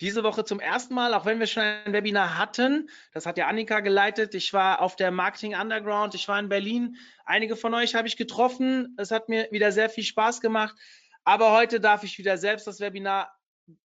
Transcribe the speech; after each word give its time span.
diese 0.00 0.22
Woche 0.22 0.44
zum 0.44 0.60
ersten 0.60 0.94
Mal, 0.94 1.12
auch 1.14 1.24
wenn 1.24 1.40
wir 1.40 1.46
schon 1.46 1.62
ein 1.62 1.92
Webinar 1.92 2.38
hatten. 2.38 2.88
Das 3.12 3.26
hat 3.26 3.36
ja 3.36 3.48
Annika 3.48 3.80
geleitet. 3.80 4.34
Ich 4.34 4.52
war 4.52 4.80
auf 4.80 4.96
der 4.96 5.10
Marketing 5.10 5.54
Underground. 5.56 6.14
Ich 6.14 6.28
war 6.28 6.38
in 6.38 6.48
Berlin. 6.48 6.96
Einige 7.24 7.56
von 7.56 7.74
euch 7.74 7.94
habe 7.94 8.06
ich 8.06 8.16
getroffen. 8.16 8.94
Es 8.96 9.10
hat 9.10 9.28
mir 9.28 9.48
wieder 9.50 9.72
sehr 9.72 9.90
viel 9.90 10.04
Spaß 10.04 10.40
gemacht. 10.40 10.76
Aber 11.24 11.52
heute 11.52 11.80
darf 11.80 12.04
ich 12.04 12.18
wieder 12.18 12.38
selbst 12.38 12.66
das 12.66 12.80
Webinar 12.80 13.36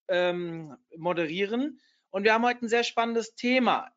ähm, 0.08 0.78
moderieren. 0.96 1.80
Und 2.12 2.24
wir 2.24 2.34
haben 2.34 2.46
heute 2.46 2.66
ein 2.66 2.70
sehr 2.70 2.84
spannendes 2.84 3.36
Thema. 3.36 3.90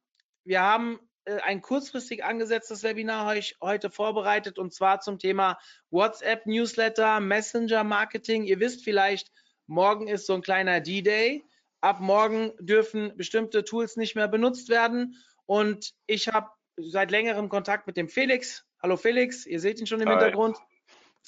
Wir 0.44 0.62
haben 0.62 0.98
äh, 1.26 1.38
ein 1.40 1.60
kurzfristig 1.60 2.24
angesetztes 2.24 2.82
Webinar 2.82 3.26
euch 3.26 3.56
heute 3.60 3.90
vorbereitet 3.90 4.58
und 4.58 4.72
zwar 4.72 5.00
zum 5.00 5.18
Thema 5.18 5.58
WhatsApp 5.90 6.46
Newsletter, 6.46 7.20
Messenger 7.20 7.84
Marketing. 7.84 8.44
Ihr 8.44 8.58
wisst 8.58 8.84
vielleicht, 8.84 9.30
morgen 9.66 10.08
ist 10.08 10.26
so 10.26 10.34
ein 10.34 10.42
kleiner 10.42 10.80
D-Day 10.80 11.44
ab 11.86 12.00
morgen 12.00 12.52
dürfen 12.58 13.16
bestimmte 13.16 13.64
Tools 13.64 13.96
nicht 13.96 14.16
mehr 14.16 14.28
benutzt 14.28 14.68
werden. 14.68 15.16
Und 15.46 15.94
ich 16.06 16.28
habe 16.28 16.50
seit 16.76 17.10
längerem 17.10 17.48
Kontakt 17.48 17.86
mit 17.86 17.96
dem 17.96 18.08
Felix. 18.08 18.64
Hallo 18.82 18.96
Felix, 18.96 19.46
ihr 19.46 19.60
seht 19.60 19.80
ihn 19.80 19.86
schon 19.86 20.00
im 20.00 20.08
Hi. 20.08 20.14
Hintergrund. 20.14 20.58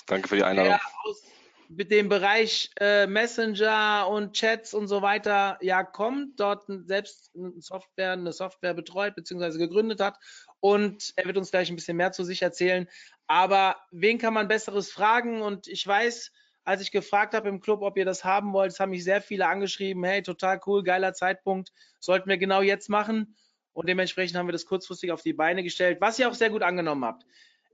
Danke 0.07 0.29
für 0.29 0.37
die 0.37 0.45
Einladung. 0.45 0.73
Der 0.73 0.81
aus 1.05 1.23
mit 1.69 1.91
dem 1.91 2.09
Bereich 2.09 2.71
äh, 2.81 3.07
Messenger 3.07 4.09
und 4.09 4.33
Chats 4.33 4.73
und 4.73 4.89
so 4.89 5.03
weiter 5.03 5.59
ja 5.61 5.85
kommt, 5.85 6.41
dort 6.41 6.65
selbst 6.87 7.31
eine 7.37 7.61
Software, 7.61 8.13
eine 8.13 8.33
Software 8.33 8.75
betreut 8.75 9.15
bzw. 9.15 9.59
gegründet 9.59 10.01
hat. 10.01 10.19
Und 10.61 11.13
er 11.17 11.27
wird 11.27 11.37
uns 11.37 11.51
gleich 11.51 11.69
ein 11.69 11.77
bisschen 11.77 11.97
mehr 11.97 12.13
zu 12.13 12.25
sich 12.25 12.43
erzählen. 12.43 12.89
Aber 13.27 13.77
wen 13.91 14.19
kann 14.19 14.35
man 14.35 14.49
Besseres 14.49 14.91
fragen? 14.91 15.43
Und 15.43 15.69
ich 15.69 15.87
weiß, 15.87 16.33
als 16.69 16.83
ich 16.83 16.91
gefragt 16.93 17.33
habe 17.33 17.49
im 17.49 17.61
Club, 17.61 17.81
ob 17.81 17.97
ihr 17.97 18.05
das 18.05 18.25
haben 18.25 18.53
wollt, 18.53 18.73
es 18.73 18.79
haben 18.79 18.91
mich 18.91 19.03
sehr 19.03 19.23
viele 19.23 19.47
angeschrieben, 19.47 20.05
hey, 20.05 20.23
total 20.23 20.61
cool, 20.67 20.83
geiler 20.83 21.15
Zeitpunkt, 21.15 21.73
sollten 21.99 22.29
wir 22.29 22.37
genau 22.37 22.61
jetzt 22.61 22.91
machen. 22.91 23.37
Und 23.73 23.89
dementsprechend 23.89 24.37
haben 24.37 24.49
wir 24.49 24.53
das 24.53 24.67
kurzfristig 24.67 25.11
auf 25.11 25.23
die 25.23 25.33
Beine 25.33 25.63
gestellt, 25.63 25.99
was 26.03 26.19
ihr 26.19 26.29
auch 26.29 26.35
sehr 26.35 26.51
gut 26.51 26.63
angenommen 26.63 27.07
habt. 27.07 27.25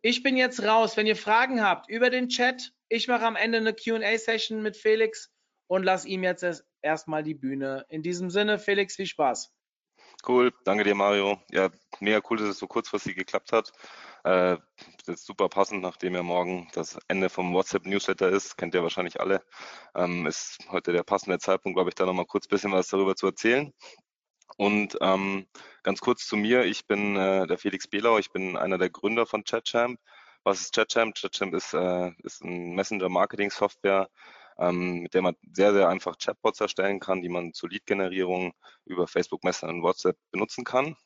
Ich 0.00 0.22
bin 0.22 0.36
jetzt 0.36 0.62
raus. 0.62 0.96
Wenn 0.96 1.06
ihr 1.06 1.16
Fragen 1.16 1.60
habt 1.60 1.88
über 1.90 2.08
den 2.08 2.28
Chat, 2.28 2.72
ich 2.88 3.08
mache 3.08 3.24
am 3.24 3.34
Ende 3.34 3.58
eine 3.58 3.74
QA-Session 3.74 4.62
mit 4.62 4.76
Felix 4.76 5.32
und 5.66 5.82
lasse 5.82 6.06
ihm 6.06 6.22
jetzt 6.22 6.44
erst- 6.44 6.64
erstmal 6.80 7.24
die 7.24 7.34
Bühne. 7.34 7.84
In 7.88 8.02
diesem 8.02 8.30
Sinne, 8.30 8.60
Felix, 8.60 8.94
viel 8.94 9.06
Spaß. 9.06 9.52
Cool, 10.28 10.52
danke 10.64 10.84
dir, 10.84 10.94
Mario. 10.94 11.40
Ja, 11.50 11.70
mega 11.98 12.20
cool, 12.30 12.36
dass 12.36 12.48
es 12.48 12.58
so 12.58 12.68
kurzfristig 12.68 13.16
geklappt 13.16 13.50
hat. 13.50 13.72
Äh, 14.24 14.56
das 15.04 15.16
ist 15.20 15.26
super 15.26 15.48
passend, 15.48 15.82
nachdem 15.82 16.14
ja 16.14 16.22
morgen 16.22 16.68
das 16.72 16.98
Ende 17.08 17.28
vom 17.28 17.52
WhatsApp-Newsletter 17.52 18.28
ist. 18.30 18.56
Kennt 18.56 18.74
ihr 18.74 18.82
wahrscheinlich 18.82 19.20
alle. 19.20 19.44
Ähm, 19.94 20.26
ist 20.26 20.58
heute 20.70 20.92
der 20.92 21.02
passende 21.02 21.38
Zeitpunkt, 21.38 21.76
glaube 21.76 21.90
ich, 21.90 21.94
da 21.94 22.06
nochmal 22.06 22.26
kurz 22.26 22.46
ein 22.46 22.50
bisschen 22.50 22.72
was 22.72 22.88
darüber 22.88 23.16
zu 23.16 23.26
erzählen. 23.26 23.72
Und 24.56 24.96
ähm, 25.00 25.46
ganz 25.82 26.00
kurz 26.00 26.26
zu 26.26 26.36
mir, 26.36 26.64
ich 26.64 26.86
bin 26.86 27.16
äh, 27.16 27.46
der 27.46 27.58
Felix 27.58 27.88
Behlau, 27.88 28.18
ich 28.18 28.30
bin 28.30 28.56
einer 28.56 28.78
der 28.78 28.90
Gründer 28.90 29.26
von 29.26 29.44
ChatChamp. 29.44 29.98
Was 30.44 30.60
ist 30.60 30.74
ChatChamp? 30.74 31.16
ChatChamp 31.16 31.54
ist, 31.54 31.74
äh, 31.74 32.12
ist 32.22 32.42
ein 32.44 32.74
Messenger-Marketing-Software, 32.74 34.08
ähm, 34.58 35.00
mit 35.00 35.14
der 35.14 35.22
man 35.22 35.36
sehr, 35.52 35.74
sehr 35.74 35.88
einfach 35.88 36.16
Chatbots 36.18 36.60
erstellen 36.60 37.00
kann, 37.00 37.20
die 37.22 37.28
man 37.28 37.52
zur 37.52 37.68
Lead-Generierung 37.70 38.54
über 38.86 39.06
Facebook 39.06 39.44
Messenger 39.44 39.72
und 39.74 39.82
WhatsApp 39.82 40.16
benutzen 40.30 40.64
kann. 40.64 40.96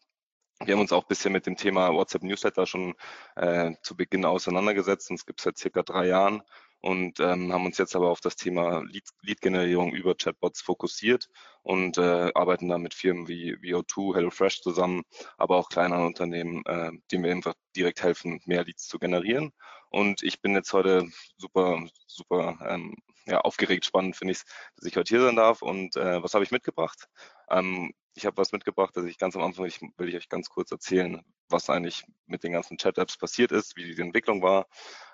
Wir 0.65 0.75
haben 0.75 0.81
uns 0.81 0.93
auch 0.93 1.05
ein 1.05 1.09
bisschen 1.09 1.33
mit 1.33 1.47
dem 1.47 1.57
Thema 1.57 1.93
WhatsApp 1.95 2.25
Newsletter 2.25 2.67
schon 2.67 2.95
äh, 3.37 3.73
zu 3.83 3.97
Beginn 3.97 4.25
auseinandergesetzt. 4.25 5.11
Uns 5.11 5.25
gibt 5.25 5.41
es 5.41 5.45
seit 5.45 5.57
circa 5.57 5.83
drei 5.85 6.07
Jahren 6.09 6.43
und 6.81 7.21
ähm, 7.21 7.53
haben 7.53 7.65
uns 7.67 7.79
jetzt 7.79 7.95
aber 7.95 8.11
auf 8.11 8.21
das 8.21 8.35
Thema 8.35 8.81
Lead- 8.83 9.11
Lead-Generierung 9.23 9.93
über 9.93 10.17
Chatbots 10.17 10.61
fokussiert 10.61 11.29
und 11.63 11.97
äh, 11.99 12.33
arbeiten 12.35 12.69
da 12.69 12.77
mit 12.79 12.95
Firmen 12.95 13.29
wie 13.29 13.55
VO2, 13.57 14.17
HelloFresh 14.17 14.61
zusammen, 14.63 15.03
aber 15.37 15.57
auch 15.57 15.69
kleineren 15.69 16.07
Unternehmen, 16.07 16.65
äh, 16.67 16.91
denen 17.13 17.25
wir 17.25 17.31
einfach 17.33 17.55
direkt 17.77 18.03
helfen, 18.03 18.41
mehr 18.45 18.65
Leads 18.65 18.89
zu 18.89 18.99
generieren. 18.99 19.53
Und 19.91 20.23
ich 20.25 20.41
bin 20.41 20.55
jetzt 20.55 20.73
heute 20.73 21.09
super, 21.37 21.87
super 22.07 22.59
ähm, 22.69 22.97
ja, 23.27 23.41
aufgeregt, 23.43 23.85
spannend 23.85 24.17
finde 24.17 24.33
ich 24.33 24.43
dass 24.77 24.87
ich 24.87 24.97
heute 24.97 25.09
hier 25.09 25.23
sein 25.25 25.37
darf. 25.37 25.63
Und 25.63 25.97
äh, 25.97 26.23
was 26.23 26.35
habe 26.35 26.45
ich 26.45 26.51
mitgebracht? 26.51 27.09
Ähm, 27.51 27.93
ich 28.19 28.27
habe 28.27 28.37
was 28.37 28.53
mitgebracht, 28.53 28.97
dass 28.97 29.05
ich 29.05 29.17
ganz 29.17 29.37
am 29.37 29.43
Anfang 29.43 29.65
ich, 29.65 29.81
will 29.97 30.09
ich 30.09 30.17
euch 30.17 30.29
ganz 30.29 30.51
kurz 30.51 30.73
erzählen, 30.73 31.25
was 31.49 31.71
eigentlich 31.71 32.05
mit 32.27 32.43
den 32.43 32.53
ganzen 32.53 32.77
Chat-Apps 32.77 33.17
passiert 33.17 33.53
ist, 33.53 33.77
wie 33.77 33.95
die 33.95 34.03
Entwicklung 34.03 34.43
war. 34.43 34.67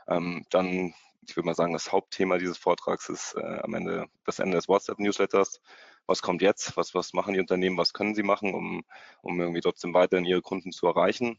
Ähm, 0.09 0.47
dann, 0.51 0.95
ich 1.27 1.37
würde 1.37 1.47
mal 1.47 1.55
sagen, 1.55 1.75
das 1.75 1.93
Hauptthema 1.93 2.39
dieses 2.39 2.57
Vortrags 2.57 3.11
ist 3.11 3.35
äh, 3.37 3.61
am 3.63 3.75
Ende 3.75 4.07
das 4.25 4.39
Ende 4.39 4.57
des 4.57 4.69
WhatsApp-Newsletters. 4.69 5.61
Was 6.07 6.23
kommt 6.23 6.41
jetzt? 6.41 6.77
Was, 6.79 6.95
was 6.95 7.13
machen 7.13 7.35
die 7.35 7.41
Unternehmen? 7.41 7.77
Was 7.77 7.93
können 7.93 8.15
sie 8.15 8.23
machen, 8.23 8.55
um, 8.55 8.85
um 9.21 9.39
irgendwie 9.39 9.61
trotzdem 9.61 9.93
weiterhin 9.93 10.25
ihre 10.25 10.43
Kunden 10.43 10.73
zu 10.73 10.87
erreichen? 10.87 11.39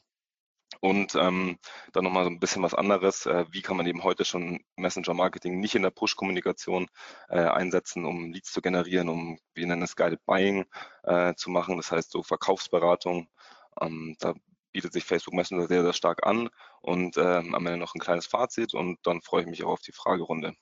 Und 0.79 1.15
ähm, 1.15 1.57
dann 1.93 2.03
nochmal 2.03 2.25
so 2.25 2.29
ein 2.29 2.39
bisschen 2.39 2.63
was 2.63 2.73
anderes. 2.73 3.25
Äh, 3.25 3.45
wie 3.51 3.61
kann 3.61 3.77
man 3.77 3.87
eben 3.87 4.03
heute 4.03 4.25
schon 4.25 4.63
Messenger-Marketing 4.75 5.59
nicht 5.59 5.75
in 5.75 5.83
der 5.83 5.91
Push-Kommunikation 5.91 6.87
äh, 7.29 7.39
einsetzen, 7.39 8.05
um 8.05 8.31
Leads 8.31 8.51
zu 8.51 8.61
generieren, 8.61 9.09
um, 9.09 9.39
wir 9.53 9.67
nennen 9.67 9.83
es 9.83 9.95
Guided 9.95 10.25
Buying 10.25 10.65
äh, 11.03 11.33
zu 11.35 11.49
machen, 11.49 11.77
das 11.77 11.91
heißt 11.91 12.11
so 12.11 12.23
Verkaufsberatung. 12.23 13.29
Ähm, 13.81 14.15
da 14.19 14.33
bietet 14.71 14.93
sich 14.93 15.05
Facebook 15.05 15.33
Messenger 15.33 15.67
sehr, 15.67 15.83
sehr 15.83 15.93
stark 15.93 16.25
an 16.25 16.49
und 16.81 17.17
ähm, 17.17 17.55
am 17.55 17.65
Ende 17.65 17.79
noch 17.79 17.95
ein 17.95 18.01
kleines 18.01 18.27
Fazit 18.27 18.73
und 18.73 18.99
dann 19.03 19.21
freue 19.21 19.41
ich 19.41 19.47
mich 19.47 19.63
auch 19.63 19.71
auf 19.71 19.81
die 19.81 19.93
Fragerunde. 19.93 20.53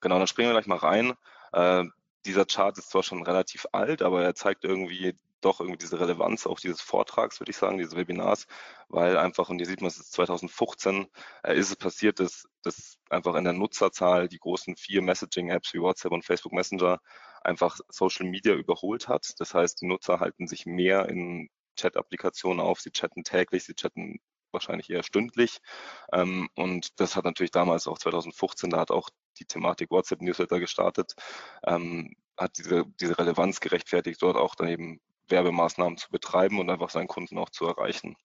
Genau, 0.00 0.18
dann 0.18 0.26
springen 0.26 0.48
wir 0.48 0.54
gleich 0.54 0.66
mal 0.66 0.78
rein. 0.78 1.12
Äh, 1.52 1.84
dieser 2.24 2.44
Chart 2.44 2.76
ist 2.78 2.90
zwar 2.90 3.02
schon 3.02 3.22
relativ 3.22 3.66
alt, 3.72 4.02
aber 4.02 4.22
er 4.22 4.34
zeigt 4.34 4.64
irgendwie 4.64 5.14
doch 5.42 5.60
irgendwie 5.60 5.78
diese 5.78 6.00
Relevanz 6.00 6.46
auch 6.46 6.60
dieses 6.60 6.80
Vortrags, 6.80 7.40
würde 7.40 7.50
ich 7.50 7.56
sagen, 7.56 7.78
dieses 7.78 7.96
Webinars, 7.96 8.46
weil 8.88 9.16
einfach, 9.16 9.48
und 9.48 9.58
hier 9.58 9.66
sieht 9.66 9.80
man 9.80 9.88
es 9.88 9.98
ist 9.98 10.12
2015, 10.12 11.08
äh, 11.42 11.56
ist 11.56 11.70
es 11.70 11.76
passiert, 11.76 12.20
dass, 12.20 12.48
dass 12.62 12.98
einfach 13.10 13.34
in 13.34 13.44
der 13.44 13.52
Nutzerzahl 13.52 14.28
die 14.28 14.38
großen 14.38 14.76
vier 14.76 15.02
Messaging-Apps 15.02 15.74
wie 15.74 15.80
WhatsApp 15.80 16.12
und 16.12 16.24
Facebook 16.24 16.52
Messenger 16.52 17.00
einfach 17.42 17.78
Social 17.88 18.26
Media 18.26 18.54
überholt 18.54 19.08
hat. 19.08 19.34
Das 19.38 19.54
heißt, 19.54 19.80
die 19.80 19.86
Nutzer 19.86 20.20
halten 20.20 20.46
sich 20.46 20.64
mehr 20.66 21.08
in 21.08 21.48
Chat-Applikationen 21.76 22.60
auf, 22.60 22.80
sie 22.80 22.92
chatten 22.92 23.24
täglich, 23.24 23.64
sie 23.64 23.74
chatten 23.74 24.20
wahrscheinlich 24.52 24.90
eher 24.90 25.02
stündlich. 25.02 25.58
Ähm, 26.12 26.48
und 26.54 27.00
das 27.00 27.16
hat 27.16 27.24
natürlich 27.24 27.50
damals 27.50 27.88
auch 27.88 27.98
2015, 27.98 28.70
da 28.70 28.80
hat 28.80 28.90
auch 28.90 29.08
die 29.38 29.44
Thematik 29.44 29.90
WhatsApp-Newsletter 29.90 30.60
gestartet, 30.60 31.14
ähm, 31.64 32.14
hat 32.36 32.58
diese, 32.58 32.84
diese 33.00 33.18
Relevanz 33.18 33.60
gerechtfertigt, 33.60 34.20
dort 34.22 34.36
auch 34.36 34.54
dann 34.54 34.68
eben 34.68 35.00
Werbemaßnahmen 35.28 35.98
zu 35.98 36.10
betreiben 36.10 36.58
und 36.58 36.70
einfach 36.70 36.90
seinen 36.90 37.08
Kunden 37.08 37.38
auch 37.38 37.50
zu 37.50 37.66
erreichen. 37.66 38.16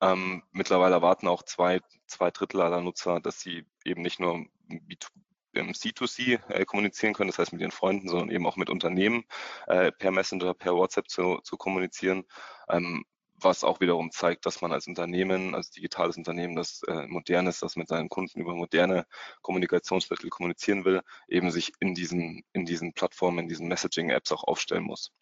Ähm, 0.00 0.42
mittlerweile 0.52 0.96
erwarten 0.96 1.28
auch 1.28 1.42
zwei, 1.42 1.80
zwei 2.06 2.30
Drittel 2.30 2.60
aller 2.60 2.80
Nutzer, 2.80 3.20
dass 3.20 3.40
sie 3.40 3.64
eben 3.84 4.02
nicht 4.02 4.20
nur 4.20 4.46
B2, 4.68 5.08
im 5.52 5.72
C2C 5.72 6.40
äh, 6.50 6.64
kommunizieren 6.64 7.14
können, 7.14 7.28
das 7.30 7.38
heißt 7.38 7.52
mit 7.52 7.62
ihren 7.62 7.70
Freunden, 7.70 8.08
sondern 8.08 8.30
eben 8.30 8.46
auch 8.46 8.56
mit 8.56 8.68
Unternehmen 8.68 9.24
äh, 9.66 9.90
per 9.92 10.10
Messenger, 10.10 10.52
per 10.54 10.74
WhatsApp 10.74 11.08
zu, 11.08 11.38
zu 11.42 11.56
kommunizieren. 11.56 12.24
Ähm, 12.68 13.04
was 13.38 13.64
auch 13.64 13.80
wiederum 13.80 14.10
zeigt, 14.10 14.46
dass 14.46 14.60
man 14.62 14.72
als 14.72 14.86
Unternehmen, 14.86 15.54
als 15.54 15.70
digitales 15.70 16.16
Unternehmen, 16.16 16.56
das 16.56 16.82
äh, 16.88 17.06
modern 17.06 17.46
ist, 17.46 17.62
das 17.62 17.76
mit 17.76 17.88
seinen 17.88 18.08
Kunden 18.08 18.40
über 18.40 18.54
moderne 18.54 19.06
Kommunikationsmittel 19.42 20.30
kommunizieren 20.30 20.84
will, 20.84 21.02
eben 21.28 21.50
sich 21.50 21.72
in 21.80 21.94
diesen, 21.94 22.44
in 22.52 22.64
diesen 22.64 22.92
Plattformen, 22.92 23.40
in 23.40 23.48
diesen 23.48 23.68
Messaging-Apps 23.68 24.32
auch 24.32 24.44
aufstellen 24.44 24.84
muss. 24.84 25.12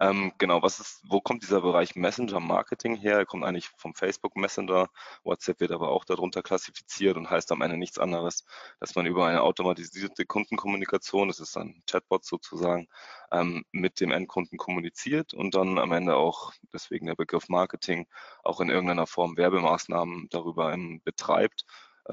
Ähm, 0.00 0.32
genau, 0.38 0.62
was 0.62 0.80
ist, 0.80 1.02
wo 1.08 1.20
kommt 1.20 1.42
dieser 1.42 1.60
Bereich 1.60 1.94
Messenger 1.94 2.40
Marketing 2.40 2.96
her? 2.96 3.18
Er 3.18 3.26
kommt 3.26 3.44
eigentlich 3.44 3.68
vom 3.76 3.94
Facebook 3.94 4.36
Messenger. 4.36 4.88
WhatsApp 5.24 5.60
wird 5.60 5.72
aber 5.72 5.90
auch 5.90 6.04
darunter 6.04 6.42
klassifiziert 6.42 7.16
und 7.16 7.28
heißt 7.30 7.52
am 7.52 7.62
Ende 7.62 7.76
nichts 7.76 7.98
anderes, 7.98 8.44
dass 8.80 8.94
man 8.94 9.06
über 9.06 9.26
eine 9.26 9.42
automatisierte 9.42 10.24
Kundenkommunikation, 10.24 11.28
das 11.28 11.40
ist 11.40 11.56
ein 11.56 11.82
Chatbot 11.86 12.24
sozusagen, 12.24 12.88
ähm, 13.32 13.64
mit 13.72 14.00
dem 14.00 14.10
Endkunden 14.10 14.58
kommuniziert 14.58 15.34
und 15.34 15.54
dann 15.54 15.78
am 15.78 15.92
Ende 15.92 16.16
auch, 16.16 16.52
deswegen 16.72 17.06
der 17.06 17.14
Begriff 17.14 17.48
Marketing, 17.48 18.06
auch 18.42 18.60
in 18.60 18.70
irgendeiner 18.70 19.06
Form 19.06 19.36
Werbemaßnahmen 19.36 20.28
darüber 20.30 20.76
betreibt 21.04 21.64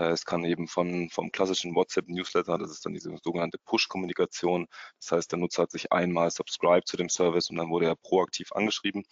es 0.06 0.26
kann 0.26 0.44
eben 0.44 0.68
von, 0.68 1.10
vom 1.10 1.32
klassischen 1.32 1.76
WhatsApp-Newsletter, 1.76 2.58
das 2.58 2.72
ist 2.72 2.86
dann 2.86 2.94
diese 2.94 3.16
sogenannte 3.24 3.58
Push-Kommunikation. 3.58 4.68
Das 5.00 5.12
heißt, 5.12 5.32
der 5.32 5.40
Nutzer 5.40 5.64
hat 5.64 5.72
sich 5.72 5.92
einmal 5.92 6.30
subscribed 6.32 6.88
zu 6.88 6.98
dem 6.98 7.10
Service 7.10 7.50
und 7.50 7.58
dann 7.58 7.70
wurde 7.70 7.88
er 7.88 7.96
proaktiv 7.96 8.52
angeschrieben 8.52 9.04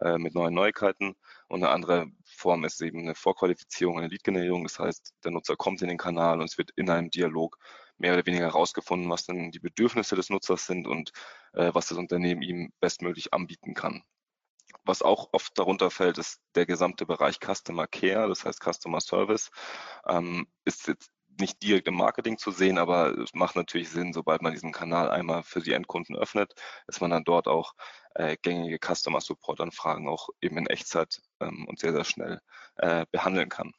äh, 0.00 0.18
mit 0.18 0.34
neuen 0.34 0.54
Neuigkeiten. 0.54 1.14
Und 1.48 1.62
eine 1.62 1.72
andere 1.72 2.06
Form 2.24 2.64
ist 2.64 2.80
eben 2.80 3.00
eine 3.00 3.14
Vorqualifizierung, 3.14 3.98
eine 3.98 4.08
Lead-Generierung. 4.08 4.64
Das 4.64 4.78
heißt, 4.78 5.14
der 5.24 5.32
Nutzer 5.32 5.56
kommt 5.56 5.82
in 5.82 5.88
den 5.88 5.98
Kanal 5.98 6.40
und 6.40 6.46
es 6.46 6.58
wird 6.58 6.70
in 6.76 6.90
einem 6.90 7.10
Dialog 7.10 7.58
mehr 7.98 8.14
oder 8.14 8.24
weniger 8.24 8.46
herausgefunden, 8.46 9.10
was 9.10 9.26
denn 9.26 9.50
die 9.50 9.58
Bedürfnisse 9.58 10.16
des 10.16 10.30
Nutzers 10.30 10.66
sind 10.66 10.86
und 10.86 11.12
äh, 11.52 11.70
was 11.74 11.88
das 11.88 11.98
Unternehmen 11.98 12.42
ihm 12.42 12.72
bestmöglich 12.80 13.34
anbieten 13.34 13.74
kann. 13.74 14.02
Was 14.84 15.02
auch 15.02 15.28
oft 15.32 15.58
darunter 15.58 15.90
fällt, 15.90 16.18
ist 16.18 16.40
der 16.54 16.66
gesamte 16.66 17.06
Bereich 17.06 17.38
Customer 17.40 17.86
Care, 17.86 18.28
das 18.28 18.44
heißt 18.44 18.62
Customer 18.62 19.00
Service. 19.00 19.50
Ähm, 20.06 20.46
ist 20.64 20.88
jetzt 20.88 21.10
nicht 21.38 21.62
direkt 21.62 21.88
im 21.88 21.94
Marketing 21.94 22.38
zu 22.38 22.50
sehen, 22.50 22.78
aber 22.78 23.16
es 23.18 23.32
macht 23.34 23.56
natürlich 23.56 23.90
Sinn, 23.90 24.12
sobald 24.12 24.42
man 24.42 24.52
diesen 24.52 24.72
Kanal 24.72 25.10
einmal 25.10 25.42
für 25.42 25.60
die 25.60 25.72
Endkunden 25.72 26.16
öffnet, 26.16 26.54
dass 26.86 27.00
man 27.00 27.10
dann 27.10 27.24
dort 27.24 27.48
auch 27.48 27.74
äh, 28.14 28.36
gängige 28.42 28.78
Customer 28.78 29.20
Support 29.20 29.60
Anfragen 29.60 30.08
auch 30.08 30.28
eben 30.40 30.58
in 30.58 30.66
Echtzeit 30.66 31.20
ähm, 31.40 31.66
und 31.68 31.78
sehr, 31.78 31.92
sehr 31.92 32.04
schnell 32.04 32.40
äh, 32.76 33.06
behandeln 33.10 33.48
kann. 33.48 33.72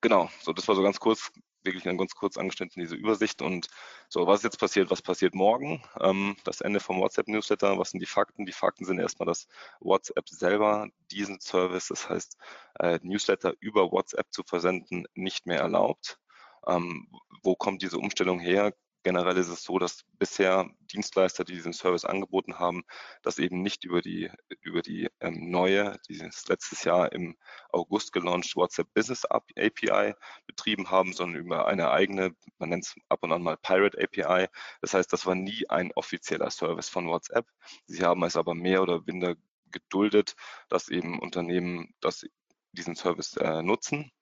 Genau, 0.00 0.30
so 0.40 0.52
das 0.52 0.66
war 0.68 0.74
so 0.74 0.82
ganz 0.82 0.98
kurz 0.98 1.30
wirklich 1.64 1.84
ganz 1.84 2.14
kurz 2.14 2.36
angeschnitten, 2.36 2.80
diese 2.80 2.94
Übersicht. 2.96 3.42
Und 3.42 3.68
so, 4.08 4.26
was 4.26 4.40
ist 4.40 4.44
jetzt 4.44 4.60
passiert? 4.60 4.90
Was 4.90 5.02
passiert 5.02 5.34
morgen? 5.34 5.82
Ähm, 6.00 6.36
das 6.44 6.60
Ende 6.60 6.80
vom 6.80 7.00
WhatsApp-Newsletter. 7.00 7.78
Was 7.78 7.90
sind 7.90 8.00
die 8.00 8.06
Fakten? 8.06 8.46
Die 8.46 8.52
Fakten 8.52 8.84
sind 8.84 8.98
erstmal, 8.98 9.26
dass 9.26 9.46
WhatsApp 9.80 10.28
selber 10.28 10.88
diesen 11.10 11.40
Service, 11.40 11.88
das 11.88 12.08
heißt 12.08 12.36
äh, 12.78 12.98
Newsletter 13.02 13.54
über 13.60 13.92
WhatsApp 13.92 14.32
zu 14.32 14.42
versenden, 14.44 15.06
nicht 15.14 15.46
mehr 15.46 15.60
erlaubt. 15.60 16.18
Ähm, 16.66 17.08
wo 17.42 17.56
kommt 17.56 17.82
diese 17.82 17.98
Umstellung 17.98 18.38
her? 18.38 18.72
Generell 19.02 19.36
ist 19.36 19.48
es 19.48 19.64
so, 19.64 19.78
dass 19.78 20.04
bisher 20.18 20.70
Dienstleister, 20.92 21.44
die 21.44 21.54
diesen 21.54 21.72
Service 21.72 22.04
angeboten 22.04 22.58
haben, 22.58 22.84
das 23.22 23.38
eben 23.38 23.62
nicht 23.62 23.84
über 23.84 24.00
die, 24.00 24.30
über 24.60 24.82
die 24.82 25.08
ähm, 25.20 25.50
neue, 25.50 25.98
dieses 26.08 26.46
letztes 26.48 26.84
Jahr 26.84 27.12
im 27.12 27.36
August 27.70 28.12
gelauncht 28.12 28.54
WhatsApp 28.54 28.92
Business 28.94 29.24
API 29.24 30.14
betrieben 30.46 30.90
haben, 30.90 31.12
sondern 31.12 31.40
über 31.40 31.66
eine 31.66 31.90
eigene, 31.90 32.36
man 32.58 32.68
nennt 32.68 32.84
es 32.84 32.94
ab 33.08 33.22
und 33.22 33.32
an 33.32 33.42
mal 33.42 33.56
Pirate 33.56 33.98
API. 34.00 34.46
Das 34.80 34.94
heißt, 34.94 35.12
das 35.12 35.26
war 35.26 35.34
nie 35.34 35.68
ein 35.68 35.92
offizieller 35.94 36.50
Service 36.50 36.88
von 36.88 37.08
WhatsApp. 37.08 37.46
Sie 37.86 38.04
haben 38.04 38.22
es 38.22 38.36
aber 38.36 38.54
mehr 38.54 38.82
oder 38.82 39.02
minder 39.04 39.34
geduldet, 39.72 40.36
dass 40.68 40.88
eben 40.88 41.18
Unternehmen 41.18 41.94
das, 42.00 42.24
diesen 42.72 42.94
Service 42.94 43.36
äh, 43.36 43.62
nutzen. 43.62 44.12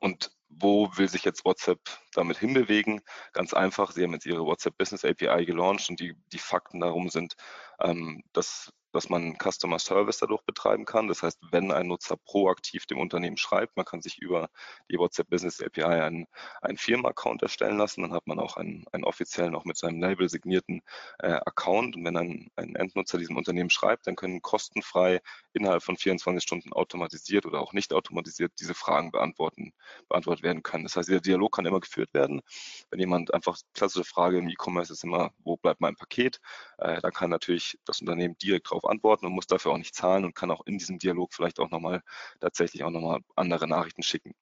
Und 0.00 0.30
wo 0.48 0.88
will 0.96 1.08
sich 1.08 1.24
jetzt 1.24 1.44
WhatsApp 1.44 1.80
damit 2.12 2.38
hinbewegen? 2.38 3.00
Ganz 3.32 3.54
einfach, 3.54 3.90
sie 3.90 4.04
haben 4.04 4.12
jetzt 4.12 4.26
ihre 4.26 4.44
WhatsApp 4.44 4.78
Business 4.78 5.04
API 5.04 5.44
gelauncht 5.44 5.90
und 5.90 6.00
die, 6.00 6.14
die 6.32 6.38
Fakten 6.38 6.80
darum 6.80 7.08
sind, 7.08 7.34
ähm, 7.80 8.22
dass 8.32 8.72
dass 8.94 9.08
man 9.08 9.36
Customer 9.38 9.78
Service 9.78 10.18
dadurch 10.18 10.42
betreiben 10.42 10.84
kann. 10.84 11.08
Das 11.08 11.22
heißt, 11.22 11.38
wenn 11.50 11.72
ein 11.72 11.88
Nutzer 11.88 12.16
proaktiv 12.16 12.86
dem 12.86 12.98
Unternehmen 12.98 13.36
schreibt, 13.36 13.76
man 13.76 13.84
kann 13.84 14.00
sich 14.00 14.18
über 14.18 14.48
die 14.90 14.98
WhatsApp 14.98 15.28
Business 15.28 15.60
API 15.60 15.82
einen, 15.82 16.26
einen 16.62 16.78
Firma-Account 16.78 17.42
erstellen 17.42 17.76
lassen, 17.76 18.02
dann 18.02 18.12
hat 18.12 18.26
man 18.26 18.38
auch 18.38 18.56
einen, 18.56 18.84
einen 18.92 19.04
offiziellen, 19.04 19.54
auch 19.54 19.64
mit 19.64 19.76
seinem 19.76 20.00
Label 20.00 20.28
signierten 20.28 20.82
äh, 21.18 21.40
Account. 21.44 21.96
Und 21.96 22.04
wenn 22.04 22.16
ein, 22.16 22.50
ein 22.56 22.76
Endnutzer 22.76 23.18
diesem 23.18 23.36
Unternehmen 23.36 23.70
schreibt, 23.70 24.06
dann 24.06 24.16
können 24.16 24.42
kostenfrei 24.42 25.20
innerhalb 25.52 25.82
von 25.82 25.96
24 25.96 26.42
Stunden 26.42 26.72
automatisiert 26.72 27.46
oder 27.46 27.60
auch 27.60 27.72
nicht 27.72 27.92
automatisiert 27.92 28.52
diese 28.60 28.74
Fragen 28.74 29.10
beantworten, 29.10 29.72
beantwortet 30.08 30.44
werden 30.44 30.62
können. 30.62 30.84
Das 30.84 30.96
heißt, 30.96 31.08
der 31.08 31.20
Dialog 31.20 31.56
kann 31.56 31.66
immer 31.66 31.80
geführt 31.80 32.14
werden. 32.14 32.42
Wenn 32.90 33.00
jemand 33.00 33.34
einfach 33.34 33.58
klassische 33.72 34.04
Frage 34.04 34.38
im 34.38 34.48
E-Commerce 34.48 34.92
ist 34.92 35.02
immer, 35.02 35.32
wo 35.38 35.56
bleibt 35.56 35.80
mein 35.80 35.96
Paket? 35.96 36.40
Äh, 36.78 37.00
dann 37.00 37.12
kann 37.12 37.30
natürlich 37.30 37.78
das 37.84 38.00
Unternehmen 38.00 38.36
direkt 38.38 38.70
darauf 38.70 38.83
darauf 38.84 38.90
antworten 38.90 39.26
und 39.26 39.32
muss 39.32 39.46
dafür 39.46 39.72
auch 39.72 39.78
nicht 39.78 39.94
zahlen 39.94 40.24
und 40.24 40.34
kann 40.34 40.50
auch 40.50 40.66
in 40.66 40.78
diesem 40.78 40.98
Dialog 40.98 41.34
vielleicht 41.34 41.60
auch 41.60 41.70
nochmal 41.70 42.02
tatsächlich 42.40 42.84
auch 42.84 42.90
nochmal 42.90 43.20
andere 43.36 43.66
Nachrichten 43.66 44.02
schicken. 44.02 44.34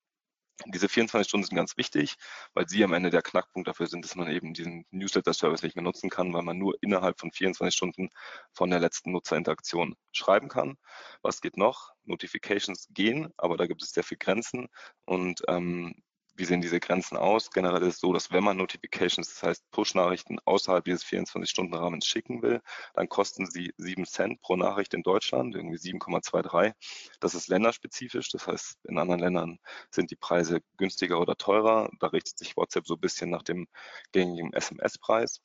Diese 0.66 0.88
24 0.88 1.28
Stunden 1.28 1.46
sind 1.46 1.56
ganz 1.56 1.76
wichtig, 1.76 2.16
weil 2.54 2.68
sie 2.68 2.84
am 2.84 2.92
Ende 2.92 3.10
der 3.10 3.22
Knackpunkt 3.22 3.66
dafür 3.66 3.86
sind, 3.86 4.04
dass 4.04 4.14
man 4.14 4.30
eben 4.30 4.54
diesen 4.54 4.84
Newsletter-Service 4.90 5.62
nicht 5.62 5.74
mehr 5.74 5.82
nutzen 5.82 6.08
kann, 6.08 6.32
weil 6.34 6.42
man 6.42 6.58
nur 6.58 6.76
innerhalb 6.82 7.18
von 7.18 7.32
24 7.32 7.74
Stunden 7.74 8.10
von 8.52 8.70
der 8.70 8.78
letzten 8.78 9.12
Nutzerinteraktion 9.12 9.96
schreiben 10.12 10.48
kann. 10.48 10.76
Was 11.22 11.40
geht 11.40 11.56
noch? 11.56 11.92
Notifications 12.04 12.88
gehen, 12.90 13.32
aber 13.38 13.56
da 13.56 13.66
gibt 13.66 13.82
es 13.82 13.90
sehr 13.90 14.04
viele 14.04 14.18
Grenzen 14.18 14.68
und 15.04 15.42
ähm, 15.48 15.94
wie 16.34 16.44
sehen 16.44 16.60
diese 16.60 16.80
Grenzen 16.80 17.16
aus? 17.16 17.50
Generell 17.50 17.82
ist 17.82 17.94
es 17.94 18.00
so, 18.00 18.12
dass 18.12 18.30
wenn 18.30 18.42
man 18.44 18.56
Notifications, 18.56 19.28
das 19.28 19.42
heißt 19.42 19.70
Push-Nachrichten 19.70 20.38
außerhalb 20.44 20.84
dieses 20.84 21.04
24-Stunden-Rahmens 21.04 22.06
schicken 22.06 22.42
will, 22.42 22.60
dann 22.94 23.08
kosten 23.08 23.46
sie 23.46 23.72
7 23.76 24.06
Cent 24.06 24.40
pro 24.40 24.56
Nachricht 24.56 24.94
in 24.94 25.02
Deutschland, 25.02 25.54
irgendwie 25.54 25.76
7,23. 25.76 26.74
Das 27.20 27.34
ist 27.34 27.48
länderspezifisch, 27.48 28.30
das 28.30 28.46
heißt, 28.46 28.84
in 28.84 28.98
anderen 28.98 29.20
Ländern 29.20 29.58
sind 29.90 30.10
die 30.10 30.16
Preise 30.16 30.62
günstiger 30.76 31.20
oder 31.20 31.36
teurer. 31.36 31.90
Da 32.00 32.08
richtet 32.08 32.38
sich 32.38 32.56
WhatsApp 32.56 32.86
so 32.86 32.94
ein 32.94 33.00
bisschen 33.00 33.30
nach 33.30 33.42
dem 33.42 33.68
gängigen 34.12 34.52
SMS-Preis. 34.52 35.40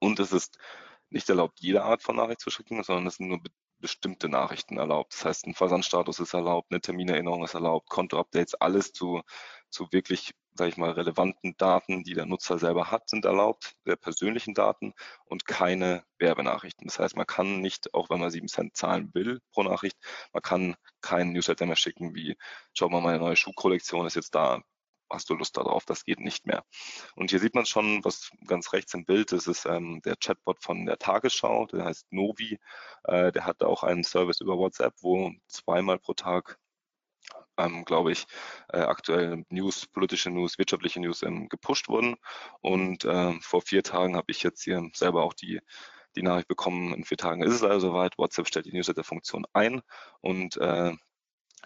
Und 0.00 0.20
es 0.20 0.32
ist 0.32 0.58
nicht 1.10 1.28
erlaubt, 1.28 1.60
jede 1.60 1.84
Art 1.84 2.02
von 2.02 2.16
Nachricht 2.16 2.40
zu 2.40 2.50
schicken, 2.50 2.82
sondern 2.82 3.06
es 3.06 3.16
sind 3.16 3.28
nur 3.28 3.40
bestimmte 3.80 4.28
Nachrichten 4.28 4.78
erlaubt. 4.78 5.12
Das 5.14 5.24
heißt, 5.24 5.46
ein 5.46 5.54
Versandstatus 5.54 6.20
ist 6.20 6.34
erlaubt, 6.34 6.68
eine 6.70 6.80
Terminerinnerung 6.80 7.44
ist 7.44 7.54
erlaubt, 7.54 7.88
Kontoupdates, 7.88 8.54
alles 8.54 8.92
zu, 8.92 9.22
zu 9.70 9.88
wirklich, 9.92 10.32
sage 10.54 10.70
ich 10.70 10.76
mal, 10.76 10.90
relevanten 10.90 11.56
Daten, 11.56 12.04
die 12.04 12.14
der 12.14 12.26
Nutzer 12.26 12.58
selber 12.58 12.90
hat, 12.90 13.08
sind 13.08 13.24
erlaubt, 13.24 13.76
der 13.86 13.96
persönlichen 13.96 14.54
Daten 14.54 14.94
und 15.26 15.46
keine 15.46 16.04
Werbenachrichten. 16.18 16.86
Das 16.86 16.98
heißt, 16.98 17.16
man 17.16 17.26
kann 17.26 17.60
nicht, 17.60 17.94
auch 17.94 18.10
wenn 18.10 18.20
man 18.20 18.30
sieben 18.30 18.48
Cent 18.48 18.76
zahlen 18.76 19.10
will 19.14 19.40
pro 19.52 19.62
Nachricht, 19.62 19.96
man 20.32 20.42
kann 20.42 20.76
keinen 21.00 21.32
Newsletter 21.32 21.66
mehr 21.66 21.76
schicken 21.76 22.14
wie, 22.14 22.36
schau 22.74 22.88
mal, 22.88 23.00
meine 23.00 23.18
neue 23.18 23.36
Schuhkollektion 23.36 24.06
ist 24.06 24.16
jetzt 24.16 24.34
da, 24.34 24.62
hast 25.10 25.30
du 25.30 25.34
Lust 25.34 25.56
darauf, 25.56 25.84
das 25.84 26.04
geht 26.04 26.20
nicht 26.20 26.46
mehr. 26.46 26.64
Und 27.14 27.30
hier 27.30 27.40
sieht 27.40 27.54
man 27.54 27.66
schon, 27.66 28.04
was 28.04 28.30
ganz 28.46 28.72
rechts 28.72 28.94
im 28.94 29.04
Bild 29.04 29.32
ist, 29.32 29.46
ist 29.46 29.66
ähm, 29.66 30.00
der 30.04 30.16
Chatbot 30.16 30.62
von 30.62 30.86
der 30.86 30.98
Tagesschau, 30.98 31.66
der 31.66 31.84
heißt 31.84 32.06
Novi. 32.10 32.58
Äh, 33.04 33.32
der 33.32 33.44
hat 33.46 33.62
auch 33.62 33.82
einen 33.82 34.04
Service 34.04 34.40
über 34.40 34.58
WhatsApp, 34.58 34.94
wo 35.00 35.32
zweimal 35.48 35.98
pro 35.98 36.14
Tag 36.14 36.58
ähm, 37.58 37.84
glaube 37.84 38.12
ich, 38.12 38.26
äh, 38.72 38.78
aktuell 38.78 39.44
News, 39.50 39.86
politische 39.86 40.30
News, 40.30 40.58
wirtschaftliche 40.58 41.00
News 41.00 41.22
ähm, 41.22 41.48
gepusht 41.48 41.88
wurden. 41.88 42.16
Und 42.60 43.04
äh, 43.04 43.32
vor 43.40 43.62
vier 43.62 43.82
Tagen 43.82 44.16
habe 44.16 44.30
ich 44.30 44.42
jetzt 44.42 44.62
hier 44.62 44.88
selber 44.94 45.24
auch 45.24 45.34
die 45.34 45.60
die 46.16 46.22
Nachricht 46.22 46.48
bekommen, 46.48 46.94
in 46.94 47.04
vier 47.04 47.16
Tagen 47.16 47.42
ist 47.42 47.54
es 47.54 47.62
also 47.62 47.88
soweit. 47.88 48.18
WhatsApp 48.18 48.48
stellt 48.48 48.66
die 48.66 48.72
Newsletter-Funktion 48.72 49.46
ein 49.52 49.82
und 50.20 50.56
äh, 50.56 50.92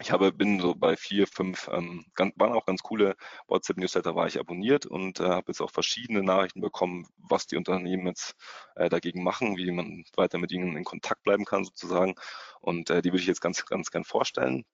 ich 0.02 0.10
habe, 0.10 0.32
bin 0.32 0.60
so 0.60 0.74
bei 0.74 0.96
vier, 0.96 1.26
fünf, 1.26 1.68
ähm, 1.72 2.04
ganz, 2.14 2.34
waren 2.36 2.52
auch 2.52 2.66
ganz 2.66 2.82
coole 2.82 3.16
WhatsApp-Newsletter, 3.46 4.14
war 4.16 4.26
ich 4.26 4.38
abonniert 4.38 4.84
und 4.84 5.20
äh, 5.20 5.24
habe 5.28 5.52
jetzt 5.52 5.60
auch 5.60 5.70
verschiedene 5.70 6.22
Nachrichten 6.22 6.60
bekommen, 6.60 7.06
was 7.16 7.46
die 7.46 7.56
Unternehmen 7.56 8.08
jetzt 8.08 8.34
äh, 8.74 8.88
dagegen 8.88 9.22
machen, 9.22 9.56
wie 9.56 9.70
man 9.70 10.04
weiter 10.16 10.38
mit 10.38 10.50
ihnen 10.52 10.76
in 10.76 10.84
Kontakt 10.84 11.22
bleiben 11.22 11.44
kann 11.44 11.64
sozusagen. 11.64 12.16
Und 12.60 12.90
äh, 12.90 13.00
die 13.00 13.10
würde 13.10 13.20
ich 13.20 13.26
jetzt 13.28 13.40
ganz, 13.40 13.64
ganz 13.64 13.90
gern 13.90 14.04
vorstellen. 14.04 14.64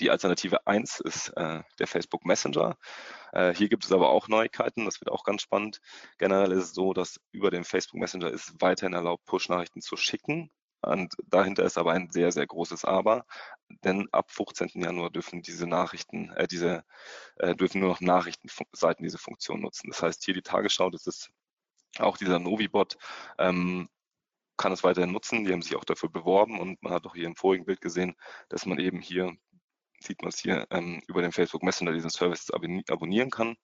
Die 0.00 0.10
Alternative 0.10 0.66
1 0.66 1.00
ist 1.00 1.28
äh, 1.36 1.62
der 1.78 1.86
Facebook 1.86 2.24
Messenger. 2.24 2.78
Äh, 3.32 3.54
hier 3.54 3.68
gibt 3.68 3.84
es 3.84 3.92
aber 3.92 4.08
auch 4.08 4.28
Neuigkeiten, 4.28 4.86
das 4.86 5.00
wird 5.00 5.10
auch 5.10 5.24
ganz 5.24 5.42
spannend. 5.42 5.80
Generell 6.18 6.52
ist 6.52 6.64
es 6.64 6.72
so, 6.72 6.94
dass 6.94 7.20
über 7.32 7.50
den 7.50 7.64
Facebook 7.64 8.00
Messenger 8.00 8.30
ist 8.30 8.54
weiterhin 8.60 8.94
erlaubt, 8.94 9.26
Push-Nachrichten 9.26 9.82
zu 9.82 9.96
schicken. 9.96 10.50
Und 10.84 11.14
dahinter 11.26 11.64
ist 11.64 11.78
aber 11.78 11.92
ein 11.92 12.10
sehr, 12.10 12.32
sehr 12.32 12.46
großes 12.46 12.84
Aber, 12.84 13.24
denn 13.84 14.08
ab 14.12 14.30
15. 14.30 14.70
Januar 14.74 15.10
dürfen 15.10 15.42
diese 15.42 15.66
Nachrichten, 15.66 16.30
äh, 16.32 16.46
diese 16.46 16.84
äh, 17.36 17.54
dürfen 17.54 17.80
nur 17.80 17.90
noch 17.90 18.00
Nachrichtenseiten 18.00 19.04
diese 19.04 19.18
Funktion 19.18 19.60
nutzen. 19.60 19.90
Das 19.90 20.02
heißt, 20.02 20.24
hier 20.24 20.34
die 20.34 20.42
Tagesschau, 20.42 20.90
das 20.90 21.06
ist 21.06 21.30
auch 21.98 22.16
dieser 22.16 22.38
Novibot, 22.38 22.96
ähm, 23.38 23.88
kann 24.56 24.72
es 24.72 24.84
weiterhin 24.84 25.12
nutzen. 25.12 25.44
Die 25.44 25.52
haben 25.52 25.62
sich 25.62 25.76
auch 25.76 25.84
dafür 25.84 26.10
beworben 26.10 26.60
und 26.60 26.82
man 26.82 26.92
hat 26.92 27.06
auch 27.06 27.14
hier 27.14 27.26
im 27.26 27.36
vorigen 27.36 27.64
Bild 27.64 27.80
gesehen, 27.80 28.14
dass 28.48 28.66
man 28.66 28.78
eben 28.78 29.00
hier, 29.00 29.36
sieht 30.00 30.22
man 30.22 30.30
es 30.30 30.38
hier, 30.38 30.66
ähm, 30.70 31.02
über 31.08 31.22
den 31.22 31.32
Facebook 31.32 31.62
Messenger 31.62 31.92
diesen 31.92 32.10
Service 32.10 32.50
abonnieren 32.50 33.30
kann. 33.30 33.56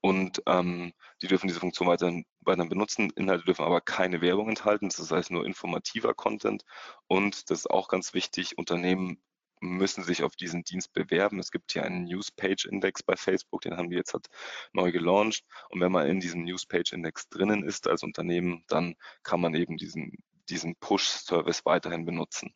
Und 0.00 0.42
ähm, 0.46 0.92
die 1.20 1.28
dürfen 1.28 1.46
diese 1.48 1.60
Funktion 1.60 1.88
weiterhin, 1.88 2.24
weiterhin 2.40 2.70
benutzen. 2.70 3.10
Inhalte 3.16 3.44
dürfen 3.44 3.64
aber 3.64 3.80
keine 3.80 4.20
Werbung 4.20 4.48
enthalten, 4.48 4.88
das 4.88 5.10
heißt 5.10 5.30
nur 5.30 5.46
informativer 5.46 6.14
Content. 6.14 6.64
Und 7.06 7.50
das 7.50 7.60
ist 7.60 7.70
auch 7.70 7.88
ganz 7.88 8.14
wichtig, 8.14 8.58
Unternehmen 8.58 9.22
müssen 9.60 10.02
sich 10.02 10.24
auf 10.24 10.34
diesen 10.34 10.64
Dienst 10.64 10.92
bewerben. 10.92 11.38
Es 11.38 11.52
gibt 11.52 11.72
hier 11.72 11.84
einen 11.84 12.04
Newspage-Index 12.04 13.04
bei 13.04 13.16
Facebook, 13.16 13.60
den 13.60 13.76
haben 13.76 13.90
wir 13.90 13.98
jetzt 13.98 14.12
halt 14.12 14.26
neu 14.72 14.90
gelauncht. 14.90 15.44
Und 15.70 15.80
wenn 15.80 15.92
man 15.92 16.08
in 16.08 16.18
diesem 16.20 16.42
Newspage-Index 16.44 17.28
drinnen 17.28 17.62
ist 17.62 17.86
als 17.86 18.02
Unternehmen, 18.02 18.64
dann 18.68 18.96
kann 19.22 19.40
man 19.40 19.54
eben 19.54 19.76
diesen, 19.76 20.18
diesen 20.48 20.74
Push-Service 20.76 21.64
weiterhin 21.64 22.04
benutzen. 22.04 22.52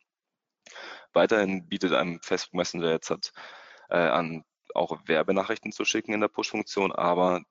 Weiterhin 1.13 1.67
bietet 1.69 1.93
einem 1.93 2.19
Facebook 2.21 2.55
Messenger 2.55 2.91
jetzt 2.91 3.09
halt, 3.09 3.31
äh, 3.89 3.97
an 3.97 4.43
auch 4.75 4.97
Werbenachrichten 5.05 5.71
zu 5.71 5.85
schicken 5.85 6.13
in 6.13 6.21
der 6.21 6.27
Push-Funktion, 6.27 6.91
aber 6.91 7.41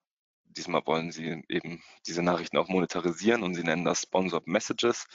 diesmal 0.44 0.86
wollen 0.86 1.12
sie 1.12 1.42
eben 1.48 1.82
diese 2.06 2.22
Nachrichten 2.22 2.56
auch 2.56 2.68
monetarisieren 2.68 3.42
und 3.42 3.54
sie 3.54 3.64
nennen 3.64 3.84
das 3.84 4.02
Sponsored 4.02 4.46
Messages. 4.46 5.06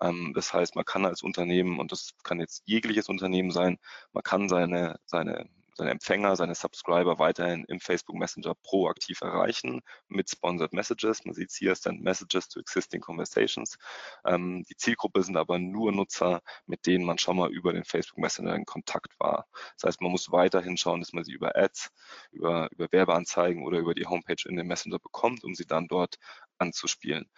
Ähm, 0.00 0.32
das 0.34 0.52
heißt, 0.52 0.76
man 0.76 0.84
kann 0.84 1.06
als 1.06 1.22
Unternehmen, 1.22 1.78
und 1.78 1.92
das 1.92 2.14
kann 2.22 2.40
jetzt 2.40 2.62
jegliches 2.66 3.08
Unternehmen 3.08 3.50
sein, 3.50 3.78
man 4.12 4.22
kann 4.22 4.48
seine, 4.48 4.98
seine 5.06 5.48
seine 5.74 5.90
Empfänger, 5.90 6.36
seine 6.36 6.54
Subscriber 6.54 7.18
weiterhin 7.18 7.64
im 7.64 7.80
Facebook 7.80 8.16
Messenger 8.16 8.54
proaktiv 8.62 9.20
erreichen 9.20 9.82
mit 10.08 10.30
Sponsored 10.30 10.72
Messages. 10.72 11.24
Man 11.24 11.34
sieht 11.34 11.52
hier 11.52 11.74
Send 11.74 12.02
Messages 12.02 12.48
to 12.48 12.60
Existing 12.60 13.00
Conversations. 13.00 13.76
Ähm, 14.24 14.64
die 14.68 14.76
Zielgruppe 14.76 15.22
sind 15.22 15.36
aber 15.36 15.58
nur 15.58 15.92
Nutzer, 15.92 16.42
mit 16.66 16.86
denen 16.86 17.04
man 17.04 17.18
schon 17.18 17.36
mal 17.36 17.50
über 17.50 17.72
den 17.72 17.84
Facebook 17.84 18.18
Messenger 18.18 18.54
in 18.54 18.64
Kontakt 18.64 19.18
war. 19.18 19.46
Das 19.76 19.88
heißt, 19.88 20.00
man 20.00 20.12
muss 20.12 20.30
weiterhin 20.30 20.76
schauen, 20.76 21.00
dass 21.00 21.12
man 21.12 21.24
sie 21.24 21.32
über 21.32 21.56
Ads, 21.56 21.90
über, 22.30 22.68
über 22.70 22.88
Werbeanzeigen 22.90 23.64
oder 23.64 23.78
über 23.78 23.94
die 23.94 24.06
Homepage 24.06 24.48
in 24.48 24.56
den 24.56 24.66
Messenger 24.66 24.98
bekommt, 24.98 25.44
um 25.44 25.54
sie 25.54 25.66
dann 25.66 25.88
dort 25.88 26.16
anzuspielen. 26.58 27.28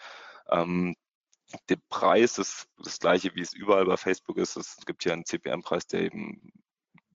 Ähm, 0.50 0.94
der 1.68 1.78
Preis 1.88 2.38
ist 2.38 2.68
das 2.78 2.98
gleiche, 2.98 3.34
wie 3.34 3.40
es 3.40 3.52
überall 3.52 3.86
bei 3.86 3.96
Facebook 3.96 4.36
ist. 4.36 4.56
Es 4.56 4.76
gibt 4.84 5.04
hier 5.04 5.12
einen 5.12 5.24
CPM-Preis, 5.24 5.86
der 5.86 6.00
eben 6.02 6.52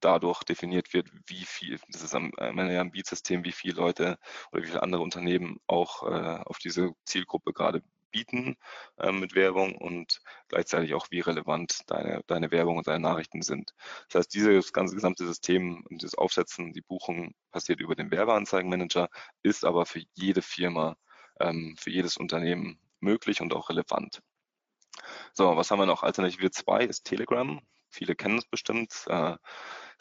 dadurch 0.02 0.44
definiert 0.44 0.94
wird, 0.94 1.10
wie 1.28 1.46
viel, 1.46 1.80
das 1.90 2.02
ist 2.04 2.16
am 2.16 2.32
Ende 2.38 2.74
ja 2.74 2.82
ein 2.82 2.92
Beat-System, 2.92 3.44
wie 3.46 3.52
viele 3.52 3.76
Leute 3.76 4.18
oder 4.52 4.64
wie 4.64 4.68
viele 4.68 4.84
andere 4.84 5.02
Unternehmen 5.02 5.60
auch 5.68 6.04
äh, 6.04 6.42
auf 6.46 6.60
diese 6.60 6.92
Zielgruppe 7.06 7.54
gerade 7.54 7.82
bieten 8.12 8.58
äh, 8.98 9.12
mit 9.12 9.36
Werbung 9.36 9.76
und 9.76 10.22
gleichzeitig 10.50 10.94
auch, 10.94 11.08
wie 11.10 11.22
relevant 11.22 11.80
deine, 11.88 12.22
deine 12.28 12.52
Werbung 12.52 12.78
und 12.78 12.88
deine 12.88 13.00
Nachrichten 13.00 13.42
sind. 13.42 13.74
Das 14.10 14.20
heißt, 14.20 14.34
dieses 14.34 14.74
ganze 14.74 14.96
gesamte 14.96 15.26
System 15.26 15.86
und 15.90 16.04
das 16.04 16.16
Aufsetzen, 16.16 16.74
die 16.74 16.82
Buchung 16.82 17.34
passiert 17.52 17.80
über 17.80 17.96
den 17.96 18.12
Werbeanzeigenmanager, 18.12 19.10
ist 19.44 19.66
aber 19.66 19.86
für 19.86 20.04
jede 20.14 20.42
Firma, 20.42 20.96
ähm, 21.40 21.76
für 21.80 21.90
jedes 21.90 22.18
Unternehmen 22.18 22.80
möglich 23.00 23.42
und 23.42 23.54
auch 23.54 23.70
relevant. 23.70 24.22
So, 25.34 25.56
was 25.56 25.72
haben 25.72 25.80
wir 25.80 25.86
noch? 25.86 26.04
Alternative 26.04 26.52
2 26.52 26.84
ist 26.84 27.04
Telegram. 27.04 27.60
Viele 27.90 28.16
kennen 28.16 28.38
es 28.38 28.46
bestimmt. 28.46 29.06
Äh, 29.08 29.36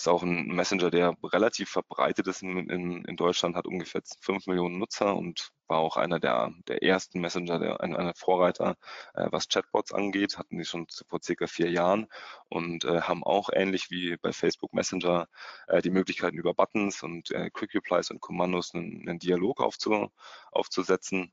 ist 0.01 0.09
auch 0.09 0.23
ein 0.23 0.47
Messenger, 0.47 0.91
der 0.91 1.15
relativ 1.23 1.71
verbreitet 1.71 2.27
ist 2.27 2.43
in, 2.43 2.71
in, 2.71 3.05
in 3.05 3.17
Deutschland, 3.17 3.57
hat 3.57 3.67
ungefähr 3.67 4.03
5 4.21 4.47
Millionen 4.47 4.79
Nutzer 4.79 5.15
und 5.15 5.51
war 5.69 5.79
auch 5.79 5.97
einer 5.97 6.19
der, 6.19 6.53
der 6.69 6.83
ersten 6.83 7.21
Messenger, 7.21 7.59
der, 7.59 7.81
einer 7.81 8.05
der 8.05 8.15
Vorreiter, 8.15 8.77
äh, 9.15 9.29
was 9.31 9.49
Chatbots 9.49 9.93
angeht, 9.93 10.39
hatten 10.39 10.59
die 10.59 10.65
schon 10.65 10.87
vor 11.07 11.21
circa 11.23 11.47
vier 11.47 11.71
Jahren 11.71 12.09
und 12.49 12.85
äh, 12.85 13.03
haben 13.03 13.23
auch 13.25 13.51
ähnlich 13.53 13.91
wie 13.91 14.17
bei 14.17 14.33
Facebook 14.33 14.73
Messenger 14.73 15.29
äh, 15.69 15.83
die 15.83 15.91
Möglichkeiten 15.91 16.39
über 16.39 16.55
Buttons 16.55 17.03
und 17.03 17.31
äh, 17.31 17.51
Quick 17.51 17.75
Replies 17.75 18.11
und 18.11 18.21
Kommandos 18.21 18.75
einen, 18.75 19.09
einen 19.09 19.19
Dialog 19.19 19.61
aufzu, 19.61 20.11
aufzusetzen 20.51 21.33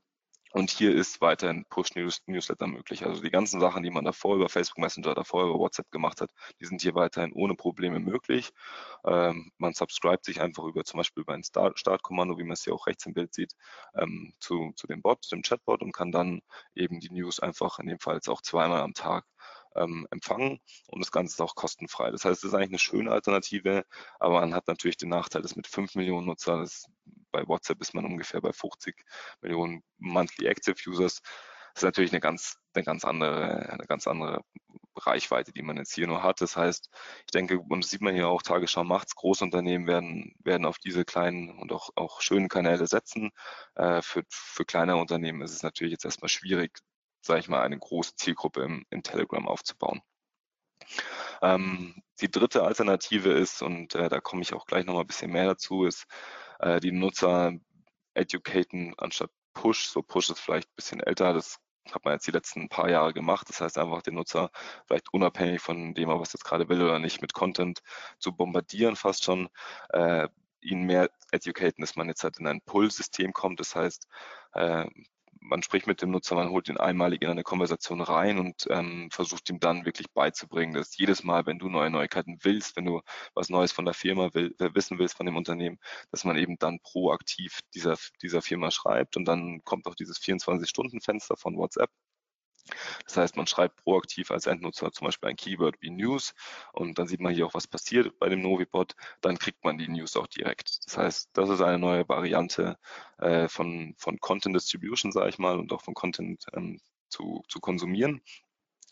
und 0.52 0.70
hier 0.70 0.94
ist 0.94 1.20
weiterhin 1.20 1.64
Push-Newsletter 1.66 2.66
möglich. 2.66 3.04
Also 3.04 3.22
die 3.22 3.30
ganzen 3.30 3.60
Sachen, 3.60 3.82
die 3.82 3.90
man 3.90 4.04
davor 4.04 4.36
über 4.36 4.48
Facebook 4.48 4.78
Messenger, 4.78 5.14
davor 5.14 5.44
über 5.44 5.58
WhatsApp 5.58 5.90
gemacht 5.90 6.20
hat, 6.20 6.30
die 6.60 6.66
sind 6.66 6.80
hier 6.80 6.94
weiterhin 6.94 7.32
ohne 7.32 7.54
Probleme 7.54 8.00
möglich. 8.00 8.50
Ähm, 9.04 9.50
man 9.58 9.74
subscribt 9.74 10.24
sich 10.24 10.40
einfach 10.40 10.64
über 10.64 10.84
zum 10.84 10.98
Beispiel 10.98 11.22
über 11.22 11.34
ein 11.34 11.44
Start 11.44 11.78
Startkommando, 11.78 12.38
wie 12.38 12.44
man 12.44 12.52
es 12.52 12.64
hier 12.64 12.74
auch 12.74 12.86
rechts 12.86 13.06
im 13.06 13.14
Bild 13.14 13.34
sieht, 13.34 13.52
ähm, 13.94 14.32
zu, 14.40 14.72
zu 14.76 14.86
dem 14.86 15.02
Bot, 15.02 15.30
dem 15.32 15.42
Chatbot 15.42 15.82
und 15.82 15.92
kann 15.92 16.12
dann 16.12 16.40
eben 16.74 17.00
die 17.00 17.10
News 17.10 17.40
einfach 17.40 17.78
in 17.78 17.86
dem 17.86 17.98
Fall 17.98 18.16
jetzt 18.16 18.28
auch 18.28 18.42
zweimal 18.42 18.80
am 18.80 18.94
Tag 18.94 19.24
ähm, 19.80 20.06
empfangen 20.10 20.60
und 20.88 21.00
das 21.00 21.12
Ganze 21.12 21.34
ist 21.34 21.40
auch 21.40 21.54
kostenfrei. 21.54 22.10
Das 22.10 22.24
heißt, 22.24 22.44
es 22.44 22.48
ist 22.48 22.54
eigentlich 22.54 22.70
eine 22.70 22.78
schöne 22.78 23.12
Alternative, 23.12 23.84
aber 24.18 24.40
man 24.40 24.54
hat 24.54 24.68
natürlich 24.68 24.96
den 24.96 25.10
Nachteil, 25.10 25.42
dass 25.42 25.56
mit 25.56 25.66
5 25.66 25.94
Millionen 25.94 26.26
Nutzer, 26.26 26.58
das, 26.58 26.86
bei 27.30 27.46
WhatsApp 27.46 27.80
ist 27.80 27.94
man 27.94 28.04
ungefähr 28.04 28.40
bei 28.40 28.52
50 28.52 29.04
Millionen 29.40 29.82
Monthly 29.98 30.46
Active 30.46 30.76
Users, 30.86 31.20
das 31.74 31.82
ist 31.82 31.86
natürlich 31.86 32.12
eine 32.12 32.20
ganz, 32.20 32.56
eine 32.74 32.84
ganz 32.84 33.04
andere, 33.04 33.70
eine 33.70 33.86
ganz 33.86 34.06
andere 34.08 34.42
Reichweite, 34.96 35.52
die 35.52 35.62
man 35.62 35.76
jetzt 35.76 35.94
hier 35.94 36.06
nur 36.06 36.22
hat. 36.22 36.40
Das 36.40 36.56
heißt, 36.56 36.90
ich 37.20 37.30
denke, 37.32 37.60
und 37.60 37.84
das 37.84 37.90
sieht 37.90 38.00
man 38.00 38.14
hier 38.14 38.28
auch, 38.28 38.42
Tagesschau 38.42 38.84
macht's, 38.84 39.14
Großunternehmen 39.14 39.86
werden, 39.86 40.34
werden 40.42 40.66
auf 40.66 40.78
diese 40.78 41.04
kleinen 41.04 41.56
und 41.58 41.72
auch, 41.72 41.90
auch 41.94 42.20
schönen 42.20 42.48
Kanäle 42.48 42.86
setzen. 42.86 43.30
Äh, 43.76 44.02
für, 44.02 44.24
für 44.28 44.64
kleine 44.64 44.96
Unternehmen 44.96 45.42
ist 45.42 45.52
es 45.52 45.62
natürlich 45.62 45.92
jetzt 45.92 46.04
erstmal 46.04 46.28
schwierig, 46.28 46.80
sage 47.20 47.40
ich 47.40 47.48
mal, 47.48 47.62
eine 47.62 47.78
große 47.78 48.16
Zielgruppe 48.16 48.62
im, 48.62 48.86
in 48.90 49.02
Telegram 49.02 49.46
aufzubauen. 49.46 50.00
Ähm, 51.42 52.02
die 52.20 52.30
dritte 52.30 52.64
Alternative 52.64 53.32
ist, 53.32 53.62
und 53.62 53.94
äh, 53.94 54.08
da 54.08 54.20
komme 54.20 54.42
ich 54.42 54.54
auch 54.54 54.66
gleich 54.66 54.86
nochmal 54.86 55.04
ein 55.04 55.06
bisschen 55.08 55.30
mehr 55.30 55.46
dazu, 55.46 55.84
ist 55.84 56.06
äh, 56.58 56.80
die 56.80 56.92
Nutzer 56.92 57.52
educaten 58.14 58.94
anstatt 58.98 59.30
Push. 59.54 59.88
So 59.88 60.02
Push 60.02 60.30
ist 60.30 60.40
vielleicht 60.40 60.68
ein 60.68 60.76
bisschen 60.76 61.00
älter, 61.00 61.32
das 61.32 61.58
hat 61.92 62.04
man 62.04 62.14
jetzt 62.14 62.26
die 62.26 62.32
letzten 62.32 62.68
paar 62.68 62.90
Jahre 62.90 63.12
gemacht. 63.14 63.48
Das 63.48 63.60
heißt 63.60 63.78
einfach 63.78 64.02
den 64.02 64.14
Nutzer 64.14 64.50
vielleicht 64.86 65.12
unabhängig 65.12 65.60
von 65.60 65.94
dem, 65.94 66.08
was 66.08 66.32
jetzt 66.32 66.44
gerade 66.44 66.68
will 66.68 66.82
oder 66.82 66.98
nicht, 66.98 67.22
mit 67.22 67.32
Content 67.32 67.80
zu 68.18 68.34
bombardieren 68.34 68.96
fast 68.96 69.24
schon. 69.24 69.48
Äh, 69.90 70.28
ihn 70.60 70.82
mehr 70.82 71.08
educaten, 71.30 71.82
dass 71.82 71.96
man 71.96 72.08
jetzt 72.08 72.24
halt 72.24 72.38
in 72.40 72.46
ein 72.46 72.60
Pull-System 72.62 73.32
kommt. 73.32 73.60
Das 73.60 73.76
heißt, 73.76 74.08
äh, 74.54 74.86
man 75.48 75.62
spricht 75.62 75.86
mit 75.86 76.02
dem 76.02 76.10
Nutzer, 76.10 76.34
man 76.34 76.50
holt 76.50 76.68
ihn 76.68 76.76
einmalig 76.76 77.22
in 77.22 77.28
eine 77.28 77.42
Konversation 77.42 78.00
rein 78.00 78.38
und 78.38 78.66
ähm, 78.70 79.08
versucht 79.10 79.48
ihm 79.50 79.60
dann 79.60 79.84
wirklich 79.84 80.08
beizubringen, 80.12 80.74
dass 80.74 80.96
jedes 80.96 81.24
Mal, 81.24 81.46
wenn 81.46 81.58
du 81.58 81.68
neue 81.68 81.90
Neuigkeiten 81.90 82.38
willst, 82.42 82.76
wenn 82.76 82.84
du 82.84 83.00
was 83.34 83.48
Neues 83.48 83.72
von 83.72 83.84
der 83.84 83.94
Firma 83.94 84.32
will, 84.34 84.54
äh, 84.58 84.70
wissen 84.74 84.98
willst, 84.98 85.16
von 85.16 85.26
dem 85.26 85.36
Unternehmen, 85.36 85.78
dass 86.10 86.24
man 86.24 86.36
eben 86.36 86.58
dann 86.58 86.80
proaktiv 86.80 87.60
dieser, 87.74 87.96
dieser 88.22 88.42
Firma 88.42 88.70
schreibt 88.70 89.16
und 89.16 89.24
dann 89.26 89.62
kommt 89.64 89.86
auch 89.86 89.94
dieses 89.94 90.18
24-Stunden-Fenster 90.18 91.36
von 91.36 91.56
WhatsApp 91.56 91.90
das 93.04 93.16
heißt, 93.16 93.36
man 93.36 93.46
schreibt 93.46 93.76
proaktiv 93.76 94.30
als 94.30 94.46
Endnutzer 94.46 94.92
zum 94.92 95.06
Beispiel 95.06 95.30
ein 95.30 95.36
Keyword 95.36 95.76
wie 95.80 95.90
News 95.90 96.34
und 96.72 96.98
dann 96.98 97.06
sieht 97.06 97.20
man 97.20 97.34
hier 97.34 97.46
auch, 97.46 97.54
was 97.54 97.66
passiert 97.66 98.18
bei 98.18 98.28
dem 98.28 98.40
Novibot. 98.40 98.94
Dann 99.20 99.38
kriegt 99.38 99.64
man 99.64 99.78
die 99.78 99.88
News 99.88 100.16
auch 100.16 100.26
direkt. 100.26 100.80
Das 100.86 100.98
heißt, 100.98 101.30
das 101.32 101.50
ist 101.50 101.60
eine 101.60 101.78
neue 101.78 102.08
Variante 102.08 102.78
äh, 103.18 103.48
von, 103.48 103.94
von 103.98 104.18
Content 104.20 104.54
Distribution, 104.54 105.12
sage 105.12 105.30
ich 105.30 105.38
mal, 105.38 105.58
und 105.58 105.72
auch 105.72 105.82
von 105.82 105.94
Content 105.94 106.44
ähm, 106.54 106.80
zu, 107.08 107.42
zu 107.48 107.60
konsumieren. 107.60 108.22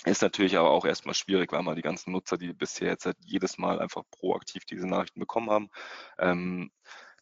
Ist 0.04 0.22
natürlich 0.22 0.56
aber 0.56 0.70
auch 0.70 0.84
erstmal 0.84 1.14
schwierig, 1.14 1.52
weil 1.52 1.62
man 1.62 1.74
die 1.74 1.82
ganzen 1.82 2.12
Nutzer, 2.12 2.36
die 2.36 2.52
bisher 2.52 2.88
jetzt 2.88 3.06
halt 3.06 3.16
jedes 3.20 3.58
Mal 3.58 3.80
einfach 3.80 4.02
proaktiv 4.10 4.64
diese 4.66 4.86
Nachrichten 4.86 5.20
bekommen 5.20 5.50
haben, 5.50 5.70
ähm, 6.18 6.70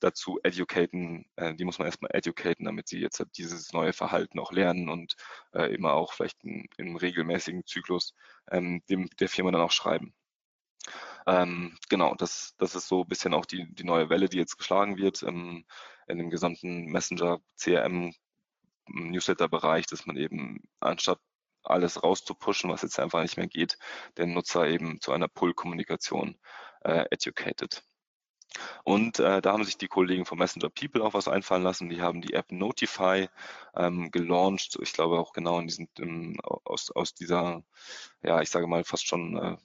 dazu 0.05 0.39
educaten, 0.43 1.27
äh, 1.37 1.55
die 1.55 1.65
muss 1.65 1.79
man 1.79 1.87
erstmal 1.87 2.15
educaten, 2.15 2.67
damit 2.67 2.89
sie 2.89 3.01
jetzt 3.01 3.19
halt 3.19 3.37
dieses 3.37 3.73
neue 3.73 3.93
Verhalten 3.93 4.39
auch 4.39 4.53
lernen 4.53 4.89
und 4.89 5.17
äh, 5.53 5.75
immer 5.75 5.95
auch 5.95 6.13
vielleicht 6.13 6.43
in, 6.45 6.69
im 6.77 6.97
regelmäßigen 6.97 7.65
Zyklus 7.67 8.15
ähm, 8.51 8.83
dem, 8.89 9.09
der 9.19 9.29
Firma 9.29 9.51
dann 9.51 9.63
auch 9.63 9.73
schreiben. 9.73 10.15
Ähm, 11.27 11.77
genau, 11.89 12.15
das, 12.15 12.55
das 12.59 12.75
ist 12.75 12.89
so 12.89 13.03
ein 13.03 13.09
bisschen 13.09 13.33
auch 13.35 13.47
die, 13.47 13.67
die 13.75 13.85
neue 13.85 14.11
Welle, 14.11 14.29
die 14.29 14.37
jetzt 14.37 14.59
geschlagen 14.59 14.99
wird 14.99 15.23
ähm, 15.23 15.65
in 16.07 16.19
dem 16.19 16.31
gesamten 16.31 16.87
Messenger, 16.87 17.41
CRM, 17.57 18.15
Newsletter-Bereich, 18.87 19.87
dass 19.87 20.05
man 20.05 20.17
eben 20.17 20.61
anstatt 20.81 21.19
alles 21.63 22.03
rauszupushen, 22.03 22.71
was 22.71 22.83
jetzt 22.83 23.01
einfach 23.01 23.23
nicht 23.23 23.39
mehr 23.39 23.47
geht, 23.47 23.79
den 24.19 24.35
Nutzer 24.35 24.67
eben 24.67 25.01
zu 25.01 25.13
einer 25.13 25.29
Pull-Kommunikation 25.29 26.39
äh, 26.83 27.07
educated. 27.11 27.83
Und 28.85 29.19
äh, 29.19 29.41
da 29.41 29.53
haben 29.53 29.65
sich 29.65 29.79
die 29.79 29.89
Kollegen 29.89 30.27
von 30.27 30.39
Messenger 30.39 30.71
People 30.71 31.03
auch 31.03 31.15
was 31.15 31.29
einfallen 31.29 31.63
lassen. 31.63 31.89
Die 31.89 32.03
haben 32.03 32.21
die 32.21 32.35
App 32.35 32.53
Notify 32.53 33.29
ähm, 33.75 34.11
gelauncht. 34.11 34.79
Ich 34.81 34.93
glaube 34.93 35.19
auch 35.19 35.33
genau 35.33 35.59
in 35.59 35.67
diesem, 35.67 35.89
in, 35.99 36.39
aus, 36.43 36.91
aus 36.91 37.15
dieser, 37.15 37.63
ja, 38.23 38.41
ich 38.41 38.51
sage 38.51 38.67
mal 38.67 38.85
fast 38.85 39.07
schon 39.07 39.37
äh, 39.37 39.57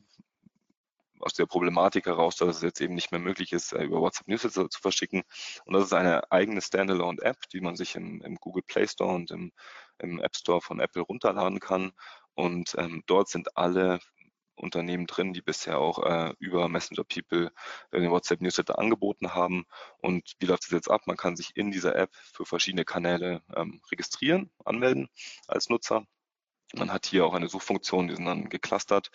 aus 1.19 1.34
der 1.34 1.46
Problematik 1.46 2.05
heraus, 2.05 2.38
dass 2.38 2.58
es 2.58 2.62
jetzt 2.62 2.81
eben 2.81 2.96
nicht 2.96 3.12
mehr 3.12 3.19
möglich 3.19 3.51
ist, 3.53 3.74
äh, 3.74 3.84
über 3.84 4.00
WhatsApp 4.00 4.27
Newsletter 4.27 4.69
zu 4.69 4.79
verschicken. 4.79 5.24
Und 5.65 5.74
das 5.74 5.86
ist 5.86 5.93
eine 5.93 6.31
eigene 6.31 6.62
Standalone-App, 6.62 7.38
die 7.51 7.62
man 7.62 7.75
sich 7.75 7.96
im, 7.96 8.22
im, 8.22 8.36
Google 8.36 8.63
Play 8.63 8.88
Store 8.88 9.13
und 9.13 9.31
im, 9.31 9.51
im, 10.00 10.19
App 10.19 10.36
Store 10.36 10.62
von 10.62 10.79
Apple 10.79 11.01
runterladen 11.01 11.60
kann. 11.60 11.91
Und 12.36 12.75
ähm, 12.77 13.03
dort 13.05 13.27
sind 13.29 13.58
alle 13.58 14.00
Unternehmen 14.59 15.07
drin, 15.07 15.33
die 15.33 15.41
bisher 15.41 15.79
auch 15.79 16.03
äh, 16.03 16.33
über 16.39 16.67
Messenger 16.67 17.03
People 17.03 17.51
den 17.93 18.11
WhatsApp 18.11 18.41
Newsletter 18.41 18.79
angeboten 18.79 19.33
haben. 19.33 19.65
Und 19.99 20.33
wie 20.39 20.45
läuft 20.45 20.63
es 20.63 20.71
jetzt 20.71 20.91
ab? 20.91 21.07
Man 21.07 21.17
kann 21.17 21.35
sich 21.35 21.55
in 21.55 21.71
dieser 21.71 21.95
App 21.95 22.13
für 22.15 22.45
verschiedene 22.45 22.85
Kanäle 22.85 23.41
ähm, 23.55 23.81
registrieren, 23.91 24.51
anmelden 24.65 25.09
als 25.47 25.69
Nutzer 25.69 26.05
man 26.75 26.91
hat 26.93 27.05
hier 27.07 27.25
auch 27.25 27.33
eine 27.33 27.49
Suchfunktion, 27.49 28.07
die 28.07 28.15
sind 28.15 28.25
dann 28.25 28.49
geclustert. 28.49 29.09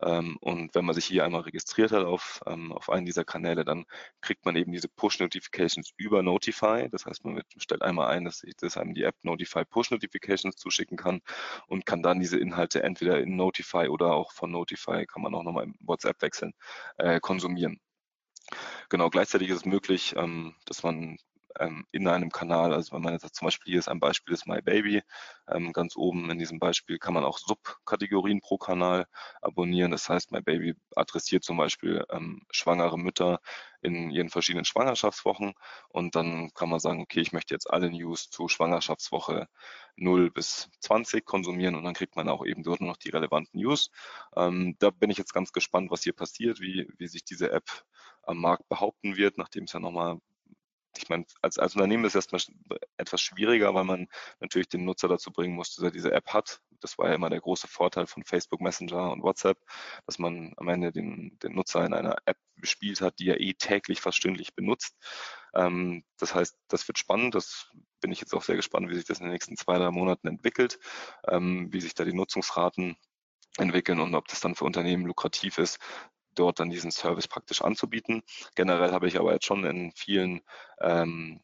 Ähm, 0.00 0.36
und 0.40 0.74
wenn 0.74 0.84
man 0.84 0.94
sich 0.94 1.06
hier 1.06 1.24
einmal 1.24 1.42
registriert 1.42 1.92
hat 1.92 2.04
auf, 2.04 2.40
ähm, 2.46 2.72
auf 2.72 2.88
einen 2.88 3.04
dieser 3.06 3.24
Kanäle, 3.24 3.64
dann 3.64 3.84
kriegt 4.20 4.44
man 4.44 4.56
eben 4.56 4.72
diese 4.72 4.88
Push-Notifications 4.88 5.92
über 5.96 6.22
Notify. 6.22 6.88
Das 6.90 7.06
heißt, 7.06 7.24
man 7.24 7.42
stellt 7.58 7.82
einmal 7.82 8.08
ein, 8.10 8.24
dass, 8.24 8.42
ich, 8.44 8.56
dass 8.56 8.76
einem 8.76 8.94
die 8.94 9.02
App 9.02 9.16
Notify 9.22 9.64
Push-Notifications 9.64 10.56
zuschicken 10.56 10.96
kann 10.96 11.20
und 11.66 11.84
kann 11.86 12.02
dann 12.02 12.20
diese 12.20 12.38
Inhalte 12.38 12.82
entweder 12.82 13.20
in 13.20 13.36
Notify 13.36 13.88
oder 13.88 14.14
auch 14.14 14.32
von 14.32 14.50
Notify, 14.50 15.06
kann 15.06 15.22
man 15.22 15.34
auch 15.34 15.42
nochmal 15.42 15.64
im 15.64 15.74
WhatsApp 15.80 16.22
wechseln, 16.22 16.54
äh, 16.98 17.20
konsumieren. 17.20 17.80
genau, 18.88 19.10
gleichzeitig 19.10 19.48
ist 19.50 19.58
es 19.58 19.64
möglich, 19.64 20.14
ähm, 20.16 20.54
dass 20.66 20.82
man 20.82 21.18
ähm, 21.58 21.86
in 21.92 22.08
einem 22.08 22.30
Kanal, 22.30 22.72
also 22.72 22.94
wenn 22.94 23.02
man 23.02 23.12
jetzt 23.12 23.34
zum 23.34 23.46
Beispiel 23.46 23.72
hier 23.72 23.78
ist 23.78 23.88
ein 23.88 24.00
Beispiel 24.00 24.34
ist 24.34 24.46
My 24.46 24.62
Baby, 24.62 25.02
ähm, 25.48 25.72
ganz 25.72 25.96
oben 25.96 26.30
in 26.30 26.38
diesem 26.38 26.58
Beispiel 26.58 26.98
kann 26.98 27.14
man 27.14 27.24
auch 27.24 27.38
Subkategorien 27.38 28.40
pro 28.40 28.58
Kanal 28.58 29.06
abonnieren. 29.42 29.90
Das 29.90 30.08
heißt, 30.08 30.32
My 30.32 30.40
Baby 30.42 30.74
adressiert 30.94 31.44
zum 31.44 31.56
Beispiel 31.56 32.04
ähm, 32.10 32.42
schwangere 32.50 32.98
Mütter 32.98 33.40
in 33.82 34.10
ihren 34.10 34.28
verschiedenen 34.28 34.64
Schwangerschaftswochen 34.64 35.54
und 35.88 36.14
dann 36.14 36.52
kann 36.54 36.68
man 36.68 36.80
sagen, 36.80 37.00
okay, 37.00 37.20
ich 37.20 37.32
möchte 37.32 37.54
jetzt 37.54 37.70
alle 37.70 37.90
News 37.90 38.30
zu 38.30 38.48
Schwangerschaftswoche 38.48 39.48
0 39.96 40.30
bis 40.30 40.68
20 40.80 41.24
konsumieren 41.24 41.74
und 41.74 41.84
dann 41.84 41.94
kriegt 41.94 42.16
man 42.16 42.28
auch 42.28 42.44
eben 42.44 42.62
dort 42.62 42.80
noch 42.80 42.96
die 42.96 43.10
relevanten 43.10 43.60
News. 43.60 43.90
Ähm, 44.36 44.76
da 44.78 44.90
bin 44.90 45.10
ich 45.10 45.18
jetzt 45.18 45.34
ganz 45.34 45.52
gespannt, 45.52 45.90
was 45.90 46.02
hier 46.02 46.12
passiert, 46.12 46.60
wie, 46.60 46.88
wie 46.98 47.08
sich 47.08 47.24
diese 47.24 47.50
App 47.50 47.84
am 48.22 48.38
Markt 48.38 48.68
behaupten 48.68 49.16
wird, 49.16 49.38
nachdem 49.38 49.64
es 49.64 49.72
ja 49.72 49.80
nochmal 49.80 50.18
ich 50.96 51.08
meine, 51.08 51.24
als, 51.42 51.58
als 51.58 51.74
Unternehmen 51.74 52.04
ist 52.04 52.14
es 52.14 52.26
erstmal 52.32 52.40
etwas 52.96 53.20
schwieriger, 53.20 53.74
weil 53.74 53.84
man 53.84 54.08
natürlich 54.40 54.68
den 54.68 54.84
Nutzer 54.84 55.08
dazu 55.08 55.30
bringen 55.30 55.54
muss, 55.54 55.74
dass 55.74 55.84
er 55.84 55.90
diese 55.90 56.12
App 56.12 56.28
hat. 56.28 56.60
Das 56.80 56.98
war 56.98 57.08
ja 57.08 57.14
immer 57.14 57.30
der 57.30 57.40
große 57.40 57.68
Vorteil 57.68 58.06
von 58.06 58.24
Facebook 58.24 58.60
Messenger 58.60 59.12
und 59.12 59.22
WhatsApp, 59.22 59.58
dass 60.06 60.18
man 60.18 60.52
am 60.56 60.68
Ende 60.68 60.92
den, 60.92 61.38
den 61.42 61.54
Nutzer 61.54 61.84
in 61.84 61.94
einer 61.94 62.16
App 62.24 62.38
bespielt 62.56 63.00
hat, 63.00 63.18
die 63.18 63.28
er 63.28 63.40
eh 63.40 63.54
täglich 63.54 64.00
fast 64.00 64.18
stündlich 64.18 64.54
benutzt. 64.54 64.96
Ähm, 65.54 66.04
das 66.18 66.34
heißt, 66.34 66.56
das 66.68 66.86
wird 66.88 66.98
spannend. 66.98 67.34
Das 67.34 67.70
bin 68.00 68.12
ich 68.12 68.20
jetzt 68.20 68.34
auch 68.34 68.42
sehr 68.42 68.56
gespannt, 68.56 68.88
wie 68.90 68.94
sich 68.94 69.04
das 69.04 69.18
in 69.18 69.24
den 69.24 69.32
nächsten 69.32 69.56
zwei, 69.56 69.78
drei 69.78 69.90
Monaten 69.90 70.28
entwickelt, 70.28 70.78
ähm, 71.28 71.72
wie 71.72 71.80
sich 71.80 71.94
da 71.94 72.04
die 72.04 72.14
Nutzungsraten 72.14 72.96
entwickeln 73.58 74.00
und 74.00 74.14
ob 74.14 74.28
das 74.28 74.40
dann 74.40 74.54
für 74.54 74.64
Unternehmen 74.64 75.06
lukrativ 75.06 75.58
ist, 75.58 75.78
dort 76.34 76.60
dann 76.60 76.70
diesen 76.70 76.90
Service 76.90 77.28
praktisch 77.28 77.62
anzubieten. 77.62 78.22
Generell 78.54 78.92
habe 78.92 79.08
ich 79.08 79.18
aber 79.18 79.32
jetzt 79.32 79.46
schon 79.46 79.64
in 79.64 79.92
vielen 79.92 80.40
ähm, 80.80 81.40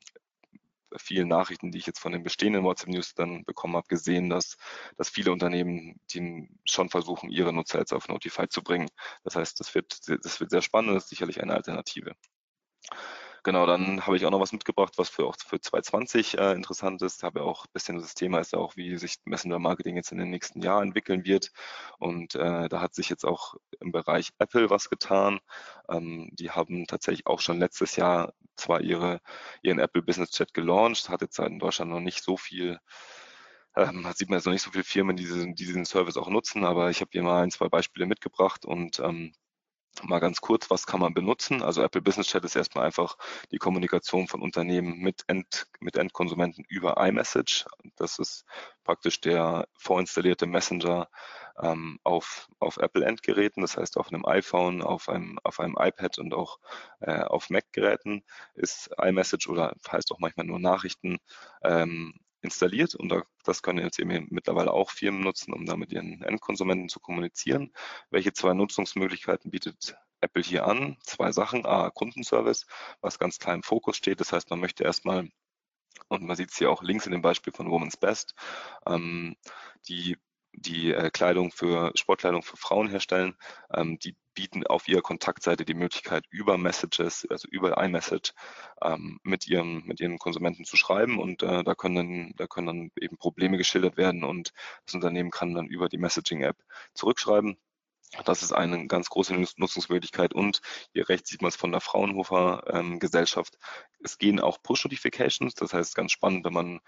vielen 0.99 1.29
Nachrichten, 1.29 1.71
die 1.71 1.79
ich 1.79 1.87
jetzt 1.87 1.99
von 1.99 2.13
den 2.13 2.23
bestehenden 2.23 2.65
WhatsApp-News 2.65 3.15
dann 3.15 3.45
bekommen 3.45 3.77
habe, 3.77 3.89
gesehen, 3.89 4.31
dass, 4.31 4.57
dass 4.97 5.09
viele 5.09 5.33
Unternehmen 5.33 6.01
die 6.11 6.49
schon 6.65 6.89
versuchen, 6.89 7.31
ihre 7.31 7.53
Nutzer 7.53 7.79
jetzt 7.79 7.93
auf 7.93 8.09
Notify 8.09 8.49
zu 8.49 8.63
bringen. 8.63 8.89
Das 9.25 9.37
heißt, 9.37 9.59
das 9.61 9.75
wird, 9.75 10.09
das 10.09 10.41
wird 10.41 10.51
sehr 10.51 10.63
spannend, 10.63 10.95
das 10.95 11.05
ist 11.05 11.11
sicherlich 11.11 11.43
eine 11.43 11.55
Alternative. 11.55 12.15
Genau, 13.47 13.65
dann 13.65 14.05
habe 14.05 14.17
ich 14.17 14.27
auch 14.27 14.33
noch 14.33 14.41
was 14.41 14.51
mitgebracht, 14.51 14.95
was 14.97 15.09
für 15.09 15.25
auch 15.25 15.37
für 15.39 15.61
2020 15.61 16.37
äh, 16.37 16.53
interessant 16.55 17.01
ist. 17.03 17.23
Habe 17.23 17.45
auch 17.45 17.65
ein 17.67 17.71
bisschen 17.73 17.97
das 17.97 18.17
Thema 18.17 18.41
ist 18.41 18.53
ja 18.53 18.59
auch, 18.59 18.75
wie 18.75 18.97
sich 18.97 19.19
Messenger 19.25 19.61
Marketing 19.61 19.95
jetzt 19.95 20.11
in 20.11 20.19
den 20.19 20.31
nächsten 20.31 20.63
Jahren 20.63 20.89
entwickeln 20.89 21.25
wird. 21.25 21.53
Und 22.01 22.35
äh, 22.35 22.69
da 22.69 22.81
hat 22.81 22.97
sich 22.97 23.09
jetzt 23.09 23.25
auch 23.25 23.55
im 23.79 23.93
Bereich 23.93 24.31
Apple 24.41 24.69
was 24.69 24.91
getan. 24.91 25.39
Ähm, 25.89 26.31
die 26.33 26.51
haben 26.51 26.89
tatsächlich 26.89 27.29
auch 27.29 27.39
schon 27.39 27.61
letztes 27.61 27.95
Jahr 27.95 28.33
zwar 28.57 28.81
ihre, 28.81 29.21
ihren 29.63 29.79
Apple 29.79 30.03
Business 30.03 30.33
Chat 30.33 30.53
gelauncht, 30.53 31.09
hat 31.09 31.21
jetzt 31.21 31.39
in 31.39 31.61
Deutschland 31.61 31.93
noch 31.93 32.01
nicht 32.01 32.25
so 32.25 32.37
viel 32.37 32.81
ähm, 33.77 34.07
sieht 34.15 34.29
man 34.29 34.39
jetzt 34.39 34.47
noch 34.47 34.53
nicht 34.55 34.63
so 34.63 34.71
viele 34.73 34.85
Firmen, 34.85 35.17
die 35.17 35.25
diesen, 35.25 35.55
die 35.55 35.67
diesen 35.67 35.85
Service 35.85 36.17
auch 36.17 36.31
nutzen, 36.31 36.65
aber 36.65 36.91
ich 36.91 37.01
habe 37.01 37.11
hier 37.13 37.23
mal 37.23 37.43
ein, 37.43 37.51
zwei 37.51 37.69
Beispiele 37.69 38.07
mitgebracht 38.07 38.65
und 38.65 38.99
ähm, 39.01 39.33
Mal 40.05 40.19
ganz 40.21 40.41
kurz, 40.41 40.71
was 40.71 40.87
kann 40.87 41.01
man 41.01 41.15
benutzen? 41.15 41.63
Also 41.63 41.83
Apple 41.83 42.03
Business 42.03 42.29
Chat 42.29 42.45
ist 42.45 42.57
erstmal 42.57 42.85
einfach 42.85 43.17
die 43.51 43.59
Kommunikation 43.59 44.29
von 44.29 44.43
Unternehmen 44.43 44.99
mit, 44.99 45.25
End, 45.27 45.67
mit 45.81 45.97
Endkonsumenten 45.97 46.65
über 46.69 46.97
iMessage. 46.99 47.67
Das 47.97 48.19
ist 48.19 48.45
praktisch 48.85 49.21
der 49.21 49.69
vorinstallierte 49.75 50.47
Messenger 50.47 51.09
ähm, 51.61 51.99
auf, 52.05 52.49
auf 52.59 52.77
Apple-Endgeräten, 52.77 53.63
das 53.63 53.77
heißt 53.77 53.97
auf 53.97 54.13
einem 54.13 54.27
iPhone, 54.27 54.83
auf 54.83 55.09
einem, 55.09 55.39
auf 55.43 55.61
einem 55.61 55.77
iPad 55.79 56.19
und 56.19 56.35
auch 56.35 56.59
äh, 57.01 57.23
auf 57.23 57.51
Mac-Geräten 57.51 58.23
ist 58.55 58.91
iMessage 58.99 59.49
oder 59.49 59.75
heißt 59.91 60.13
auch 60.13 60.19
manchmal 60.19 60.47
nur 60.47 60.59
Nachrichten 60.59 61.19
ähm, 61.63 62.15
installiert 62.47 62.95
und 62.95 63.13
das 63.45 63.63
können 63.63 63.79
jetzt 63.79 63.99
eben 63.99 64.27
mittlerweile 64.31 64.73
auch 64.73 64.91
Firmen 64.91 65.21
nutzen, 65.21 65.53
um 65.53 65.67
da 65.67 65.77
mit 65.77 65.93
ihren 65.93 66.23
Endkonsumenten 66.23 66.89
zu 66.89 67.01
kommunizieren. 67.01 67.73
Welche 68.11 68.33
zwei 68.33 68.55
Nutzungsmöglichkeiten 68.55 69.51
bietet 69.51 69.97
Apple 70.21 70.43
hier 70.43 70.67
an? 70.67 70.97
Zwei 71.03 71.33
Sachen. 71.33 71.67
A, 71.67 71.91
Kundenservice, 71.91 72.67
was 73.01 73.19
ganz 73.19 73.39
klar 73.39 73.55
im 73.55 73.63
Fokus 73.63 73.97
steht. 73.97 74.21
Das 74.21 74.33
heißt, 74.33 74.51
man 74.51 74.61
möchte 74.61 74.85
erstmal 74.85 75.29
und 76.09 76.23
man 76.23 76.37
sieht 76.37 76.51
es 76.51 76.59
hier 76.59 76.71
auch 76.71 76.83
links 76.83 77.07
in 77.07 77.13
dem 77.13 77.23
Beispiel 77.23 77.53
von 77.53 77.71
Woman's 77.71 77.97
Best, 77.97 78.35
ähm, 78.87 79.37
die 79.89 80.17
die 80.57 80.93
äh, 80.93 81.11
Kleidung 81.11 81.53
für 81.53 81.93
Sportkleidung 81.95 82.43
für 82.43 82.57
Frauen 82.57 82.89
herstellen. 82.89 83.37
Ähm, 83.73 83.99
die 83.99 84.17
bieten 84.35 84.67
auf 84.67 84.87
ihrer 84.87 85.03
Kontaktseite 85.03 85.65
die 85.65 85.75
Möglichkeit, 85.75 86.25
über 86.31 86.59
Messages, 86.59 87.27
also 87.31 87.49
über 87.49 87.83
iMessage, 87.83 88.35
ähm, 88.83 89.19
mit, 89.23 89.47
ihren, 89.49 89.85
mit 89.87 90.01
ihren 90.01 90.19
Konsumenten 90.19 90.65
zu 90.65 90.77
schreiben 90.77 91.19
und 91.19 91.43
äh, 91.43 91.65
da, 91.65 91.75
können 91.75 91.95
dann, 91.97 92.33
da 92.37 92.47
können 92.47 92.67
dann 92.67 92.91
eben 93.01 93.17
Probleme 93.17 93.57
geschildert 93.57 93.97
werden 93.97 94.25
und 94.25 94.53
das 94.85 94.95
Unternehmen 94.95 95.31
kann 95.31 95.55
dann 95.55 95.67
über 95.67 95.89
die 95.89 95.99
Messaging-App 95.99 96.57
zurückschreiben. 96.95 97.57
Das 98.25 98.43
ist 98.43 98.53
eine 98.53 98.87
ganz 98.87 99.09
große 99.09 99.35
Nutzungsmöglichkeit 99.57 100.33
und 100.33 100.61
hier 100.93 101.09
rechts 101.09 101.31
sieht 101.31 101.43
man 101.43 101.49
es 101.49 101.57
von 101.57 101.73
der 101.73 101.81
Fraunhofer 101.81 102.63
ähm, 102.69 103.01
Gesellschaft. 103.01 103.59
Es 104.03 104.19
gehen 104.19 104.39
auch 104.39 104.63
Push-Notifications, 104.63 105.55
das 105.55 105.73
heißt 105.75 105.95
ganz 105.95 106.13
spannend, 106.13 106.45
wenn 106.45 106.53
man 106.53 106.81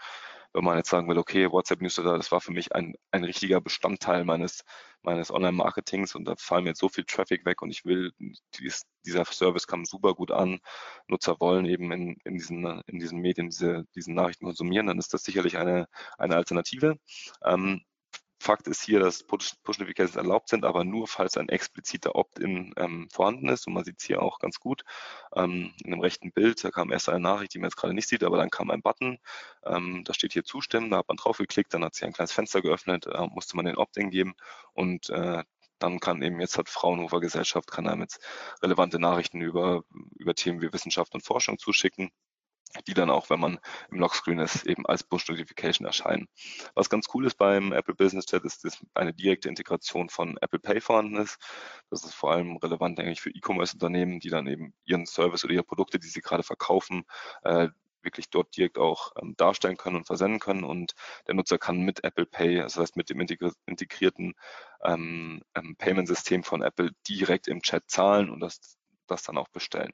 wenn 0.52 0.64
man 0.64 0.76
jetzt 0.76 0.90
sagen 0.90 1.08
will, 1.08 1.18
okay, 1.18 1.50
WhatsApp 1.50 1.80
Newsletter, 1.80 2.16
das 2.16 2.32
war 2.32 2.40
für 2.40 2.52
mich 2.52 2.74
ein, 2.74 2.94
ein 3.10 3.24
richtiger 3.24 3.60
Bestandteil 3.60 4.24
meines, 4.24 4.64
meines 5.02 5.30
Online-Marketings 5.30 6.14
und 6.14 6.24
da 6.24 6.34
fallen 6.36 6.64
mir 6.64 6.70
jetzt 6.70 6.80
so 6.80 6.88
viel 6.88 7.04
Traffic 7.04 7.44
weg 7.44 7.62
und 7.62 7.70
ich 7.70 7.84
will, 7.84 8.12
dies, 8.58 8.84
dieser 9.04 9.24
Service 9.24 9.66
kam 9.66 9.84
super 9.84 10.14
gut 10.14 10.30
an, 10.30 10.60
Nutzer 11.06 11.36
wollen 11.40 11.66
eben 11.66 11.92
in, 11.92 12.16
in, 12.24 12.34
diesen, 12.34 12.64
in 12.86 12.98
diesen 12.98 13.20
Medien 13.20 13.50
diese, 13.50 13.84
diesen 13.94 14.14
Nachrichten 14.14 14.46
konsumieren, 14.46 14.86
dann 14.86 14.98
ist 14.98 15.14
das 15.14 15.22
sicherlich 15.22 15.58
eine, 15.58 15.86
eine 16.18 16.36
Alternative. 16.36 16.98
Ähm, 17.44 17.82
Fakt 18.40 18.68
ist 18.68 18.82
hier, 18.82 19.00
dass 19.00 19.24
Push-Notifications 19.24 20.16
erlaubt 20.16 20.48
sind, 20.48 20.64
aber 20.64 20.84
nur, 20.84 21.08
falls 21.08 21.36
ein 21.36 21.48
expliziter 21.48 22.14
Opt-in 22.14 22.72
ähm, 22.76 23.08
vorhanden 23.10 23.48
ist. 23.48 23.66
Und 23.66 23.74
man 23.74 23.84
sieht 23.84 23.98
es 23.98 24.04
hier 24.04 24.22
auch 24.22 24.38
ganz 24.38 24.60
gut. 24.60 24.84
Ähm, 25.34 25.74
in 25.82 25.90
dem 25.90 26.00
rechten 26.00 26.32
Bild, 26.32 26.62
da 26.62 26.70
kam 26.70 26.92
erst 26.92 27.08
eine 27.08 27.20
Nachricht, 27.20 27.54
die 27.54 27.58
man 27.58 27.68
jetzt 27.68 27.76
gerade 27.76 27.94
nicht 27.94 28.08
sieht, 28.08 28.22
aber 28.22 28.36
dann 28.36 28.50
kam 28.50 28.70
ein 28.70 28.82
Button. 28.82 29.18
Ähm, 29.64 30.04
da 30.04 30.14
steht 30.14 30.32
hier 30.32 30.44
Zustimmen, 30.44 30.90
da 30.90 30.98
hat 30.98 31.08
man 31.08 31.16
drauf 31.16 31.38
geklickt, 31.38 31.74
dann 31.74 31.84
hat 31.84 31.94
sich 31.94 32.04
ein 32.04 32.12
kleines 32.12 32.32
Fenster 32.32 32.62
geöffnet, 32.62 33.06
da 33.06 33.26
musste 33.26 33.56
man 33.56 33.66
den 33.66 33.76
Opt-in 33.76 34.10
geben 34.10 34.34
und 34.72 35.10
äh, 35.10 35.42
dann 35.78 36.00
kann 36.00 36.22
eben, 36.22 36.40
jetzt 36.40 36.58
hat 36.58 36.68
Fraunhofer 36.68 37.20
Gesellschaft, 37.20 37.70
kann 37.70 37.88
einem 37.88 38.02
jetzt 38.02 38.20
relevante 38.62 38.98
Nachrichten 38.98 39.40
über, 39.40 39.84
über 40.16 40.34
Themen 40.34 40.60
wie 40.60 40.72
Wissenschaft 40.72 41.14
und 41.14 41.24
Forschung 41.24 41.58
zuschicken 41.58 42.10
die 42.86 42.94
dann 42.94 43.10
auch, 43.10 43.30
wenn 43.30 43.40
man 43.40 43.58
im 43.90 43.98
Lockscreen 43.98 44.38
ist, 44.38 44.66
eben 44.66 44.86
als 44.86 45.04
Push-Notification 45.04 45.86
erscheinen. 45.86 46.28
Was 46.74 46.90
ganz 46.90 47.06
cool 47.14 47.26
ist 47.26 47.36
beim 47.36 47.72
Apple 47.72 47.94
Business 47.94 48.26
Chat, 48.26 48.44
ist, 48.44 48.64
dass 48.64 48.78
eine 48.94 49.14
direkte 49.14 49.48
Integration 49.48 50.08
von 50.08 50.36
Apple 50.40 50.58
Pay 50.58 50.80
vorhanden 50.80 51.16
ist. 51.16 51.38
Das 51.90 52.04
ist 52.04 52.14
vor 52.14 52.32
allem 52.32 52.56
relevant 52.56 53.00
eigentlich 53.00 53.20
für 53.20 53.30
E-Commerce-Unternehmen, 53.30 54.20
die 54.20 54.30
dann 54.30 54.46
eben 54.46 54.74
ihren 54.84 55.06
Service 55.06 55.44
oder 55.44 55.54
ihre 55.54 55.64
Produkte, 55.64 55.98
die 55.98 56.08
sie 56.08 56.20
gerade 56.20 56.42
verkaufen, 56.42 57.04
äh, 57.42 57.68
wirklich 58.02 58.30
dort 58.30 58.56
direkt 58.56 58.78
auch 58.78 59.12
ähm, 59.20 59.34
darstellen 59.36 59.76
können 59.76 59.96
und 59.96 60.06
versenden 60.06 60.40
können. 60.40 60.64
Und 60.64 60.94
der 61.26 61.34
Nutzer 61.34 61.58
kann 61.58 61.80
mit 61.80 62.04
Apple 62.04 62.26
Pay, 62.26 62.56
das 62.56 62.76
heißt 62.76 62.96
mit 62.96 63.10
dem 63.10 63.20
integrierten 63.20 64.34
ähm, 64.84 65.42
ähm, 65.54 65.76
Payment-System 65.76 66.44
von 66.44 66.62
Apple 66.62 66.92
direkt 67.08 67.48
im 67.48 67.62
Chat 67.62 67.90
zahlen 67.90 68.30
und 68.30 68.40
das, 68.40 68.78
das 69.06 69.22
dann 69.22 69.38
auch 69.38 69.48
bestellen. 69.48 69.92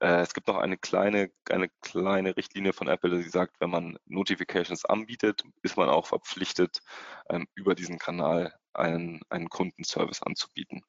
Äh, 0.00 0.20
es 0.20 0.34
gibt 0.34 0.48
noch 0.48 0.58
eine 0.58 0.78
kleine, 0.78 1.30
eine 1.50 1.68
kleine 1.80 2.36
Richtlinie 2.36 2.72
von 2.72 2.88
Apple, 2.88 3.22
die 3.22 3.28
sagt, 3.28 3.56
wenn 3.60 3.70
man 3.70 3.98
Notifications 4.06 4.84
anbietet, 4.84 5.42
ist 5.62 5.76
man 5.76 5.88
auch 5.88 6.06
verpflichtet, 6.06 6.80
ähm, 7.28 7.46
über 7.54 7.74
diesen 7.74 7.98
Kanal 7.98 8.54
einen, 8.74 9.20
einen 9.28 9.48
Kundenservice 9.48 10.22
anzubieten. 10.22 10.82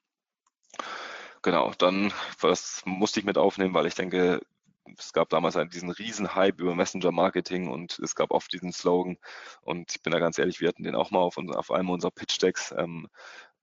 Genau, 1.41 1.72
dann 1.78 2.13
was 2.41 2.84
musste 2.86 3.19
ich 3.19 3.26
mit 3.26 3.38
aufnehmen, 3.38 3.74
weil 3.74 3.86
ich 3.86 3.95
denke, 3.95 4.41
es 4.98 5.13
gab 5.13 5.30
damals 5.30 5.58
diesen 5.72 5.91
riesen 5.91 6.36
Hype 6.36 6.60
über 6.60 6.76
Messenger-Marketing 6.76 7.69
und 7.69 8.00
es 8.00 8.15
gab 8.15 8.32
oft 8.32 8.52
diesen 8.52 8.72
Slogan 8.74 9.17
und 9.62 9.91
ich 9.91 10.02
bin 10.02 10.12
da 10.12 10.19
ganz 10.19 10.38
ehrlich, 10.38 10.62
wir 10.62 10.67
hatten 10.67 10.84
den 10.84 10.95
auch 10.95 11.12
mal 11.12 11.19
auf, 11.19 11.38
auf 11.38 11.72
einem 11.72 11.89
unserer 11.89 12.12
Pitch-Decks, 12.12 12.74
ähm, 12.78 13.08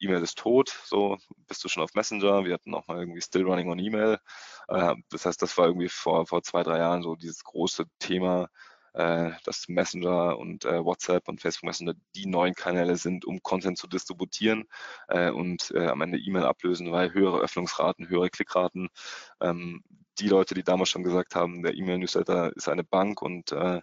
E-Mail 0.00 0.22
ist 0.22 0.38
tot, 0.38 0.70
so 0.85 1.16
bist 1.48 1.64
du 1.64 1.68
schon 1.68 1.82
auf 1.82 1.94
Messenger. 1.94 2.44
Wir 2.44 2.54
hatten 2.54 2.74
auch 2.74 2.87
mal 2.87 2.98
irgendwie 2.98 3.20
Still 3.20 3.44
Running 3.44 3.70
on 3.70 3.78
E-Mail. 3.78 4.18
Äh, 4.68 4.94
das 5.11 5.26
heißt, 5.26 5.40
das 5.40 5.56
war 5.59 5.66
irgendwie 5.66 5.88
vor, 5.88 6.26
vor 6.26 6.42
zwei, 6.42 6.62
drei 6.62 6.78
Jahren 6.78 7.02
so 7.02 7.14
dieses 7.16 7.44
große 7.44 7.85
Thema, 7.98 8.48
äh, 8.94 9.32
dass 9.44 9.68
Messenger 9.68 10.38
und 10.38 10.64
äh, 10.64 10.85
WhatsApp 10.85 11.28
und 11.28 11.40
Facebook 11.40 11.66
Messenger 11.68 11.94
die 12.14 12.26
neuen 12.26 12.54
Kanäle 12.54 12.96
sind, 12.96 13.24
um 13.24 13.42
Content 13.42 13.78
zu 13.78 13.87
distributieren 13.87 14.64
und 15.09 15.74
am 15.74 16.00
Ende 16.00 16.18
E-Mail 16.18 16.44
ablösen, 16.44 16.90
weil 16.92 17.12
höhere 17.12 17.40
Öffnungsraten, 17.40 18.09
höhere 18.09 18.30
Klickraten. 18.30 18.88
Ähm, 19.40 19.82
die 20.18 20.28
Leute, 20.28 20.54
die 20.54 20.62
damals 20.62 20.88
schon 20.88 21.04
gesagt 21.04 21.35
haben, 21.35 21.62
der 21.62 21.74
E-Mail-Newsletter 21.74 22.56
ist 22.56 22.68
eine 22.68 22.85
Bank 22.85 23.20
und 23.20 23.50
der 23.50 23.82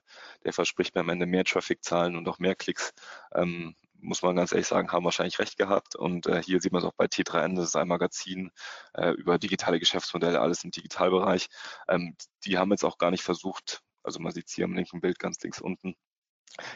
verspricht 0.50 0.96
mir 0.96 1.02
am 1.02 1.10
Ende 1.10 1.28
mehr 1.28 1.44
Traffic-Zahlen 1.44 2.16
und 2.16 2.28
auch 2.28 2.40
mehr 2.40 2.56
Klicks, 2.56 2.94
ähm, 3.36 3.76
muss 4.04 4.22
man 4.22 4.36
ganz 4.36 4.52
ehrlich 4.52 4.68
sagen, 4.68 4.92
haben 4.92 5.06
wahrscheinlich 5.06 5.40
recht 5.40 5.58
gehabt. 5.58 5.96
Und 5.96 6.28
äh, 6.28 6.42
hier 6.44 6.62
sieht 6.62 6.72
man 6.72 6.82
es 6.82 6.88
auch 6.88 6.94
bei 6.96 7.06
T3N, 7.06 7.56
das 7.56 7.66
ist 7.66 7.76
ein 7.76 7.88
Magazin 7.88 8.52
äh, 8.94 9.12
über 9.12 9.40
digitale 9.40 9.80
Geschäftsmodelle, 9.80 10.40
alles 10.40 10.64
im 10.64 10.72
Digitalbereich. 10.72 11.48
Ähm, 11.88 12.16
die 12.46 12.58
haben 12.58 12.72
jetzt 12.72 12.84
auch 12.84 12.98
gar 12.98 13.12
nicht 13.12 13.24
versucht, 13.24 13.82
also 14.04 14.20
man 14.20 14.34
sieht 14.34 14.48
es 14.48 14.54
hier 14.54 14.66
im 14.66 14.76
linken 14.76 15.02
Bild 15.02 15.20
ganz 15.20 15.42
links 15.42 15.62
unten, 15.62 15.96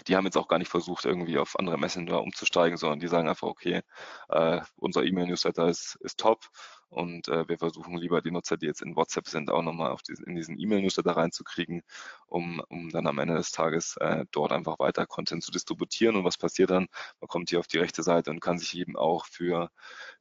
die 0.08 0.16
haben 0.16 0.26
jetzt 0.26 0.38
auch 0.38 0.48
gar 0.48 0.60
nicht 0.60 0.72
versucht, 0.72 1.06
irgendwie 1.06 1.38
auf 1.38 1.58
andere 1.60 1.78
Messenger 1.78 2.22
umzusteigen, 2.22 2.78
sondern 2.78 3.00
die 3.00 3.08
sagen 3.08 3.30
einfach, 3.30 3.48
okay, 3.48 3.82
äh, 4.30 4.62
unser 4.76 5.04
E-Mail-Newsletter 5.04 5.68
ist, 5.68 5.98
ist 6.02 6.20
top 6.20 6.50
und 6.90 7.28
äh, 7.28 7.48
wir 7.50 7.58
versuchen 7.58 7.98
lieber 7.98 8.22
die 8.22 8.32
Nutzer, 8.32 8.58
die 8.58 8.66
jetzt 8.66 8.82
in 8.82 8.96
WhatsApp 8.96 9.28
sind, 9.28 9.52
auch 9.52 9.62
nochmal 9.62 9.92
auf 9.92 10.02
diesen, 10.02 10.26
in 10.26 10.36
diesen 10.36 10.58
E-Mail-Newsletter 10.58 11.12
reinzukriegen, 11.12 11.84
um, 12.28 12.62
um 12.70 12.90
dann 12.90 13.08
am 13.08 13.20
Ende 13.20 13.36
des 13.36 13.52
Tages 13.52 13.98
äh, 13.98 14.26
dort 14.32 14.52
einfach 14.54 14.80
weiter 14.80 15.06
Content 15.06 15.44
zu 15.44 15.52
distributieren. 15.52 16.16
Und 16.16 16.24
was 16.24 16.38
passiert 16.38 16.70
dann? 16.70 16.88
Man 17.20 17.28
kommt 17.28 17.50
hier 17.50 17.60
auf 17.60 17.68
die 17.68 17.80
rechte 17.80 18.04
Seite 18.04 18.32
und 18.32 18.40
kann 18.40 18.58
sich 18.58 18.76
eben 18.78 18.96
auch 18.96 19.26
für, 19.26 19.70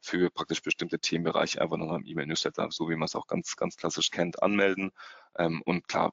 für 0.01 0.31
praktisch 0.31 0.63
bestimmte 0.63 0.99
Themenbereiche 0.99 1.61
einfach 1.61 1.77
nochmal 1.77 2.01
im 2.01 2.07
E-Mail-Newsletter, 2.07 2.69
so 2.71 2.89
wie 2.91 2.97
man 2.97 3.05
es 3.05 3.15
auch 3.15 3.27
ganz, 3.29 3.57
ganz 3.57 3.77
klassisch 3.77 4.11
kennt, 4.11 4.43
anmelden. 4.43 4.91
Ähm, 5.39 5.63
und 5.65 5.87
klar, 5.89 6.13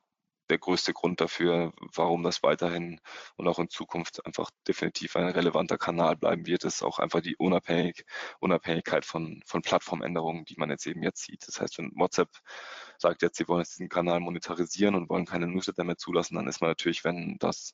der 0.49 0.57
größte 0.57 0.93
Grund 0.93 1.21
dafür, 1.21 1.73
warum 1.95 2.23
das 2.23 2.43
weiterhin 2.43 2.99
und 3.37 3.47
auch 3.47 3.59
in 3.59 3.69
Zukunft 3.69 4.25
einfach 4.25 4.51
definitiv 4.67 5.15
ein 5.15 5.27
relevanter 5.27 5.77
Kanal 5.77 6.15
bleiben 6.17 6.45
wird, 6.45 6.65
ist 6.65 6.83
auch 6.83 6.99
einfach 6.99 7.21
die 7.21 7.35
Unabhängig, 7.37 8.05
Unabhängigkeit 8.39 9.05
von, 9.05 9.41
von 9.45 9.61
Plattformänderungen, 9.61 10.45
die 10.45 10.55
man 10.57 10.69
jetzt 10.69 10.85
eben 10.85 11.03
jetzt 11.03 11.23
sieht. 11.23 11.47
Das 11.47 11.61
heißt, 11.61 11.77
wenn 11.77 11.91
WhatsApp 11.95 12.29
sagt 12.97 13.21
jetzt, 13.21 13.37
sie 13.37 13.47
wollen 13.47 13.61
jetzt 13.61 13.73
diesen 13.73 13.89
Kanal 13.89 14.19
monetarisieren 14.19 14.95
und 14.95 15.09
wollen 15.09 15.25
keine 15.25 15.47
Newsletter 15.47 15.83
mehr 15.83 15.97
zulassen, 15.97 16.35
dann 16.35 16.47
ist 16.47 16.61
man 16.61 16.69
natürlich, 16.69 17.03
wenn 17.03 17.37
das, 17.39 17.73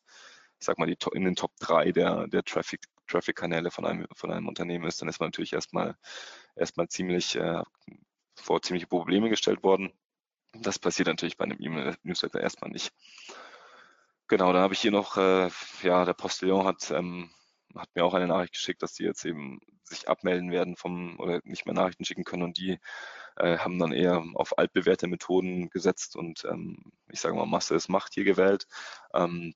ich 0.59 0.65
sag 0.65 0.77
mal, 0.77 0.85
die, 0.87 0.97
in 1.13 1.23
den 1.23 1.35
Top 1.35 1.51
3 1.59 1.91
der, 1.91 2.27
der 2.27 2.43
Traffic, 2.43 2.81
Traffic-Kanäle 3.07 3.71
von 3.71 3.85
einem, 3.85 4.07
von 4.13 4.31
einem 4.31 4.47
Unternehmen 4.47 4.85
ist, 4.85 5.01
dann 5.01 5.09
ist 5.09 5.19
man 5.19 5.27
natürlich 5.27 5.53
erstmal, 5.53 5.97
erstmal 6.55 6.87
ziemlich, 6.87 7.35
äh, 7.35 7.63
vor 8.35 8.61
ziemliche 8.61 8.87
Probleme 8.87 9.29
gestellt 9.29 9.63
worden. 9.63 9.91
Das 10.53 10.79
passiert 10.79 11.07
natürlich 11.07 11.37
bei 11.37 11.45
einem 11.45 11.59
E-Mail-Newsletter 11.59 12.41
erstmal 12.41 12.71
nicht. 12.71 12.91
Genau, 14.27 14.53
dann 14.53 14.61
habe 14.61 14.73
ich 14.73 14.79
hier 14.81 14.91
noch, 14.91 15.17
äh, 15.17 15.49
ja, 15.81 16.05
der 16.05 16.13
Postillon 16.13 16.65
hat, 16.65 16.91
ähm, 16.91 17.31
hat 17.75 17.89
mir 17.95 18.05
auch 18.05 18.13
eine 18.13 18.27
Nachricht 18.27 18.53
geschickt, 18.53 18.81
dass 18.83 18.95
sie 18.95 19.03
jetzt 19.03 19.25
eben 19.25 19.59
sich 19.83 20.07
abmelden 20.07 20.51
werden 20.51 20.75
vom 20.75 21.19
oder 21.19 21.41
nicht 21.43 21.65
mehr 21.65 21.73
Nachrichten 21.73 22.05
schicken 22.05 22.23
können 22.23 22.43
und 22.43 22.57
die 22.57 22.79
äh, 23.37 23.57
haben 23.57 23.79
dann 23.79 23.91
eher 23.91 24.23
auf 24.35 24.57
altbewährte 24.57 25.07
Methoden 25.07 25.69
gesetzt 25.69 26.15
und 26.15 26.45
ähm, 26.45 26.91
ich 27.09 27.19
sage 27.19 27.35
mal 27.35 27.45
Masse 27.47 27.75
ist 27.75 27.89
Macht 27.89 28.13
hier 28.13 28.23
gewählt. 28.23 28.67
Ähm, 29.13 29.53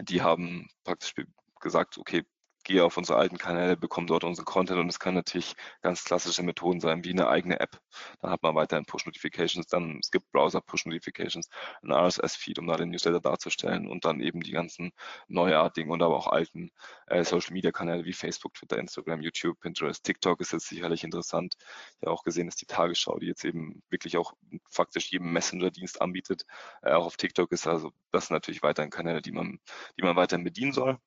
die 0.00 0.22
haben 0.22 0.68
praktisch 0.84 1.14
gesagt, 1.60 1.98
okay, 1.98 2.24
gehe 2.64 2.84
auf 2.84 2.96
unsere 2.96 3.18
alten 3.18 3.38
Kanäle, 3.38 3.76
bekomme 3.76 4.06
dort 4.06 4.24
unseren 4.24 4.44
Content 4.44 4.80
und 4.80 4.88
es 4.88 4.98
kann 4.98 5.14
natürlich 5.14 5.54
ganz 5.82 6.04
klassische 6.04 6.42
Methoden 6.42 6.80
sein, 6.80 7.04
wie 7.04 7.10
eine 7.10 7.28
eigene 7.28 7.60
App. 7.60 7.78
Dann 8.20 8.30
hat 8.30 8.42
man 8.42 8.54
weiterhin 8.54 8.86
Push-Notifications, 8.86 9.66
dann 9.66 9.98
es 10.02 10.10
gibt 10.10 10.30
Browser-Push-Notifications, 10.32 11.48
ein 11.82 11.92
RSS-Feed, 11.92 12.58
um 12.58 12.66
da 12.66 12.76
den 12.76 12.90
Newsletter 12.90 13.20
darzustellen 13.20 13.86
und 13.86 14.04
dann 14.04 14.20
eben 14.20 14.40
die 14.40 14.52
ganzen 14.52 14.92
neuartigen 15.28 15.90
und 15.90 16.02
aber 16.02 16.16
auch 16.16 16.28
alten 16.28 16.70
äh, 17.06 17.24
Social-Media-Kanäle 17.24 18.04
wie 18.04 18.12
Facebook, 18.12 18.54
Twitter, 18.54 18.78
Instagram, 18.78 19.20
YouTube, 19.20 19.60
Pinterest, 19.60 20.02
TikTok 20.02 20.40
ist 20.40 20.52
jetzt 20.52 20.68
sicherlich 20.68 21.04
interessant. 21.04 21.56
Ich 22.00 22.06
habe 22.06 22.12
auch 22.12 22.24
gesehen, 22.24 22.46
dass 22.46 22.56
die 22.56 22.66
Tagesschau, 22.66 23.18
die 23.18 23.26
jetzt 23.26 23.44
eben 23.44 23.82
wirklich 23.90 24.16
auch 24.16 24.32
faktisch 24.70 25.10
jedem 25.12 25.32
Messenger-Dienst 25.32 26.00
anbietet, 26.00 26.44
äh, 26.82 26.92
auch 26.92 27.06
auf 27.06 27.16
TikTok 27.16 27.52
ist. 27.52 27.66
Also 27.66 27.92
das 28.10 28.28
sind 28.28 28.34
natürlich 28.34 28.62
weiterhin 28.62 28.90
Kanäle, 28.90 29.22
die 29.22 29.32
man, 29.32 29.58
die 29.98 30.02
man 30.02 30.16
weiterhin 30.16 30.44
bedienen 30.44 30.72
soll. 30.72 30.98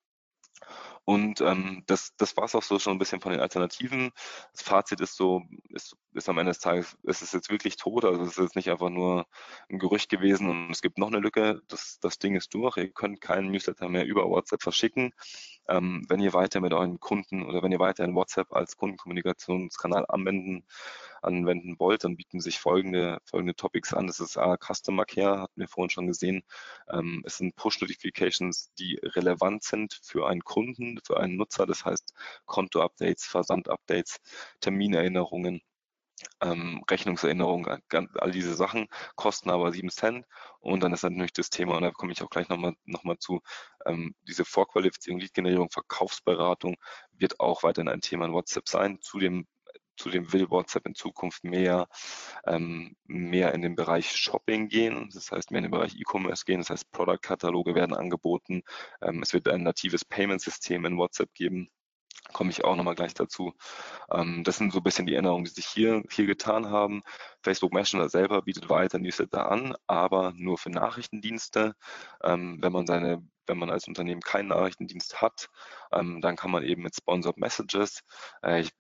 Und 1.10 1.40
ähm, 1.40 1.84
das, 1.88 2.14
das 2.18 2.36
war 2.36 2.44
es 2.44 2.54
auch 2.54 2.62
so 2.62 2.80
schon 2.80 2.98
ein 2.98 3.00
bisschen 3.00 3.22
von 3.22 3.32
den 3.32 3.40
Alternativen. 3.40 4.12
Das 4.52 4.62
Fazit 4.62 5.00
ist 5.00 5.16
so, 5.16 5.42
ist, 5.70 5.96
ist 6.14 6.28
am 6.28 6.38
Ende 6.38 6.50
des 6.52 6.60
Tages, 6.60 6.98
ist 7.04 7.22
es 7.22 7.32
jetzt 7.32 7.50
wirklich 7.50 7.78
tot. 7.78 8.04
Also 8.04 8.24
es 8.24 8.32
ist 8.32 8.38
jetzt 8.40 8.56
nicht 8.58 8.70
einfach 8.70 8.90
nur 8.90 9.26
ein 9.70 9.80
Gerücht 9.80 10.10
gewesen 10.10 10.50
und 10.50 10.70
es 10.70 10.82
gibt 10.82 10.98
noch 10.98 11.08
eine 11.08 11.20
Lücke. 11.20 11.62
Das, 11.70 12.00
das 12.02 12.20
Ding 12.20 12.36
ist 12.36 12.54
durch. 12.54 12.76
Ihr 12.76 12.92
könnt 12.92 13.22
keinen 13.22 13.52
Newsletter 13.52 13.88
mehr 13.88 14.06
über 14.06 14.26
WhatsApp 14.28 14.62
verschicken. 14.62 15.14
Ähm, 15.70 16.06
wenn 16.08 16.20
ihr 16.20 16.34
weiter 16.34 16.60
mit 16.62 16.74
euren 16.74 17.00
Kunden 17.00 17.44
oder 17.44 17.62
wenn 17.64 17.72
ihr 17.72 17.80
weiter 17.80 18.04
in 18.06 18.16
WhatsApp 18.16 18.54
als 18.54 18.78
Kundenkommunikationskanal 18.78 20.06
anwenden, 20.08 20.66
anwenden 21.22 21.80
wollt, 21.80 22.04
dann 22.04 22.16
bieten 22.18 22.40
sich 22.40 22.60
folgende, 22.60 23.20
folgende 23.26 23.56
Topics 23.56 23.94
an. 23.94 24.08
Das 24.08 24.20
ist 24.20 24.38
A, 24.38 24.58
Customer 24.58 25.06
Care, 25.06 25.42
hatten 25.42 25.60
wir 25.60 25.68
vorhin 25.68 25.90
schon 25.90 26.08
gesehen. 26.08 26.44
Ähm, 26.90 27.24
es 27.26 27.38
sind 27.38 27.56
Push-Notifications, 27.56 28.72
die 28.80 29.00
relevant 29.04 29.64
sind 29.64 30.00
für 30.04 30.28
einen 30.28 30.44
Kunden, 30.44 31.00
für 31.04 31.20
einen 31.20 31.38
Nutzer. 31.38 31.66
Das 31.66 31.86
heißt 31.86 32.14
Konto-Updates, 32.46 33.26
Versand-Updates, 33.26 34.20
Terminerinnerungen 34.60 35.62
ähm, 36.42 36.84
Rechnungserinnerung, 36.90 37.68
all 37.68 38.32
diese 38.32 38.56
Sachen 38.56 38.88
kosten 39.16 39.50
aber 39.50 39.72
7 39.72 39.90
Cent. 39.90 40.26
Und 40.60 40.84
dann 40.84 40.94
ist 40.94 41.04
natürlich 41.04 41.34
das 41.34 41.50
Thema, 41.50 41.76
und 41.78 41.84
da 41.84 41.92
komme 41.92 42.12
ich 42.12 42.22
auch 42.22 42.30
gleich 42.30 42.50
nochmal 42.50 42.74
noch 42.86 43.04
mal 43.04 43.18
zu, 43.20 43.42
ähm, 43.86 44.16
diese 44.28 44.46
Vorqualifizierung, 44.46 45.20
Lead-Generierung, 45.20 45.70
Verkaufsberatung 45.70 46.76
wird 47.12 47.40
auch 47.40 47.64
weiterhin 47.64 47.90
ein 47.90 48.02
Thema 48.02 48.26
in 48.26 48.34
WhatsApp 48.34 48.68
sein. 48.68 49.00
Zudem 49.02 49.48
Zudem 49.98 50.32
will 50.32 50.50
WhatsApp 50.52 50.86
in 50.86 50.96
Zukunft 50.96 51.44
mehr, 51.44 51.88
ähm, 52.46 52.96
mehr 53.06 53.54
in 53.54 53.64
den 53.64 53.76
Bereich 53.76 54.12
Shopping 54.12 54.70
gehen, 54.70 55.10
das 55.12 55.32
heißt 55.32 55.50
mehr 55.52 55.60
in 55.60 55.64
den 55.64 55.72
Bereich 55.72 55.96
E-Commerce 55.96 56.46
gehen, 56.46 56.60
das 56.60 56.70
heißt 56.70 56.92
Product-Kataloge 56.92 57.74
werden 57.74 57.96
angeboten. 57.96 58.62
Ähm, 59.02 59.24
es 59.24 59.34
wird 59.34 59.48
ein 59.48 59.64
natives 59.64 60.06
Payment-System 60.06 60.86
in 60.86 60.98
WhatsApp 60.98 61.34
geben 61.34 61.70
komme 62.38 62.52
ich 62.52 62.64
auch 62.64 62.76
nochmal 62.76 62.94
gleich 62.94 63.16
dazu. 63.16 63.54
Ähm, 64.12 64.44
das 64.44 64.58
sind 64.58 64.72
so 64.72 64.80
ein 64.80 64.84
bisschen 64.84 65.08
die 65.08 65.16
Änderungen, 65.16 65.46
die 65.46 65.50
sich 65.50 65.66
hier, 65.66 66.04
hier 66.12 66.28
getan 66.28 66.70
haben. 66.70 67.02
Facebook 67.42 67.74
Messenger 67.74 68.10
selber 68.10 68.44
bietet 68.44 68.70
weiter 68.70 69.00
Newsletter 69.00 69.50
an, 69.52 69.76
aber 69.88 70.34
nur 70.36 70.60
für 70.60 70.70
Nachrichtendienste. 70.70 71.74
Ähm, 72.24 72.60
wenn 72.62 72.72
man 72.72 72.86
seine 72.86 73.24
wenn 73.50 73.58
man 73.58 73.70
als 73.70 73.88
Unternehmen 73.88 74.20
keinen 74.22 74.50
Nachrichtendienst 74.50 75.22
hat, 75.22 75.48
ähm, 75.94 76.20
dann 76.20 76.36
kann 76.36 76.52
man 76.52 76.64
eben 76.64 76.84
mit 76.84 76.96
Sponsored 76.98 77.38
Messages, 77.38 78.02
äh, 78.44 78.60
ich, 78.60 78.72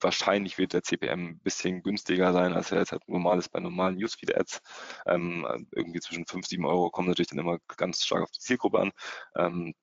wahrscheinlich 0.00 0.58
wird 0.58 0.72
der 0.72 0.82
CPM 0.82 1.28
ein 1.28 1.38
bisschen 1.38 1.82
günstiger 1.82 2.32
sein, 2.32 2.52
als 2.52 2.72
er 2.72 2.80
jetzt 2.80 2.92
halt 2.92 3.08
normal 3.08 3.38
ist 3.38 3.50
bei 3.50 3.60
normalen 3.60 3.96
Newsfeed-Ads. 3.96 4.60
Ähm, 5.06 5.68
irgendwie 5.70 6.00
zwischen 6.00 6.26
5, 6.26 6.46
7 6.46 6.66
Euro 6.66 6.90
kommt 6.90 7.08
natürlich 7.08 7.28
dann 7.28 7.38
immer 7.38 7.58
ganz 7.76 8.04
stark 8.04 8.22
auf 8.24 8.30
die 8.32 8.40
Zielgruppe 8.40 8.80
an. 8.80 8.92
Ähm, 9.36 9.74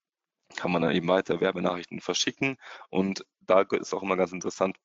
kann 0.55 0.71
man 0.71 0.81
dann 0.81 0.95
eben 0.95 1.07
weiter 1.07 1.41
Werbenachrichten 1.41 2.01
verschicken. 2.01 2.57
Und 2.89 3.25
da 3.41 3.61
ist 3.61 3.93
auch 3.93 4.03
immer 4.03 4.17
ganz 4.17 4.31
interessant, 4.31 4.77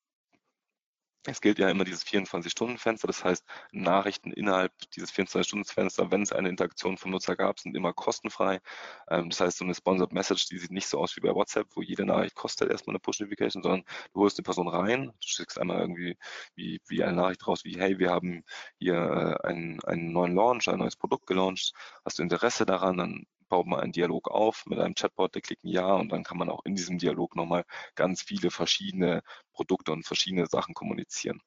es 1.25 1.41
gilt 1.41 1.59
ja 1.59 1.69
immer 1.69 1.83
dieses 1.83 2.05
24-Stunden-Fenster, 2.05 3.07
das 3.07 3.23
heißt, 3.23 3.45
Nachrichten 3.71 4.31
innerhalb 4.31 4.71
dieses 4.95 5.11
24-Stunden-Fenster, 5.13 6.11
wenn 6.11 6.21
es 6.21 6.31
eine 6.31 6.49
Interaktion 6.49 6.97
vom 6.97 7.11
Nutzer 7.11 7.35
gab, 7.35 7.59
sind 7.59 7.75
immer 7.75 7.93
kostenfrei. 7.93 8.61
Ähm, 9.09 9.29
das 9.29 9.41
heißt, 9.41 9.57
so 9.57 9.65
eine 9.65 9.75
Sponsored 9.75 10.13
Message, 10.13 10.47
die 10.47 10.57
sieht 10.57 10.71
nicht 10.71 10.87
so 10.87 10.97
aus 10.99 11.15
wie 11.17 11.21
bei 11.21 11.35
WhatsApp, 11.35 11.67
wo 11.75 11.81
jede 11.81 12.05
Nachricht 12.05 12.35
kostet 12.35 12.71
erstmal 12.71 12.93
eine 12.93 12.99
Push-Notification, 12.99 13.63
sondern 13.63 13.83
du 14.13 14.21
holst 14.21 14.37
die 14.37 14.43
Person 14.43 14.69
rein, 14.69 15.07
du 15.07 15.27
schickst 15.27 15.59
einmal 15.59 15.81
irgendwie 15.81 16.17
wie, 16.55 16.79
wie 16.87 17.03
eine 17.03 17.17
Nachricht 17.17 17.45
raus, 17.47 17.65
wie, 17.65 17.77
hey, 17.77 17.99
wir 17.99 18.11
haben 18.11 18.43
hier 18.77 18.95
äh, 19.43 19.47
einen, 19.47 19.83
einen 19.83 20.11
neuen 20.13 20.35
Launch, 20.35 20.69
ein 20.69 20.79
neues 20.79 20.95
Produkt 20.95 21.27
gelauncht, 21.27 21.73
hast 22.05 22.19
du 22.19 22.23
Interesse 22.23 22.65
daran, 22.65 22.97
dann 22.97 23.25
baut 23.49 23.67
man 23.67 23.79
einen 23.81 23.91
Dialog 23.91 24.29
auf 24.29 24.65
mit 24.67 24.79
einem 24.79 24.95
Chatbot, 24.95 25.35
der 25.35 25.41
klickt 25.41 25.63
Ja 25.63 25.93
und 25.95 26.09
dann 26.11 26.23
kann 26.23 26.37
man 26.37 26.49
auch 26.49 26.63
in 26.65 26.75
diesem 26.75 26.97
Dialog 26.99 27.35
nochmal 27.35 27.65
ganz 27.95 28.21
viele 28.21 28.51
verschiedene 28.51 29.21
Produkte 29.53 29.91
und 29.91 30.05
verschiedene 30.05 30.47
Sachen 30.47 30.73
kommunizieren. 30.75 31.41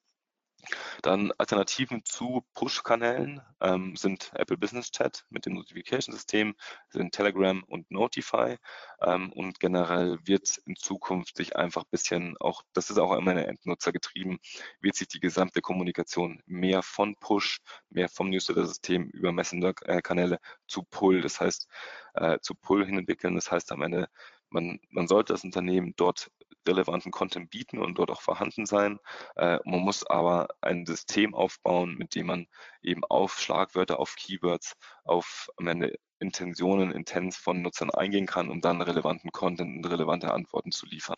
Dann 1.01 1.31
Alternativen 1.37 2.03
zu 2.05 2.45
Push-Kanälen 2.53 3.41
ähm, 3.61 3.95
sind 3.95 4.31
Apple 4.35 4.57
Business 4.57 4.91
Chat 4.91 5.25
mit 5.29 5.45
dem 5.45 5.53
Notification-System, 5.53 6.55
sind 6.89 7.13
Telegram 7.13 7.63
und 7.63 7.89
Notify. 7.91 8.57
Ähm, 9.01 9.31
und 9.33 9.59
generell 9.59 10.17
wird 10.23 10.57
in 10.65 10.75
Zukunft 10.75 11.37
sich 11.37 11.55
einfach 11.55 11.83
ein 11.83 11.91
bisschen 11.91 12.37
auch, 12.39 12.63
das 12.73 12.89
ist 12.89 12.97
auch 12.97 13.13
immer 13.13 13.31
eine 13.31 13.47
Endnutzer 13.47 13.91
getrieben, 13.91 14.39
wird 14.79 14.95
sich 14.95 15.07
die 15.07 15.19
gesamte 15.19 15.61
Kommunikation 15.61 16.41
mehr 16.45 16.81
von 16.81 17.15
Push, 17.17 17.59
mehr 17.89 18.09
vom 18.09 18.29
Newsletter-System 18.29 19.09
über 19.09 19.31
Messenger-Kanäle 19.31 20.39
zu 20.67 20.83
Pull, 20.83 21.21
das 21.21 21.39
heißt 21.39 21.67
äh, 22.15 22.39
zu 22.41 22.55
Pull 22.55 22.85
hin 22.85 22.97
entwickeln. 22.97 23.35
Das 23.35 23.51
heißt 23.51 23.71
am 23.71 23.81
Ende, 23.81 24.07
man, 24.49 24.79
man 24.89 25.07
sollte 25.07 25.33
das 25.33 25.43
Unternehmen 25.43 25.93
dort 25.97 26.31
relevanten 26.67 27.11
Content 27.11 27.49
bieten 27.49 27.79
und 27.79 27.97
dort 27.97 28.11
auch 28.11 28.21
vorhanden 28.21 28.65
sein. 28.65 28.99
Äh, 29.35 29.59
man 29.65 29.81
muss 29.81 30.05
aber 30.05 30.47
ein 30.61 30.85
System 30.85 31.33
aufbauen, 31.35 31.95
mit 31.95 32.15
dem 32.15 32.27
man 32.27 32.47
eben 32.81 33.03
auf 33.05 33.39
Schlagwörter, 33.39 33.99
auf 33.99 34.15
Keywords, 34.15 34.75
auf 35.03 35.49
am 35.57 35.67
Ende 35.67 35.97
Intentionen, 36.19 36.91
Intents 36.91 37.37
von 37.37 37.61
Nutzern 37.61 37.91
eingehen 37.91 38.25
kann, 38.25 38.49
um 38.49 38.61
dann 38.61 38.81
relevanten 38.81 39.31
Content 39.31 39.77
und 39.77 39.91
relevante 39.91 40.33
Antworten 40.33 40.71
zu 40.71 40.85
liefern. 40.85 41.17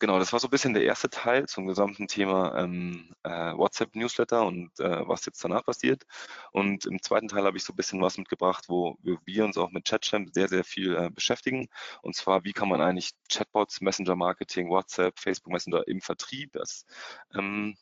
Genau, 0.00 0.18
das 0.20 0.32
war 0.32 0.38
so 0.38 0.46
ein 0.46 0.50
bisschen 0.50 0.74
der 0.74 0.84
erste 0.84 1.10
Teil 1.10 1.46
zum 1.48 1.66
gesamten 1.66 2.06
Thema 2.06 2.56
ähm, 2.56 3.12
äh, 3.24 3.30
WhatsApp-Newsletter 3.56 4.46
und 4.46 4.70
äh, 4.78 5.08
was 5.08 5.26
jetzt 5.26 5.42
danach 5.42 5.64
passiert. 5.64 6.04
Und 6.52 6.86
im 6.86 7.02
zweiten 7.02 7.26
Teil 7.26 7.44
habe 7.44 7.56
ich 7.56 7.64
so 7.64 7.72
ein 7.72 7.76
bisschen 7.76 8.00
was 8.00 8.16
mitgebracht, 8.16 8.66
wo 8.68 8.96
wir 9.02 9.44
uns 9.44 9.58
auch 9.58 9.70
mit 9.70 9.86
ChatChamp 9.86 10.30
sehr, 10.32 10.48
sehr 10.48 10.62
viel 10.62 10.94
äh, 10.96 11.10
beschäftigen. 11.10 11.68
Und 12.02 12.14
zwar, 12.14 12.44
wie 12.44 12.52
kann 12.52 12.68
man 12.68 12.80
eigentlich 12.80 13.10
Chatbots, 13.28 13.80
Messenger-Marketing, 13.80 14.68
WhatsApp, 14.70 15.18
Facebook 15.18 15.52
Messenger 15.52 15.82
im 15.88 16.00
Vertrieb, 16.00 16.52
das 16.52 16.84
ähm, 17.34 17.74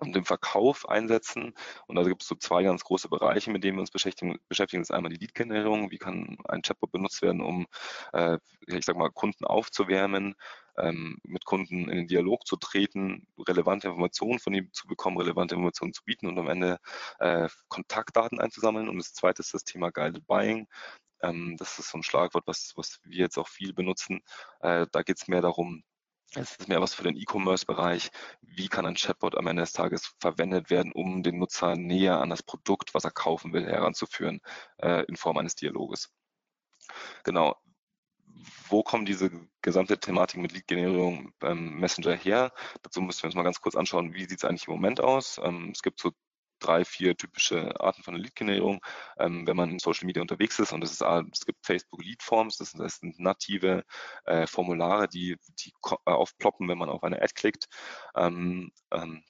und 0.00 0.16
im 0.16 0.24
Verkauf 0.24 0.88
einsetzen. 0.88 1.54
Und 1.86 1.96
da 1.96 2.02
gibt 2.02 2.22
es 2.22 2.28
so 2.28 2.34
zwei 2.34 2.62
ganz 2.64 2.84
große 2.84 3.08
Bereiche, 3.08 3.50
mit 3.50 3.64
denen 3.64 3.76
wir 3.76 3.80
uns 3.80 3.90
beschäftigen. 3.90 4.38
beschäftigen. 4.48 4.82
Das 4.82 4.90
ist 4.90 4.94
einmal 4.94 5.12
die 5.12 5.18
Lead-Generierung. 5.18 5.90
Wie 5.90 5.98
kann 5.98 6.36
ein 6.48 6.62
Chatbot 6.62 6.92
benutzt 6.92 7.22
werden, 7.22 7.40
um, 7.40 7.66
äh, 8.12 8.38
ich 8.66 8.84
sag 8.84 8.96
mal, 8.96 9.10
Kunden 9.10 9.44
aufzuwärmen, 9.44 10.34
ähm, 10.78 11.18
mit 11.24 11.44
Kunden 11.44 11.88
in 11.88 11.96
den 11.96 12.08
Dialog 12.08 12.46
zu 12.46 12.56
treten, 12.56 13.26
relevante 13.38 13.88
Informationen 13.88 14.38
von 14.38 14.54
ihm 14.54 14.70
zu 14.72 14.86
bekommen, 14.86 15.18
relevante 15.18 15.54
Informationen 15.54 15.92
zu 15.92 16.02
bieten 16.04 16.26
und 16.26 16.38
am 16.38 16.48
Ende 16.48 16.78
äh, 17.18 17.48
Kontaktdaten 17.68 18.40
einzusammeln. 18.40 18.88
Und 18.88 18.98
das 18.98 19.14
zweite 19.14 19.42
ist 19.42 19.54
das 19.54 19.64
Thema 19.64 19.90
Guided 19.90 20.26
Buying. 20.26 20.66
Ähm, 21.22 21.56
das 21.58 21.78
ist 21.78 21.90
so 21.90 21.98
ein 21.98 22.02
Schlagwort, 22.02 22.46
was, 22.46 22.72
was 22.76 23.00
wir 23.04 23.18
jetzt 23.18 23.38
auch 23.38 23.48
viel 23.48 23.72
benutzen. 23.72 24.20
Äh, 24.60 24.86
da 24.92 25.02
geht 25.02 25.18
es 25.18 25.28
mehr 25.28 25.42
darum, 25.42 25.82
es 26.36 26.56
ist 26.56 26.68
mehr 26.68 26.80
was 26.80 26.94
für 26.94 27.04
den 27.04 27.16
E-Commerce-Bereich. 27.16 28.10
Wie 28.42 28.68
kann 28.68 28.86
ein 28.86 28.96
Chatbot 28.96 29.36
am 29.36 29.46
Ende 29.46 29.62
des 29.62 29.72
Tages 29.72 30.14
verwendet 30.18 30.68
werden, 30.70 30.92
um 30.92 31.22
den 31.22 31.38
Nutzer 31.38 31.76
näher 31.76 32.20
an 32.20 32.30
das 32.30 32.42
Produkt, 32.42 32.92
was 32.94 33.04
er 33.04 33.12
kaufen 33.12 33.52
will, 33.52 33.66
heranzuführen, 33.66 34.40
äh, 34.78 35.04
in 35.04 35.16
Form 35.16 35.38
eines 35.38 35.54
Dialoges? 35.54 36.10
Genau. 37.22 37.56
Wo 38.68 38.82
kommt 38.82 39.08
diese 39.08 39.30
gesamte 39.62 39.98
Thematik 39.98 40.40
mit 40.40 40.52
Lead-Generierung 40.52 41.32
ähm, 41.42 41.78
Messenger 41.78 42.14
her? 42.14 42.52
Dazu 42.82 43.00
müssen 43.00 43.22
wir 43.22 43.26
uns 43.26 43.34
mal 43.34 43.42
ganz 43.42 43.60
kurz 43.60 43.76
anschauen, 43.76 44.14
wie 44.14 44.24
sieht 44.24 44.38
es 44.38 44.44
eigentlich 44.44 44.66
im 44.66 44.74
Moment 44.74 45.00
aus. 45.00 45.40
Ähm, 45.42 45.70
es 45.72 45.82
gibt 45.82 46.00
so 46.00 46.12
drei, 46.60 46.84
vier 46.84 47.16
typische 47.16 47.78
Arten 47.80 48.02
von 48.02 48.14
Lead-Generierung, 48.14 48.80
ähm, 49.18 49.46
wenn 49.46 49.56
man 49.56 49.70
in 49.70 49.78
Social 49.78 50.06
Media 50.06 50.22
unterwegs 50.22 50.58
ist. 50.58 50.72
Und 50.72 50.80
das 50.80 50.92
ist, 50.92 51.02
es 51.02 51.44
gibt 51.44 51.64
Facebook 51.64 52.02
Lead 52.02 52.22
Forms, 52.22 52.56
das, 52.56 52.72
das 52.72 52.96
sind 52.96 53.18
native 53.18 53.84
äh, 54.24 54.46
Formulare, 54.46 55.08
die, 55.08 55.36
die 55.60 55.72
äh, 56.06 56.10
aufploppen, 56.10 56.68
wenn 56.68 56.78
man 56.78 56.88
auf 56.88 57.02
eine 57.02 57.20
Ad 57.20 57.34
klickt. 57.34 57.68
Ähm, 58.16 58.72
ähm, 58.92 59.22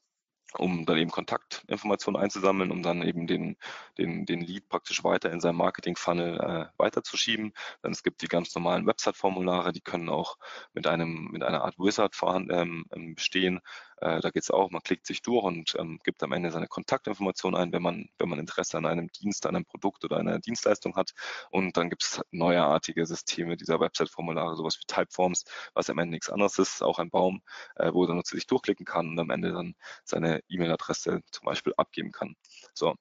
um 0.59 0.87
dann 0.87 0.99
eben 0.99 1.11
Kontaktinformationen 1.11 2.21
einzusammeln, 2.21 2.71
um 2.71 2.83
dann 2.83 3.03
eben 3.03 3.27
den, 3.27 3.57
den, 3.99 4.27
den 4.27 4.41
Lead 4.41 4.69
praktisch 4.69 5.05
weiter 5.05 5.31
in 5.31 5.41
seinem 5.41 5.57
Marketing-Funnel 5.57 6.41
äh, 6.41 6.67
weiterzuschieben. 6.77 7.53
Dann 7.83 7.93
es 7.93 8.03
gibt 8.03 8.23
die 8.23 8.29
ganz 8.29 8.55
normalen 8.55 8.87
Website-Formulare, 8.87 9.73
die 9.73 9.81
können 9.81 10.09
auch 10.09 10.37
mit 10.73 10.87
einem 10.87 11.29
mit 11.31 11.43
einer 11.43 11.65
Art 11.65 11.79
Wizard 11.79 12.15
vorhanden, 12.15 12.85
ähm, 12.95 13.15
bestehen, 13.15 13.61
äh, 13.99 14.21
da 14.21 14.31
geht 14.31 14.43
es 14.43 14.51
auch, 14.51 14.71
man 14.71 14.83
klickt 14.83 15.07
sich 15.07 15.23
durch 15.23 15.45
und 15.45 15.75
ähm, 15.79 15.99
gibt 16.05 16.23
am 16.23 16.33
Ende 16.33 16.51
seine 16.51 16.67
Kontaktinformationen 16.69 17.61
ein, 17.61 17.73
wenn 17.73 17.83
man, 17.83 18.09
wenn 18.19 18.29
man 18.29 18.39
Interesse 18.39 18.79
an 18.79 18.87
einem 18.87 19.09
Dienst, 19.09 19.47
an 19.47 19.57
einem 19.57 19.65
Produkt 19.65 20.05
oder 20.05 20.17
einer 20.19 20.39
Dienstleistung 20.39 20.97
hat. 20.97 21.13
Und 21.51 21.77
dann 21.77 21.91
gibt 21.91 22.03
es 22.03 22.23
neuartige 22.31 23.07
Systeme 23.07 23.57
dieser 23.57 23.81
Website-Formulare, 23.81 24.57
sowas 24.57 24.79
wie 24.79 24.87
Typeforms, 24.87 25.45
was 25.75 25.91
am 25.91 25.99
Ende 25.99 26.13
nichts 26.13 26.31
anderes 26.31 26.59
ist, 26.59 26.83
auch 26.83 26.99
ein 26.99 27.11
Baum, 27.11 27.43
äh, 27.77 27.93
wo 27.93 28.07
der 28.07 28.15
Nutzer 28.15 28.37
sich 28.37 28.47
durchklicken 28.47 28.87
kann 28.87 29.09
und 29.09 29.19
am 29.19 29.31
Ende 29.31 29.53
dann 29.53 29.75
seine 30.05 30.41
E-Mail-Adresse 30.49 31.23
zum 31.31 31.45
Beispiel 31.45 31.75
abgeben 31.77 32.13
kann. 32.13 32.37
So, 32.75 32.95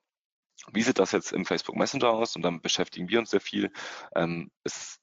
wie 0.71 0.81
sieht 0.81 0.99
das 0.99 1.11
jetzt 1.11 1.33
im 1.33 1.45
Facebook 1.45 1.75
Messenger 1.75 2.09
aus? 2.09 2.35
Und 2.35 2.43
dann 2.43 2.61
beschäftigen 2.61 3.09
wir 3.09 3.19
uns 3.19 3.31
sehr 3.31 3.41
viel. 3.41 3.71
Ähm, 4.15 4.51
es 4.63 4.99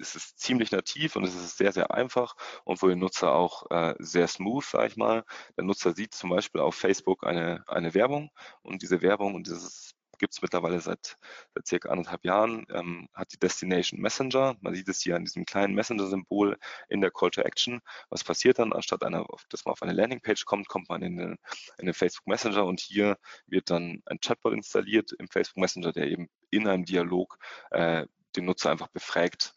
es 0.00 0.14
ist 0.14 0.38
ziemlich 0.38 0.70
nativ 0.72 1.16
und 1.16 1.24
es 1.24 1.34
ist 1.34 1.56
sehr, 1.58 1.72
sehr 1.72 1.92
einfach 1.92 2.36
und 2.64 2.78
für 2.78 2.88
den 2.88 2.98
Nutzer 2.98 3.32
auch 3.34 3.70
äh, 3.70 3.94
sehr 3.98 4.28
smooth, 4.28 4.64
sage 4.64 4.88
ich 4.88 4.96
mal. 4.96 5.24
Der 5.56 5.64
Nutzer 5.64 5.92
sieht 5.92 6.14
zum 6.14 6.30
Beispiel 6.30 6.60
auf 6.60 6.74
Facebook 6.74 7.24
eine, 7.26 7.64
eine 7.68 7.94
Werbung 7.94 8.30
und 8.62 8.82
diese 8.82 9.02
Werbung 9.02 9.34
und 9.34 9.46
dieses 9.46 9.94
gibt 10.18 10.34
es 10.34 10.42
mittlerweile 10.42 10.80
seit, 10.80 11.16
seit 11.54 11.66
circa 11.66 11.88
anderthalb 11.90 12.24
Jahren, 12.24 12.66
ähm, 12.70 13.08
hat 13.14 13.32
die 13.32 13.38
Destination 13.38 14.00
Messenger. 14.00 14.56
Man 14.60 14.74
sieht 14.74 14.88
es 14.88 15.00
hier 15.00 15.16
an 15.16 15.24
diesem 15.24 15.44
kleinen 15.46 15.74
Messenger-Symbol 15.74 16.58
in 16.88 17.00
der 17.00 17.10
Call 17.10 17.30
to 17.30 17.40
Action. 17.42 17.80
Was 18.10 18.24
passiert 18.24 18.58
dann? 18.58 18.72
Anstatt 18.72 19.02
einer, 19.02 19.26
dass 19.48 19.64
man 19.64 19.72
auf 19.72 19.82
eine 19.82 19.92
Landingpage 19.92 20.44
kommt, 20.44 20.68
kommt 20.68 20.88
man 20.88 21.02
in 21.02 21.16
den, 21.16 21.38
in 21.78 21.86
den 21.86 21.94
Facebook 21.94 22.26
Messenger 22.26 22.66
und 22.66 22.80
hier 22.80 23.16
wird 23.46 23.70
dann 23.70 24.02
ein 24.06 24.20
Chatbot 24.20 24.52
installiert 24.52 25.12
im 25.12 25.28
Facebook 25.28 25.58
Messenger, 25.58 25.92
der 25.92 26.08
eben 26.08 26.28
in 26.50 26.68
einem 26.68 26.84
Dialog 26.84 27.38
äh, 27.70 28.06
den 28.36 28.44
Nutzer 28.44 28.70
einfach 28.70 28.88
befragt, 28.88 29.54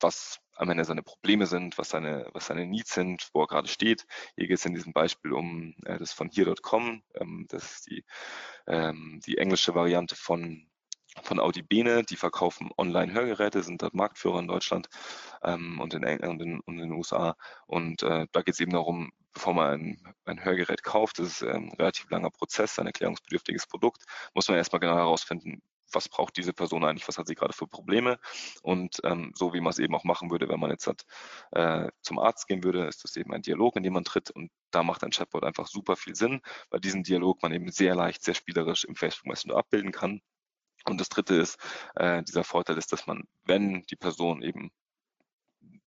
was 0.00 0.40
am 0.54 0.70
Ende 0.70 0.84
seine 0.84 1.02
Probleme 1.02 1.46
sind, 1.46 1.78
was 1.78 1.90
seine, 1.90 2.28
was 2.32 2.46
seine 2.46 2.66
Needs 2.66 2.94
sind, 2.94 3.28
wo 3.32 3.42
er 3.42 3.46
gerade 3.46 3.68
steht. 3.68 4.06
Hier 4.36 4.46
geht 4.46 4.58
es 4.58 4.64
in 4.64 4.74
diesem 4.74 4.92
Beispiel 4.92 5.32
um 5.32 5.74
äh, 5.84 5.98
das 5.98 6.12
von 6.12 6.28
hier.com. 6.30 7.02
Ähm, 7.14 7.46
das 7.48 7.72
ist 7.72 7.86
die, 7.90 8.04
ähm, 8.66 9.20
die 9.26 9.38
englische 9.38 9.74
Variante 9.74 10.16
von 10.16 10.66
von 11.22 11.40
Audi 11.40 11.62
Bene, 11.62 12.02
die 12.02 12.16
verkaufen 12.16 12.70
Online-Hörgeräte, 12.76 13.62
sind 13.62 13.82
dort 13.82 13.94
Marktführer 13.94 14.38
in 14.38 14.48
Deutschland 14.48 14.88
ähm, 15.42 15.80
und, 15.80 15.94
in, 15.94 16.04
und, 16.04 16.42
in, 16.42 16.60
und 16.60 16.74
in 16.74 16.90
den 16.90 16.92
USA. 16.92 17.36
Und 17.66 18.02
äh, 18.02 18.26
da 18.32 18.42
geht 18.42 18.54
es 18.54 18.60
eben 18.60 18.72
darum, 18.72 19.12
bevor 19.32 19.54
man 19.54 19.72
ein, 19.72 20.14
ein 20.24 20.44
Hörgerät 20.44 20.82
kauft, 20.82 21.18
das 21.18 21.28
ist 21.28 21.42
ein 21.42 21.72
relativ 21.78 22.10
langer 22.10 22.30
Prozess, 22.30 22.78
ein 22.78 22.86
erklärungsbedürftiges 22.86 23.66
Produkt, 23.66 24.04
muss 24.34 24.48
man 24.48 24.56
erstmal 24.56 24.80
genau 24.80 24.96
herausfinden, 24.96 25.62
was 25.92 26.08
braucht 26.08 26.36
diese 26.36 26.52
Person 26.52 26.84
eigentlich, 26.84 27.06
was 27.08 27.18
hat 27.18 27.26
sie 27.26 27.34
gerade 27.34 27.52
für 27.52 27.66
Probleme. 27.66 28.18
Und 28.62 29.00
ähm, 29.04 29.32
so 29.34 29.52
wie 29.54 29.60
man 29.60 29.70
es 29.70 29.78
eben 29.78 29.94
auch 29.94 30.04
machen 30.04 30.30
würde, 30.30 30.48
wenn 30.48 30.60
man 30.60 30.70
jetzt 30.70 30.86
hat, 30.86 31.04
äh, 31.52 31.88
zum 32.02 32.18
Arzt 32.18 32.48
gehen 32.48 32.64
würde, 32.64 32.86
ist 32.86 33.04
das 33.04 33.16
eben 33.16 33.32
ein 33.32 33.42
Dialog, 33.42 33.76
in 33.76 33.82
dem 33.82 33.92
man 33.92 34.04
tritt. 34.04 34.30
Und 34.30 34.50
da 34.70 34.82
macht 34.82 35.04
ein 35.04 35.10
Chatbot 35.10 35.44
einfach 35.44 35.66
super 35.66 35.96
viel 35.96 36.14
Sinn, 36.14 36.40
weil 36.70 36.80
diesen 36.80 37.02
Dialog 37.02 37.42
man 37.42 37.52
eben 37.52 37.70
sehr 37.70 37.94
leicht, 37.94 38.22
sehr 38.22 38.34
spielerisch 38.34 38.84
im 38.84 38.96
Facebook 38.96 39.26
Messenger 39.26 39.56
abbilden 39.56 39.92
kann. 39.92 40.20
Und 40.84 41.00
das 41.00 41.08
dritte 41.08 41.34
ist, 41.34 41.58
äh, 41.96 42.22
dieser 42.22 42.44
Vorteil 42.44 42.78
ist, 42.78 42.92
dass 42.92 43.06
man, 43.06 43.24
wenn 43.44 43.82
die 43.82 43.96
Person 43.96 44.42
eben 44.42 44.70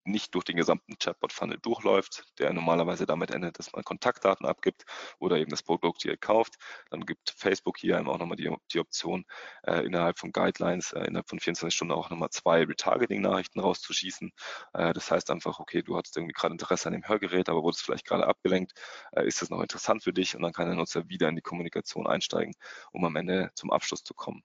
nicht 0.08 0.34
durch 0.34 0.44
den 0.44 0.56
gesamten 0.56 0.98
Chatbot-Funnel 0.98 1.58
durchläuft, 1.60 2.24
der 2.38 2.52
normalerweise 2.52 3.06
damit 3.06 3.30
endet, 3.30 3.58
dass 3.58 3.72
man 3.72 3.84
Kontaktdaten 3.84 4.46
abgibt 4.46 4.84
oder 5.18 5.36
eben 5.36 5.50
das 5.50 5.62
Produkt 5.62 6.02
hier 6.02 6.16
kauft. 6.16 6.54
Dann 6.90 7.06
gibt 7.06 7.34
Facebook 7.36 7.78
hier 7.78 7.98
auch 8.06 8.18
nochmal 8.18 8.36
die, 8.36 8.54
die 8.72 8.80
Option, 8.80 9.24
äh, 9.64 9.84
innerhalb 9.84 10.18
von 10.18 10.32
Guidelines, 10.32 10.92
äh, 10.92 11.04
innerhalb 11.04 11.28
von 11.28 11.40
24 11.40 11.74
Stunden 11.74 11.92
auch 11.92 12.10
nochmal 12.10 12.30
zwei 12.30 12.64
Retargeting-Nachrichten 12.64 13.60
rauszuschießen. 13.60 14.32
Äh, 14.74 14.92
das 14.92 15.10
heißt 15.10 15.30
einfach, 15.30 15.58
okay, 15.60 15.82
du 15.82 15.96
hattest 15.96 16.16
irgendwie 16.16 16.32
gerade 16.32 16.52
Interesse 16.52 16.88
an 16.88 16.94
dem 16.94 17.06
Hörgerät, 17.06 17.48
aber 17.48 17.62
wurdest 17.62 17.82
vielleicht 17.82 18.06
gerade 18.06 18.26
abgelenkt. 18.26 18.72
Äh, 19.12 19.26
ist 19.26 19.42
das 19.42 19.50
noch 19.50 19.60
interessant 19.60 20.02
für 20.02 20.12
dich? 20.12 20.36
Und 20.36 20.42
dann 20.42 20.52
kann 20.52 20.66
der 20.66 20.76
Nutzer 20.76 21.08
wieder 21.08 21.28
in 21.28 21.36
die 21.36 21.42
Kommunikation 21.42 22.06
einsteigen, 22.06 22.54
um 22.92 23.04
am 23.04 23.16
Ende 23.16 23.50
zum 23.54 23.70
Abschluss 23.70 24.02
zu 24.02 24.14
kommen. 24.14 24.42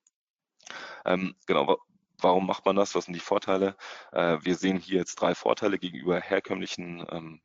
Ähm, 1.06 1.36
genau, 1.46 1.78
Warum 2.24 2.48
macht 2.48 2.66
man 2.66 2.76
das? 2.76 2.96
Was 2.96 3.06
sind 3.06 3.14
die 3.14 3.20
Vorteile? 3.20 3.76
Äh, 4.14 4.38
wir 4.42 4.56
sehen 4.56 4.78
hier 4.78 5.00
jetzt 5.00 5.16
drei 5.16 5.36
Vorteile 5.36 5.78
gegenüber 5.78 6.20
herkömmlichen 6.20 7.06
ähm, 7.12 7.42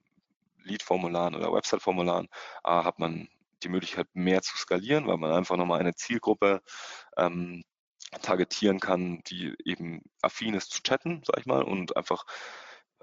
Lead-Formularen 0.62 1.35
oder 1.35 1.53
Website-Formularen. 1.53 2.29
A, 2.62 2.85
hat 2.85 2.99
man 3.01 3.29
die 3.64 3.69
Möglichkeit, 3.69 4.07
mehr 4.14 4.41
zu 4.43 4.57
skalieren, 4.57 5.07
weil 5.09 5.17
man 5.17 5.33
einfach 5.33 5.57
nochmal 5.57 5.81
eine 5.81 5.95
Zielgruppe 5.95 6.62
ähm, 7.17 7.64
targetieren 8.23 8.79
kann, 8.79 9.21
die 9.27 9.55
eben 9.64 10.03
affin 10.23 10.55
ist 10.55 10.71
zu 10.71 10.83
chatten, 10.83 11.23
sag 11.25 11.41
ich 11.41 11.47
mal, 11.47 11.62
und 11.62 11.97
einfach 11.97 12.25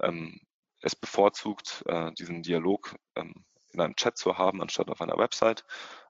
ähm, 0.00 0.40
es 0.80 0.96
bevorzugt, 0.96 1.84
äh, 1.86 2.10
diesen 2.12 2.42
Dialog 2.42 2.96
ähm, 3.16 3.44
in 3.76 3.82
einem 3.82 3.96
Chat 3.96 4.16
zu 4.16 4.38
haben, 4.38 4.60
anstatt 4.62 4.88
auf 4.90 5.00
einer 5.00 5.18
Website. 5.18 5.64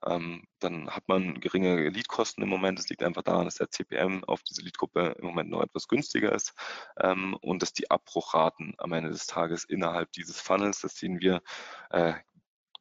Ähm, 0.04 0.46
dann 0.60 0.90
hat 0.90 1.08
man 1.08 1.40
geringe 1.40 1.88
Leadkosten 1.88 2.42
im 2.42 2.48
Moment. 2.48 2.78
Es 2.78 2.88
liegt 2.88 3.02
einfach 3.02 3.22
daran, 3.22 3.44
dass 3.44 3.56
der 3.56 3.70
CPM 3.70 4.24
auf 4.24 4.42
diese 4.42 4.62
Leadgruppe 4.62 5.16
im 5.18 5.26
Moment 5.26 5.50
noch 5.50 5.62
etwas 5.62 5.88
günstiger 5.88 6.32
ist 6.32 6.54
ähm, 6.98 7.36
und 7.42 7.62
dass 7.62 7.72
die 7.72 7.90
Abbruchraten 7.90 8.74
am 8.78 8.92
Ende 8.92 9.10
des 9.10 9.26
Tages 9.26 9.64
innerhalb 9.64 10.12
dieses 10.12 10.40
Funnels, 10.40 10.80
das 10.80 10.96
sehen 10.96 11.20
wir, 11.20 11.42
äh, 11.90 12.14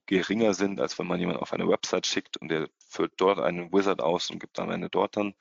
geringer 0.06 0.54
sind, 0.54 0.80
als 0.80 1.00
wenn 1.00 1.08
man 1.08 1.20
jemanden 1.20 1.42
auf 1.42 1.54
eine 1.54 1.68
Website 1.68 2.06
schickt 2.06 2.38
und 2.38 2.50
der 2.50 2.70
füllt 2.88 3.14
dort 3.18 3.40
einen 3.40 3.74
Wizard 3.74 4.02
aus 4.02 4.30
und 4.30 4.40
gibt 4.40 4.60
am 4.60 4.70
Ende 4.70 4.90
dort 4.90 5.18
dann 5.18 5.34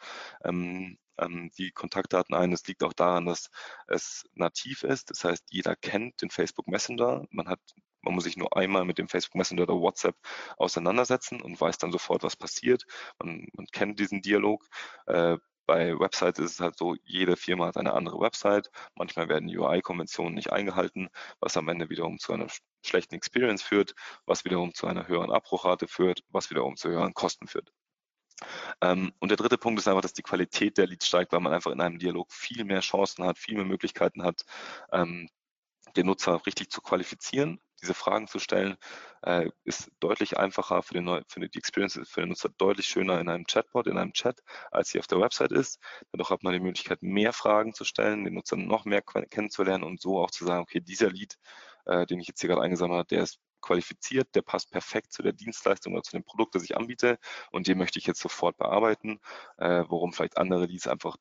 ähm, 0.43 0.99
ähm, 1.19 1.51
die 1.59 1.71
Kontaktdaten 1.71 2.35
ein. 2.35 2.53
Es 2.53 2.67
liegt 2.67 2.83
auch 2.83 2.93
daran, 2.93 3.27
dass 3.27 3.51
es 3.87 4.25
nativ 4.35 4.83
ist. 4.83 5.11
Das 5.11 5.25
heißt, 5.25 5.47
jeder 5.51 5.77
kennt 5.77 6.23
den 6.23 6.31
Facebook 6.31 6.67
Messenger. 6.69 7.27
Man 7.31 7.49
hat 7.49 7.61
man 8.05 8.15
muss 8.15 8.25
sich 8.25 8.37
nur 8.37 8.57
einmal 8.57 8.85
mit 8.85 8.99
dem 8.99 9.09
Facebook 9.09 9.37
Messenger 9.37 9.63
oder 9.63 9.81
WhatsApp 9.81 10.17
auseinandersetzen 10.57 11.41
und 11.41 11.61
weiß 11.61 11.79
dann 11.79 11.93
sofort, 11.93 12.23
was 12.23 12.37
passiert. 12.37 12.85
Man, 13.19 13.49
man 13.55 13.67
kennt 13.73 14.01
diesen 14.01 14.23
Dialog. 14.23 14.67
Äh, 15.07 15.39
bei 15.67 15.99
Websites 15.99 16.39
ist 16.39 16.53
es 16.53 16.61
halt 16.61 16.77
so, 16.77 16.95
jede 17.05 17.37
Firma 17.37 17.67
hat 17.67 17.77
eine 17.77 17.95
andere 17.95 18.21
Website. 18.21 18.71
Manchmal 18.95 19.29
werden 19.29 19.49
UI-Konventionen 19.49 20.35
nicht 20.35 20.53
eingehalten, 20.53 21.09
was 21.41 21.57
am 21.57 21.69
Ende 21.69 21.89
wiederum 21.89 22.19
zu 22.19 22.33
einer 22.33 22.49
schlechten 22.85 23.15
Experience 23.15 23.63
führt, 23.63 23.95
was 24.27 24.45
wiederum 24.45 24.75
zu 24.75 24.87
einer 24.87 25.09
höheren 25.09 25.31
Abbruchrate 25.31 25.89
führt, 25.89 26.23
was 26.29 26.51
wiederum 26.51 26.77
zu 26.77 26.91
höheren 26.91 27.15
Kosten 27.15 27.47
führt. 27.47 27.73
Ähm, 28.81 29.13
und 29.21 29.31
der 29.31 29.37
dritte 29.37 29.59
Punkt 29.59 29.81
ist 29.81 29.89
einfach, 29.89 30.03
dass 30.03 30.13
die 30.13 30.23
Qualität 30.23 30.77
der 30.77 30.87
Leads 30.87 31.07
steigt, 31.07 31.33
weil 31.33 31.41
man 31.41 31.53
einfach 31.53 31.71
in 31.71 31.81
einem 31.81 31.99
Dialog 31.99 32.33
viel 32.33 32.65
mehr 32.65 32.81
Chancen 32.81 33.25
hat, 33.25 33.39
viel 33.39 33.55
mehr 33.55 33.65
Möglichkeiten 33.65 34.23
hat, 34.23 34.45
ähm, 34.93 35.29
den 35.97 36.07
Nutzer 36.07 36.45
richtig 36.47 36.71
zu 36.71 36.81
qualifizieren, 36.81 37.61
diese 37.81 37.95
Fragen 37.95 38.27
zu 38.29 38.39
stellen, 38.39 38.77
äh, 39.23 39.49
ist 39.65 39.91
deutlich 40.01 40.39
einfacher 40.39 40.83
für, 40.83 40.95
den 40.95 41.25
für 41.29 41.41
die 41.41 41.59
Experience 41.59 42.01
für 42.05 42.21
den 42.21 42.31
Nutzer 42.31 42.49
deutlich 42.57 42.87
schöner 42.87 43.21
in 43.21 43.29
einem 43.29 43.45
Chatbot, 43.47 43.87
in 43.87 43.99
einem 43.99 44.13
Chat, 44.13 44.41
als 44.71 44.91
sie 44.91 44.99
auf 44.99 45.07
der 45.07 45.21
Website 45.21 45.53
ist. 45.53 45.79
Dadurch 46.13 46.31
hat 46.31 46.43
man 46.43 46.53
die 46.53 46.61
Möglichkeit, 46.61 47.03
mehr 47.03 47.33
Fragen 47.33 47.75
zu 47.75 47.85
stellen, 47.85 48.25
den 48.25 48.35
Nutzer 48.35 48.57
noch 48.57 48.85
mehr 48.85 49.03
kennenzulernen 49.03 49.85
und 49.85 50.01
so 50.01 50.19
auch 50.21 50.31
zu 50.31 50.45
sagen, 50.45 50.63
okay, 50.63 50.81
dieser 50.81 51.11
Lead, 51.11 51.37
äh, 51.87 52.07
den 52.07 52.21
ich 52.21 52.29
jetzt 52.29 52.41
hier 52.41 52.49
gerade 52.49 52.63
eingesammelt 52.63 52.99
habe, 52.99 53.09
der 53.09 53.23
ist 53.23 53.39
qualifiziert, 53.61 54.35
der 54.35 54.43
passt 54.43 54.71
perfekt 54.71 55.13
zu 55.13 55.23
der 55.23 55.33
Dienstleistung 55.33 55.95
oder 55.95 56.03
zu 56.03 56.13
dem 56.13 56.25
Produkt, 56.25 56.55
das 56.55 56.65
ich 56.65 56.77
anbiete 56.77 57.19
und 57.51 57.67
den 57.67 57.79
möchte 57.79 57.99
ich 57.99 58.07
jetzt 58.07 58.21
sofort 58.21 58.59
bearbeiten, 58.59 59.21
äh, 59.57 59.85
worum 59.89 60.13
vielleicht 60.13 60.37
andere 60.37 60.67
Leads 60.67 60.87
einfach 60.87 61.17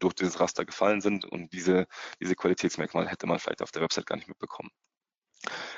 durch 0.00 0.14
dieses 0.14 0.40
Raster 0.40 0.64
gefallen 0.64 1.00
sind 1.00 1.24
und 1.24 1.52
diese, 1.52 1.86
diese 2.20 2.34
Qualitätsmerkmale 2.36 3.08
hätte 3.08 3.26
man 3.26 3.38
vielleicht 3.38 3.62
auf 3.62 3.70
der 3.70 3.82
Website 3.82 4.06
gar 4.06 4.16
nicht 4.16 4.28
mitbekommen. 4.28 4.70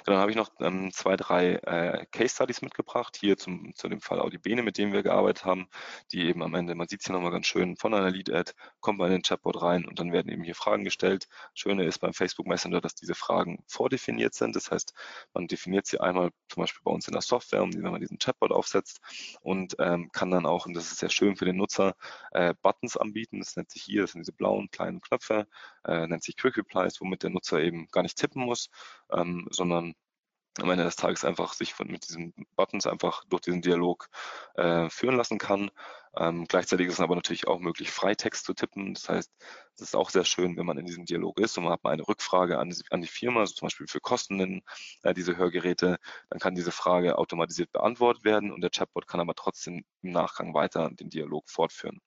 Dann 0.05 0.17
habe 0.17 0.31
ich 0.31 0.37
noch 0.37 0.51
ähm, 0.61 0.93
zwei, 0.93 1.17
drei 1.17 1.55
äh, 1.55 2.07
Case 2.11 2.35
Studies 2.35 2.63
mitgebracht, 2.63 3.17
hier 3.19 3.37
zum, 3.37 3.75
zu 3.75 3.89
dem 3.89 4.01
Fall 4.01 4.21
Audibene, 4.21 4.63
mit 4.63 4.79
dem 4.79 4.93
wir 4.93 5.03
gearbeitet 5.03 5.45
haben, 5.45 5.69
die 6.11 6.23
eben 6.23 6.43
am 6.43 6.55
Ende, 6.55 6.75
man 6.75 6.89
sieht 6.89 7.01
es 7.01 7.07
hier 7.07 7.15
nochmal 7.15 7.31
ganz 7.31 7.47
schön, 7.47 7.77
von 7.77 7.95
einer 7.95 8.11
Lead-Ad 8.11 8.53
kommt 8.81 8.99
man 8.99 9.09
in 9.09 9.19
den 9.19 9.23
Chatbot 9.23 9.63
rein 9.63 9.85
und 9.85 10.01
dann 10.01 10.13
werden 10.13 10.33
eben 10.33 10.43
hier 10.43 10.55
Fragen 10.55 10.85
gestellt. 10.85 11.29
Schöne 11.55 11.85
ist 11.85 12.01
beim 12.01 12.13
Facebook 12.13 12.47
Messenger, 12.47 12.81
dass 12.81 12.95
diese 12.95 13.15
Fragen 13.15 13.63
vordefiniert 13.69 14.35
sind. 14.35 14.57
Das 14.57 14.71
heißt, 14.71 14.95
man 15.33 15.47
definiert 15.47 15.87
sie 15.87 16.01
einmal 16.01 16.31
zum 16.49 16.63
Beispiel 16.63 16.83
bei 16.85 16.91
uns 16.91 17.07
in 17.07 17.13
der 17.13 17.23
Software, 17.23 17.63
wenn 17.63 17.81
man 17.83 18.01
diesen 18.01 18.19
Chatbot 18.19 18.51
aufsetzt 18.51 19.01
und 19.43 19.77
ähm, 19.79 20.11
kann 20.13 20.31
dann 20.31 20.47
auch, 20.47 20.67
und 20.67 20.75
das 20.75 20.91
ist 20.91 20.99
sehr 20.99 21.11
schön 21.11 21.37
für 21.37 21.45
den 21.45 21.57
Nutzer, 21.57 21.95
äh, 22.33 22.55
Buttons 22.63 22.97
anbieten. 22.97 23.39
Das 23.39 23.57
nennt 23.57 23.71
sich 23.71 23.83
hier, 23.83 24.03
das 24.03 24.13
sind 24.13 24.21
diese 24.21 24.33
blauen 24.33 24.71
kleinen 24.71 25.01
Knöpfe, 25.01 25.47
äh, 25.85 26.07
nennt 26.07 26.25
sich 26.25 26.37
Quick 26.37 26.57
Replies, 26.57 27.01
womit 27.01 27.23
der 27.23 27.31
Nutzer 27.31 27.61
eben 27.61 27.87
gar 27.93 28.03
nicht 28.03 28.17
tippen 28.19 28.45
muss, 28.45 28.71
ähm, 29.13 29.47
sondern 29.51 29.95
am 30.61 30.71
Ende 30.71 30.85
des 30.85 30.97
Tages 30.97 31.25
einfach 31.25 31.55
sich 31.55 31.73
von, 31.73 31.89
mit 31.89 32.07
diesen 32.09 32.35
Buttons 32.57 32.87
einfach 32.87 33.25
durch 33.25 33.43
diesen 33.43 33.63
Dialog 33.63 34.09
äh, 34.55 34.89
führen 34.91 35.17
lassen 35.17 35.39
kann. 35.39 35.71
Ähm, 36.15 36.45
gleichzeitig 36.47 36.89
ist 36.89 36.95
es 36.95 37.01
aber 37.01 37.15
natürlich 37.15 37.47
auch 37.49 37.59
möglich, 37.59 37.91
Freitext 37.91 38.45
zu 38.45 38.53
tippen. 38.53 38.93
Das 38.93 39.09
heißt, 39.09 39.33
es 39.77 39.81
ist 39.81 39.97
auch 39.97 40.11
sehr 40.11 40.27
schön, 40.27 40.57
wenn 40.59 40.67
man 40.67 40.77
in 40.77 40.85
diesem 40.85 41.07
Dialog 41.07 41.41
ist 41.41 41.57
und 41.57 41.65
man 41.65 41.73
hat 41.73 41.85
mal 41.85 41.93
eine 41.93 42.07
Rückfrage 42.07 42.59
an, 42.59 42.75
an 42.91 43.01
die 43.01 43.09
Firma, 43.09 43.41
also 43.41 43.55
zum 43.55 43.67
Beispiel 43.67 43.87
für 43.87 44.01
Kosten 44.01 44.41
in, 44.41 44.63
äh, 45.05 45.15
diese 45.15 45.37
Hörgeräte, 45.39 45.99
dann 46.29 46.39
kann 46.39 46.55
diese 46.55 46.73
Frage 46.73 47.17
automatisiert 47.17 47.73
beantwortet 47.73 48.25
werden 48.25 48.53
und 48.53 48.61
der 48.61 48.71
Chatbot 48.71 49.07
kann 49.09 49.21
aber 49.21 49.35
trotzdem 49.35 49.85
im 50.03 50.11
Nachgang 50.11 50.53
weiter 50.53 50.91
den 50.91 51.09
Dialog 51.09 51.49
fortführen. 51.49 52.01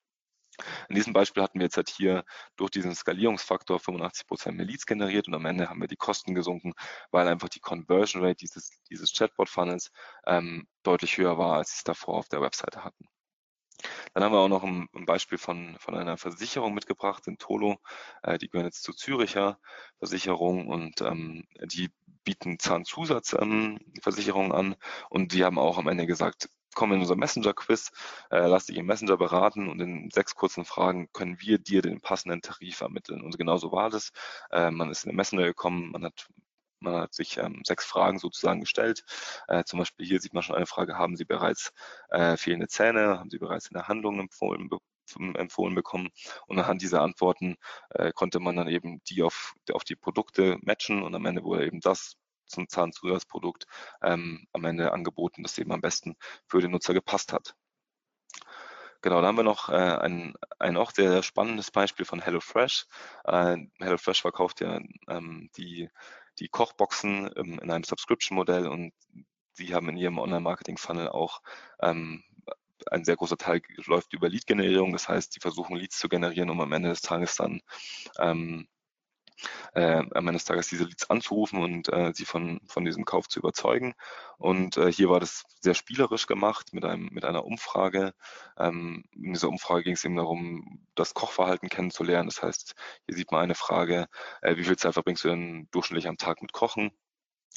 In 0.89 0.95
diesem 0.95 1.13
Beispiel 1.13 1.43
hatten 1.43 1.59
wir 1.59 1.65
jetzt 1.65 1.77
halt 1.77 1.89
hier 1.89 2.23
durch 2.55 2.71
diesen 2.71 2.95
Skalierungsfaktor 2.95 3.79
85% 3.79 4.51
mehr 4.53 4.65
Leads 4.65 4.85
generiert 4.85 5.27
und 5.27 5.33
am 5.33 5.45
Ende 5.45 5.69
haben 5.69 5.81
wir 5.81 5.87
die 5.87 5.95
Kosten 5.95 6.35
gesunken, 6.35 6.73
weil 7.11 7.27
einfach 7.27 7.49
die 7.49 7.59
Conversion 7.59 8.23
Rate 8.23 8.37
dieses, 8.37 8.71
dieses 8.89 9.13
Chatbot-Funnels 9.13 9.91
ähm, 10.25 10.67
deutlich 10.83 11.17
höher 11.17 11.37
war, 11.37 11.57
als 11.57 11.71
sie 11.71 11.77
es 11.77 11.83
davor 11.83 12.17
auf 12.17 12.29
der 12.29 12.41
Webseite 12.41 12.83
hatten. 12.83 13.07
Dann 14.13 14.23
haben 14.23 14.31
wir 14.33 14.39
auch 14.39 14.47
noch 14.47 14.63
ein, 14.63 14.87
Beispiel 15.05 15.37
von, 15.37 15.75
von 15.79 15.95
einer 15.95 16.17
Versicherung 16.17 16.73
mitgebracht, 16.73 17.27
in 17.27 17.37
Tolo. 17.37 17.77
Äh, 18.23 18.37
die 18.37 18.47
gehören 18.47 18.65
jetzt 18.65 18.83
zur 18.83 18.95
Züricher 18.95 19.59
Versicherung 19.99 20.67
und 20.67 21.01
ähm, 21.01 21.45
die 21.61 21.89
bieten 22.23 22.57
Zahnzusatzversicherungen 22.59 24.51
ähm, 24.51 24.55
an 24.55 24.75
und 25.09 25.33
die 25.33 25.43
haben 25.43 25.59
auch 25.59 25.77
am 25.77 25.87
Ende 25.87 26.07
gesagt, 26.07 26.49
komm 26.75 26.93
in 26.93 26.99
unser 26.99 27.15
Messenger-Quiz, 27.15 27.91
äh, 28.29 28.47
lass 28.47 28.67
dich 28.67 28.77
im 28.77 28.85
Messenger 28.85 29.17
beraten 29.17 29.67
und 29.69 29.81
in 29.81 30.11
sechs 30.11 30.35
kurzen 30.35 30.65
Fragen 30.65 31.09
können 31.13 31.37
wir 31.41 31.57
dir 31.57 31.81
den 31.81 32.01
passenden 32.01 32.41
Tarif 32.41 32.81
ermitteln. 32.81 33.21
Und 33.21 33.37
genau 33.37 33.57
so 33.57 33.71
war 33.71 33.89
das. 33.89 34.11
Äh, 34.51 34.71
man 34.71 34.91
ist 34.91 35.05
in 35.05 35.11
den 35.11 35.15
Messenger 35.17 35.45
gekommen, 35.45 35.91
man 35.91 36.05
hat 36.05 36.27
man 36.79 37.01
hat 37.01 37.13
sich 37.13 37.37
ähm, 37.37 37.61
sechs 37.65 37.85
Fragen 37.85 38.19
sozusagen 38.19 38.61
gestellt. 38.61 39.03
Äh, 39.47 39.63
zum 39.63 39.79
Beispiel 39.79 40.05
hier 40.05 40.21
sieht 40.21 40.33
man 40.33 40.43
schon 40.43 40.55
eine 40.55 40.65
Frage, 40.67 40.97
haben 40.97 41.15
Sie 41.15 41.25
bereits 41.25 41.73
äh, 42.09 42.37
fehlende 42.37 42.67
Zähne? 42.67 43.19
Haben 43.19 43.29
Sie 43.29 43.39
bereits 43.39 43.71
eine 43.73 43.87
Handlung 43.87 44.19
empfohlen, 44.19 44.69
empfohlen 45.35 45.75
bekommen? 45.75 46.09
Und 46.47 46.59
anhand 46.59 46.81
dieser 46.81 47.01
Antworten 47.01 47.55
äh, 47.89 48.11
konnte 48.13 48.39
man 48.39 48.55
dann 48.55 48.67
eben 48.67 49.01
die 49.09 49.23
auf, 49.23 49.55
auf 49.71 49.83
die 49.83 49.95
Produkte 49.95 50.57
matchen 50.61 51.01
und 51.03 51.15
am 51.15 51.25
Ende 51.25 51.43
wurde 51.43 51.65
eben 51.65 51.79
das 51.79 52.17
zum 52.47 52.67
Zahnzusatzprodukt 52.67 53.65
ähm, 54.01 54.47
am 54.53 54.65
Ende 54.65 54.93
angeboten, 54.93 55.43
das 55.43 55.57
eben 55.57 55.71
am 55.71 55.81
besten 55.81 56.15
für 56.47 56.61
den 56.61 56.71
Nutzer 56.71 56.93
gepasst 56.93 57.33
hat. 57.33 57.55
Genau, 59.01 59.21
da 59.21 59.27
haben 59.27 59.37
wir 59.37 59.43
noch 59.43 59.69
äh, 59.69 59.73
ein, 59.73 60.33
ein 60.57 60.77
auch 60.77 60.91
sehr, 60.91 61.21
spannendes 61.21 61.69
Beispiel 61.69 62.05
von 62.05 62.21
HelloFresh. 62.21 62.87
Äh, 63.25 63.57
HelloFresh 63.79 64.21
verkauft 64.21 64.61
ja 64.61 64.79
ähm, 65.07 65.51
die, 65.57 65.89
die 66.39 66.47
Kochboxen 66.47 67.29
ähm, 67.35 67.59
in 67.59 67.69
einem 67.69 67.83
Subscription-Modell 67.83 68.67
und 68.67 68.93
sie 69.53 69.75
haben 69.75 69.89
in 69.89 69.97
ihrem 69.97 70.17
Online-Marketing-Funnel 70.17 71.09
auch 71.09 71.41
ähm, 71.81 72.23
ein 72.89 73.05
sehr 73.05 73.15
großer 73.15 73.37
Teil 73.37 73.61
läuft 73.85 74.13
über 74.13 74.27
Lead-Generierung. 74.27 74.91
Das 74.91 75.07
heißt, 75.07 75.33
sie 75.33 75.39
versuchen 75.39 75.75
Leads 75.75 75.99
zu 75.99 76.09
generieren, 76.09 76.49
um 76.49 76.61
am 76.61 76.71
Ende 76.71 76.89
des 76.89 77.01
Tages 77.01 77.35
dann 77.35 77.61
ähm, 78.19 78.67
äh, 79.73 79.97
am 79.97 80.27
Ende 80.27 80.33
des 80.33 80.45
Tages 80.45 80.67
diese 80.67 80.85
Leads 80.85 81.09
anzurufen 81.09 81.61
und 81.61 81.91
äh, 81.91 82.11
sie 82.13 82.25
von, 82.25 82.61
von 82.67 82.85
diesem 82.85 83.05
Kauf 83.05 83.27
zu 83.27 83.39
überzeugen. 83.39 83.93
Und 84.37 84.77
äh, 84.77 84.91
hier 84.91 85.09
war 85.09 85.19
das 85.19 85.43
sehr 85.61 85.73
spielerisch 85.73 86.27
gemacht 86.27 86.73
mit, 86.73 86.85
einem, 86.85 87.09
mit 87.11 87.25
einer 87.25 87.45
Umfrage. 87.45 88.13
Ähm, 88.57 89.03
in 89.13 89.33
dieser 89.33 89.49
Umfrage 89.49 89.83
ging 89.83 89.93
es 89.93 90.03
eben 90.05 90.15
darum, 90.15 90.85
das 90.95 91.13
Kochverhalten 91.13 91.69
kennenzulernen. 91.69 92.29
Das 92.29 92.41
heißt, 92.41 92.75
hier 93.05 93.15
sieht 93.15 93.31
man 93.31 93.41
eine 93.41 93.55
Frage, 93.55 94.07
äh, 94.41 94.57
wie 94.57 94.63
viel 94.63 94.77
Zeit 94.77 94.93
verbringst 94.93 95.23
du 95.23 95.29
denn 95.29 95.67
durchschnittlich 95.71 96.07
am 96.07 96.17
Tag 96.17 96.41
mit 96.41 96.53
Kochen? 96.53 96.91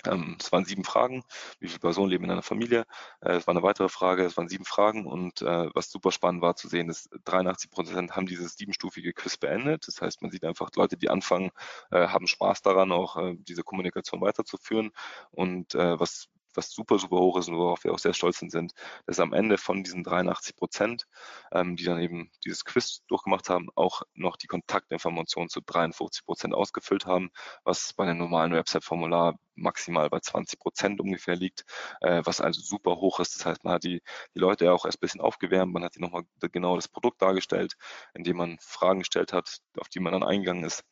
Ähm, 0.07 0.37
es 0.41 0.53
waren 0.53 0.65
sieben 0.65 0.85
Fragen. 0.85 1.25
Wie 1.59 1.69
viele 1.69 1.81
Personen 1.81 2.11
leben 2.11 2.25
in 2.25 2.31
einer 2.31 2.43
Familie? 2.43 2.85
Äh, 3.21 3.33
es 3.33 3.47
war 3.47 3.55
eine 3.55 3.63
weitere 3.63 3.89
Frage. 3.89 4.25
Es 4.25 4.37
waren 4.37 4.49
sieben 4.49 4.65
Fragen. 4.65 5.07
Und 5.07 5.43
äh, 5.43 5.69
was 5.75 5.91
super 5.91 6.13
spannend 6.13 6.43
war 6.43 6.57
zu 6.57 6.69
sehen, 6.69 6.89
ist, 6.89 7.11
83 7.25 7.71
Prozent 7.71 8.17
haben 8.17 8.27
dieses 8.27 8.57
siebenstufige 8.57 9.13
Quiz 9.13 9.37
beendet. 9.37 9.89
Das 9.89 10.01
heißt, 10.01 10.23
man 10.23 10.31
sieht 10.31 10.45
einfach 10.45 10.71
Leute, 10.77 10.97
die 10.97 11.11
anfangen, 11.11 11.51
äh, 11.91 12.09
haben 12.09 12.27
Spaß 12.27 12.63
daran, 12.63 12.93
auch 12.93 13.17
äh, 13.17 13.35
diese 13.39 13.63
Kommunikation 13.63 14.21
weiterzuführen. 14.21 14.91
Und 15.31 15.75
äh, 15.75 15.99
was 15.99 16.29
was 16.59 16.71
super, 16.71 16.99
super 16.99 17.17
hoch 17.19 17.39
ist 17.39 17.49
und 17.49 17.57
worauf 17.57 17.85
wir 17.85 17.93
auch 17.93 17.99
sehr 17.99 18.13
stolz 18.13 18.39
sind, 18.41 18.73
dass 19.07 19.21
am 19.21 19.33
Ende 19.33 19.59
von 19.59 19.83
diesen 19.85 20.03
83 20.03 20.57
Prozent, 20.57 21.07
ähm, 21.53 21.77
die 21.77 21.85
dann 21.85 22.01
eben 22.01 22.31
dieses 22.45 22.65
Quiz 22.65 23.05
durchgemacht 23.07 23.49
haben, 23.49 23.69
auch 23.77 24.03
noch 24.15 24.37
die 24.37 24.49
Kontaktinformationen 24.49 25.49
zu 25.49 25.61
53 25.61 26.25
Prozent 26.25 26.55
ausgefüllt 26.55 27.07
haben, 27.07 27.31
was 27.65 27.93
bei 27.95 28.05
einem 28.05 28.19
normalen 28.19 28.53
Website-Formular 28.53 29.39
maximal 29.55 30.09
bei 30.11 30.21
20 30.21 30.59
Prozent 30.59 31.01
ungefähr 31.01 31.37
liegt, 31.37 31.65
äh, 32.01 32.23
was 32.25 32.41
also 32.41 32.61
super 32.61 32.97
hoch 32.97 33.21
ist. 33.21 33.37
Das 33.37 33.47
heißt, 33.47 33.65
man 33.65 33.75
hat 33.75 33.85
die, 33.85 34.03
die 34.35 34.39
Leute 34.39 34.67
ja 34.67 34.73
auch 34.73 34.85
erst 34.85 34.99
ein 34.99 35.01
bisschen 35.01 35.21
aufgewärmt, 35.21 35.73
man 35.73 35.85
hat 35.85 35.97
ihnen 35.97 36.05
nochmal 36.05 36.25
genau 36.53 36.77
das 36.77 36.89
Produkt 36.89 37.23
dargestellt, 37.23 37.75
indem 38.15 38.37
man 38.37 38.59
Fragen 38.61 39.01
gestellt 39.01 39.33
hat, 39.33 39.59
auf 39.79 39.89
die 39.89 40.01
man 40.01 40.13
dann 40.13 40.23
eingegangen 40.25 40.65
ist 40.65 40.85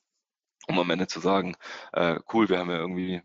um 0.68 0.80
am 0.80 0.90
Ende 0.90 1.06
zu 1.06 1.20
sagen, 1.20 1.54
äh, 1.92 2.18
cool, 2.32 2.48
wir 2.48 2.58
haben 2.58 2.70
ja 2.70 2.78
irgendwie 2.78 3.22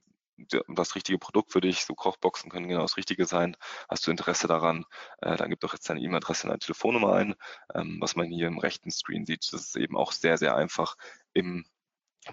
das 0.67 0.95
richtige 0.95 1.17
Produkt 1.19 1.51
für 1.51 1.61
dich. 1.61 1.85
So 1.85 1.95
Kochboxen 1.95 2.49
können 2.49 2.67
genau 2.67 2.81
das 2.81 2.97
Richtige 2.97 3.25
sein. 3.25 3.57
Hast 3.89 4.05
du 4.07 4.11
Interesse 4.11 4.47
daran, 4.47 4.85
äh, 5.21 5.35
dann 5.37 5.49
gib 5.49 5.59
doch 5.61 5.73
jetzt 5.73 5.89
deine 5.89 6.01
E-Mail-Adresse 6.01 6.43
und 6.43 6.49
deine 6.49 6.59
Telefonnummer 6.59 7.13
ein. 7.13 7.35
Ähm, 7.75 7.97
was 8.01 8.15
man 8.15 8.29
hier 8.29 8.47
im 8.47 8.59
rechten 8.59 8.91
Screen 8.91 9.25
sieht, 9.25 9.51
das 9.51 9.61
ist 9.61 9.75
eben 9.77 9.97
auch 9.97 10.11
sehr, 10.11 10.37
sehr 10.37 10.55
einfach 10.55 10.95
im 11.33 11.65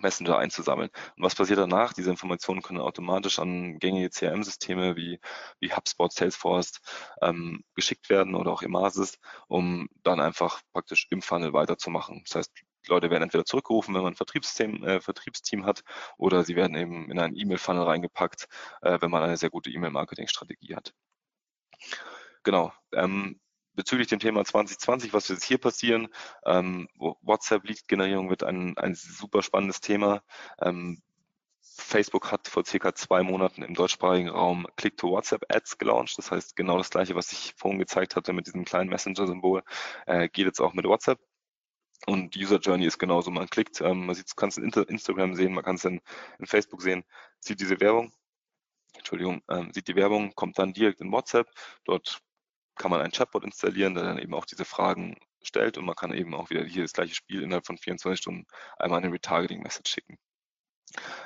Messenger 0.01 0.37
einzusammeln. 0.39 0.91
Und 1.17 1.23
was 1.25 1.35
passiert 1.35 1.59
danach? 1.59 1.93
Diese 1.95 2.11
Informationen 2.11 2.63
können 2.63 2.81
automatisch 2.81 3.39
an 3.39 3.79
gängige 3.79 4.11
CRM-Systeme 4.11 4.97
wie, 4.97 5.19
wie 5.61 5.73
HubSpot, 5.73 6.13
Salesforce 6.13 6.81
ähm, 7.23 7.65
geschickt 7.75 8.11
werden 8.11 8.35
oder 8.35 8.53
auch 8.53 8.63
Emasis, 8.63 9.19
um 9.49 9.89
dann 10.03 10.21
einfach 10.21 10.61
praktisch 10.73 11.07
im 11.11 11.23
Funnel 11.23 11.53
weiterzumachen. 11.55 12.23
Das 12.27 12.37
heißt, 12.37 12.53
Leute 12.89 13.11
werden 13.11 13.23
entweder 13.25 13.45
zurückgerufen, 13.45 13.95
wenn 13.95 14.03
man 14.03 14.13
ein 14.13 14.17
Vertriebsteam, 14.17 14.85
äh, 14.85 15.01
Vertriebsteam 15.01 15.67
hat, 15.67 15.83
oder 16.17 16.45
sie 16.45 16.57
werden 16.57 16.77
eben 16.77 17.11
in 17.11 17.19
einen 17.19 17.37
E-Mail-Funnel 17.37 17.83
reingepackt, 17.85 18.49
äh, 18.83 18.99
wenn 19.01 19.11
man 19.11 19.23
eine 19.23 19.37
sehr 19.37 19.51
gute 19.51 19.71
E-Mail-Marketing-Strategie 19.71 20.75
hat. 20.75 20.95
Genau. 22.43 22.73
Ähm, 22.93 23.41
bezüglich 23.75 24.09
dem 24.09 24.19
Thema 24.19 24.45
2020, 24.45 25.13
was 25.13 25.29
wird 25.29 25.39
jetzt 25.39 25.47
hier 25.47 25.59
passieren? 25.59 26.09
Ähm, 26.45 26.89
WhatsApp-Lead-Generierung 26.97 28.31
wird 28.31 28.43
ein, 28.43 28.77
ein 28.77 28.95
super 28.95 29.43
spannendes 29.43 29.81
Thema. 29.81 30.23
Ähm, 30.61 31.01
Facebook 31.61 32.33
hat 32.33 32.49
vor 32.49 32.65
circa 32.65 32.95
zwei 32.95 33.23
Monaten 33.23 33.63
im 33.63 33.75
deutschsprachigen 33.75 34.29
Raum 34.29 34.67
Click-to-WhatsApp-Ads 34.77 35.79
gelauncht. 35.79 36.19
Das 36.19 36.31
heißt, 36.31 36.57
genau 36.57 36.77
das 36.77 36.91
gleiche, 36.91 37.15
was 37.15 37.33
ich 37.33 37.55
vorhin 37.57 37.79
gezeigt 37.79 38.17
hatte 38.17 38.33
mit 38.33 38.47
diesem 38.47 38.65
kleinen 38.65 38.91
Messenger-Symbol, 38.91 39.63
äh, 40.07 40.29
geht 40.29 40.47
jetzt 40.47 40.61
auch 40.61 40.73
mit 40.75 40.85
WhatsApp. 40.85 41.21
Und 42.07 42.37
User 42.37 42.59
Journey 42.59 42.87
ist 42.87 42.99
genauso. 42.99 43.31
Man 43.31 43.49
klickt, 43.49 43.81
ähm, 43.81 44.07
man 44.07 44.15
sieht, 44.15 44.35
kann 44.37 44.49
es 44.49 44.59
in 44.59 44.71
Instagram 44.71 45.35
sehen, 45.35 45.53
man 45.53 45.65
kann 45.65 45.77
es 45.77 45.85
in, 45.85 46.01
in, 46.39 46.47
Facebook 46.47 46.83
sehen, 46.83 47.05
sieht 47.41 47.61
diese 47.61 47.81
Werbung, 47.81 48.13
Entschuldigung, 48.97 49.43
ähm, 49.51 49.73
sieht 49.73 49.89
die 49.89 49.97
Werbung, 49.97 50.33
kommt 50.35 50.59
dann 50.59 50.73
direkt 50.73 51.01
in 51.01 51.13
WhatsApp. 51.13 51.49
Dort 51.85 52.21
kann 52.77 52.91
man 52.91 53.01
einen 53.01 53.13
Chatbot 53.13 53.45
installieren, 53.45 53.95
der 53.95 54.05
dann 54.05 54.19
eben 54.19 54.35
auch 54.35 54.47
diese 54.47 54.65
Fragen 54.65 55.17
stellt 55.43 55.79
und 55.79 55.85
man 55.85 55.97
kann 55.97 56.15
eben 56.15 56.35
auch 56.35 56.51
wieder 56.51 56.65
hier 56.65 56.83
das 56.83 56.93
gleiche 56.93 57.15
Spiel 57.15 57.43
innerhalb 57.43 57.67
von 57.67 57.79
24 57.79 58.21
Stunden 58.21 58.47
einmal 58.79 59.01
eine 59.01 59.13
Retargeting-Message 59.13 59.91
schicken. 59.91 60.19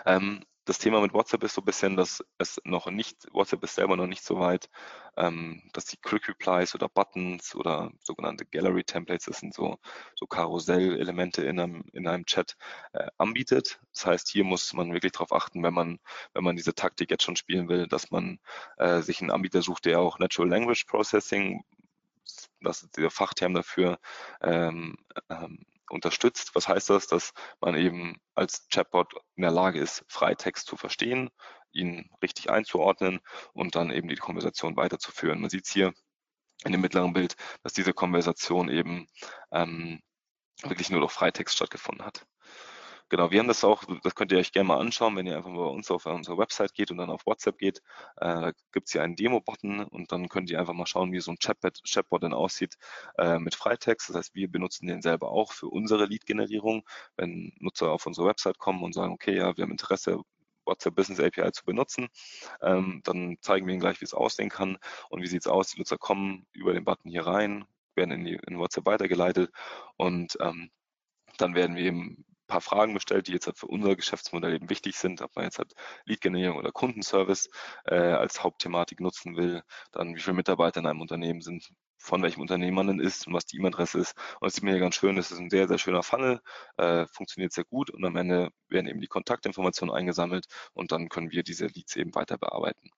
Ähm, 0.06 0.44
das 0.64 0.78
Thema 0.78 1.00
mit 1.00 1.12
WhatsApp 1.12 1.42
ist 1.42 1.54
so 1.54 1.62
ein 1.62 1.64
bisschen, 1.64 1.96
dass 1.96 2.24
es 2.38 2.60
noch 2.64 2.86
nicht, 2.90 3.26
WhatsApp 3.32 3.64
ist 3.64 3.74
selber 3.74 3.96
noch 3.96 4.06
nicht 4.06 4.22
so 4.22 4.38
weit, 4.38 4.70
ähm, 5.16 5.62
dass 5.72 5.86
die 5.86 5.96
Quick 5.96 6.28
Replies 6.28 6.74
oder 6.74 6.88
Buttons 6.88 7.54
oder 7.54 7.90
sogenannte 8.00 8.46
Gallery 8.46 8.84
Templates, 8.84 9.26
das 9.26 9.38
sind 9.38 9.54
so, 9.54 9.78
so 10.14 10.26
Karussell-Elemente 10.26 11.42
in 11.44 11.58
einem, 11.58 11.84
in 11.92 12.06
einem 12.06 12.26
Chat, 12.26 12.56
äh, 12.92 13.08
anbietet. 13.18 13.80
Das 13.92 14.06
heißt, 14.06 14.28
hier 14.28 14.44
muss 14.44 14.72
man 14.72 14.92
wirklich 14.92 15.12
darauf 15.12 15.32
achten, 15.32 15.62
wenn 15.62 15.74
man, 15.74 15.98
wenn 16.32 16.44
man 16.44 16.56
diese 16.56 16.74
Taktik 16.74 17.10
jetzt 17.10 17.24
schon 17.24 17.36
spielen 17.36 17.68
will, 17.68 17.88
dass 17.88 18.10
man 18.10 18.38
äh, 18.78 19.00
sich 19.00 19.20
einen 19.20 19.30
Anbieter 19.30 19.62
sucht, 19.62 19.84
der 19.86 20.00
auch 20.00 20.18
Natural 20.18 20.48
Language 20.50 20.84
Processing, 20.86 21.64
das 22.60 22.82
ist 22.82 22.96
der 22.96 23.10
Fachterm 23.10 23.54
dafür, 23.54 23.98
ähm, 24.40 24.96
ähm, 25.28 25.64
unterstützt. 25.90 26.54
Was 26.54 26.68
heißt 26.68 26.90
das? 26.90 27.06
Dass 27.06 27.32
man 27.60 27.74
eben 27.76 28.16
als 28.34 28.66
Chatbot 28.68 29.14
in 29.36 29.42
der 29.42 29.50
Lage 29.50 29.78
ist, 29.78 30.04
Freitext 30.08 30.66
zu 30.66 30.76
verstehen, 30.76 31.30
ihn 31.72 32.10
richtig 32.22 32.50
einzuordnen 32.50 33.20
und 33.52 33.74
dann 33.74 33.90
eben 33.90 34.08
die 34.08 34.16
Konversation 34.16 34.76
weiterzuführen. 34.76 35.40
Man 35.40 35.50
sieht 35.50 35.66
es 35.66 35.72
hier 35.72 35.92
in 36.64 36.72
dem 36.72 36.80
mittleren 36.80 37.12
Bild, 37.12 37.36
dass 37.62 37.72
diese 37.72 37.92
Konversation 37.92 38.68
eben 38.68 39.06
ähm, 39.50 40.00
wirklich 40.62 40.90
nur 40.90 41.00
durch 41.00 41.12
Freitext 41.12 41.56
stattgefunden 41.56 42.04
hat. 42.04 42.26
Genau, 43.12 43.30
wir 43.30 43.40
haben 43.40 43.48
das 43.48 43.62
auch, 43.62 43.84
das 44.02 44.14
könnt 44.14 44.32
ihr 44.32 44.38
euch 44.38 44.52
gerne 44.52 44.68
mal 44.68 44.78
anschauen, 44.80 45.14
wenn 45.16 45.26
ihr 45.26 45.36
einfach 45.36 45.50
bei 45.50 45.60
uns 45.60 45.90
auf 45.90 46.06
unsere 46.06 46.38
Website 46.38 46.72
geht 46.72 46.90
und 46.90 46.96
dann 46.96 47.10
auf 47.10 47.26
WhatsApp 47.26 47.58
geht. 47.58 47.82
Äh, 48.16 48.24
da 48.24 48.52
gibt 48.72 48.86
es 48.86 48.92
hier 48.92 49.02
einen 49.02 49.16
Demo-Button 49.16 49.84
und 49.84 50.10
dann 50.12 50.30
könnt 50.30 50.48
ihr 50.48 50.58
einfach 50.58 50.72
mal 50.72 50.86
schauen, 50.86 51.12
wie 51.12 51.20
so 51.20 51.30
ein 51.30 51.36
Chatbot, 51.38 51.78
Chatbot 51.86 52.22
dann 52.22 52.32
aussieht 52.32 52.78
äh, 53.18 53.38
mit 53.38 53.54
Freitext. 53.54 54.08
Das 54.08 54.16
heißt, 54.16 54.34
wir 54.34 54.50
benutzen 54.50 54.86
den 54.86 55.02
selber 55.02 55.30
auch 55.30 55.52
für 55.52 55.66
unsere 55.66 56.06
Lead-Generierung. 56.06 56.88
Wenn 57.18 57.52
Nutzer 57.60 57.90
auf 57.90 58.06
unsere 58.06 58.28
Website 58.28 58.56
kommen 58.56 58.82
und 58.82 58.94
sagen, 58.94 59.12
okay, 59.12 59.36
ja, 59.36 59.54
wir 59.58 59.64
haben 59.64 59.72
Interesse, 59.72 60.22
WhatsApp 60.64 60.94
Business 60.94 61.20
API 61.20 61.52
zu 61.52 61.66
benutzen. 61.66 62.08
Ähm, 62.62 63.02
dann 63.04 63.36
zeigen 63.42 63.66
wir 63.66 63.74
ihnen 63.74 63.82
gleich, 63.82 64.00
wie 64.00 64.06
es 64.06 64.14
aussehen 64.14 64.48
kann 64.48 64.78
und 65.10 65.20
wie 65.20 65.26
sieht 65.26 65.42
es 65.42 65.48
aus. 65.48 65.68
Die 65.68 65.78
Nutzer 65.78 65.98
kommen 65.98 66.46
über 66.52 66.72
den 66.72 66.86
Button 66.86 67.10
hier 67.10 67.26
rein, 67.26 67.66
werden 67.94 68.12
in, 68.12 68.24
die, 68.24 68.40
in 68.46 68.58
WhatsApp 68.58 68.86
weitergeleitet 68.86 69.50
und 69.98 70.38
ähm, 70.40 70.70
dann 71.36 71.54
werden 71.54 71.76
wir 71.76 71.84
eben 71.84 72.24
paar 72.52 72.60
Fragen 72.60 72.94
gestellt, 72.94 73.28
die 73.28 73.32
jetzt 73.32 73.46
halt 73.46 73.58
für 73.58 73.66
unser 73.66 73.96
Geschäftsmodell 73.96 74.54
eben 74.54 74.68
wichtig 74.68 74.96
sind, 74.96 75.22
ob 75.22 75.34
man 75.34 75.46
jetzt 75.46 75.58
halt 75.58 75.72
Lead-Generierung 76.04 76.58
oder 76.58 76.70
Kundenservice 76.70 77.48
äh, 77.86 77.94
als 77.94 78.42
Hauptthematik 78.42 79.00
nutzen 79.00 79.36
will, 79.36 79.62
dann 79.90 80.14
wie 80.14 80.20
viele 80.20 80.36
Mitarbeiter 80.36 80.80
in 80.80 80.86
einem 80.86 81.00
Unternehmen 81.00 81.40
sind, 81.40 81.70
von 81.96 82.22
welchem 82.22 82.42
Unternehmen 82.42 82.74
man 82.76 82.88
denn 82.88 83.00
ist 83.00 83.26
und 83.26 83.32
was 83.32 83.46
die 83.46 83.56
E-Mail-Adresse 83.56 83.98
ist. 83.98 84.14
Und 84.40 84.46
das 84.46 84.54
sieht 84.54 84.64
man 84.64 84.74
hier 84.74 84.80
ganz 84.80 84.96
schön, 84.96 85.16
das 85.16 85.30
ist 85.30 85.38
ein 85.38 85.48
sehr, 85.50 85.66
sehr 85.66 85.78
schöner 85.78 86.02
Funnel, 86.02 86.40
äh, 86.76 87.06
funktioniert 87.06 87.52
sehr 87.52 87.64
gut 87.64 87.90
und 87.90 88.04
am 88.04 88.16
Ende 88.16 88.50
werden 88.68 88.86
eben 88.86 89.00
die 89.00 89.06
Kontaktinformationen 89.06 89.94
eingesammelt 89.94 90.46
und 90.74 90.92
dann 90.92 91.08
können 91.08 91.30
wir 91.30 91.42
diese 91.42 91.66
Leads 91.66 91.96
eben 91.96 92.14
weiter 92.14 92.36
bearbeiten. 92.36 92.90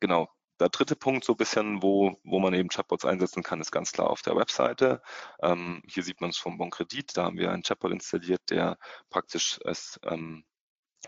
Genau, 0.00 0.28
der 0.60 0.68
dritte 0.68 0.96
Punkt, 0.96 1.24
so 1.24 1.34
ein 1.34 1.36
bisschen, 1.36 1.82
wo, 1.82 2.18
wo 2.24 2.38
man 2.38 2.54
eben 2.54 2.68
Chatbots 2.68 3.04
einsetzen 3.04 3.42
kann, 3.42 3.60
ist 3.60 3.72
ganz 3.72 3.92
klar 3.92 4.10
auf 4.10 4.22
der 4.22 4.36
Webseite. 4.36 5.02
Ähm, 5.42 5.82
hier 5.86 6.02
sieht 6.02 6.20
man 6.20 6.30
es 6.30 6.38
vom 6.38 6.58
Bon 6.58 6.70
Kredit. 6.70 7.16
Da 7.16 7.24
haben 7.24 7.38
wir 7.38 7.50
einen 7.50 7.62
Chatbot 7.62 7.92
installiert, 7.92 8.42
der 8.50 8.78
praktisch 9.10 9.58
es 9.64 9.98
ähm, 10.04 10.44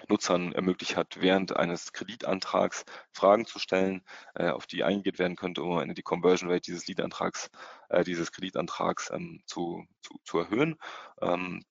Nutzern 0.09 0.53
ermöglicht 0.53 0.97
hat, 0.97 1.21
während 1.21 1.57
eines 1.57 1.93
Kreditantrags 1.93 2.85
Fragen 3.13 3.47
zu 3.47 3.59
stellen, 3.59 4.03
äh, 4.35 4.51
auf 4.51 4.67
die 4.67 4.85
eingeht 4.85 5.19
werden 5.19 5.37
könnte, 5.37 5.63
um 5.63 5.79
am 5.79 5.95
die 5.95 6.03
Conversion 6.03 6.51
Rate 6.51 6.63
dieses 6.63 6.87
Leadantrags, 6.87 7.51
äh, 7.89 8.05
dieses 8.05 8.33
Kreditantrags 8.33 9.11
ähm, 9.13 9.41
zu, 9.47 9.87
zu, 10.03 10.19
zu 10.25 10.39
erhöhen. 10.39 10.77
Ähm, 11.23 11.63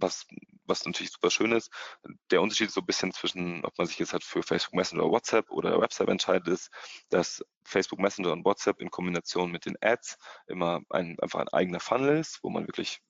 was, 0.00 0.26
was 0.66 0.84
natürlich 0.84 1.12
super 1.12 1.30
schön 1.30 1.52
ist. 1.52 1.70
Der 2.30 2.42
Unterschied 2.42 2.70
so 2.70 2.80
ein 2.80 2.86
bisschen 2.86 3.12
zwischen, 3.12 3.64
ob 3.64 3.76
man 3.78 3.86
sich 3.86 3.98
jetzt 3.98 4.12
halt 4.12 4.24
für 4.24 4.42
Facebook 4.42 4.74
Messenger 4.74 5.04
oder 5.04 5.12
WhatsApp 5.12 5.50
oder 5.50 5.76
WhatsApp 5.78 6.08
entscheidet, 6.08 6.48
ist, 6.48 6.70
dass 7.10 7.44
Facebook 7.64 7.98
Messenger 8.00 8.32
und 8.32 8.44
WhatsApp 8.44 8.80
in 8.80 8.90
Kombination 8.90 9.50
mit 9.50 9.66
den 9.66 9.76
Ads 9.80 10.18
immer 10.46 10.80
ein, 10.90 11.18
einfach 11.20 11.40
ein 11.40 11.48
eigener 11.48 11.80
Funnel 11.80 12.18
ist, 12.18 12.40
wo 12.42 12.50
man 12.50 12.66
wirklich 12.66 13.00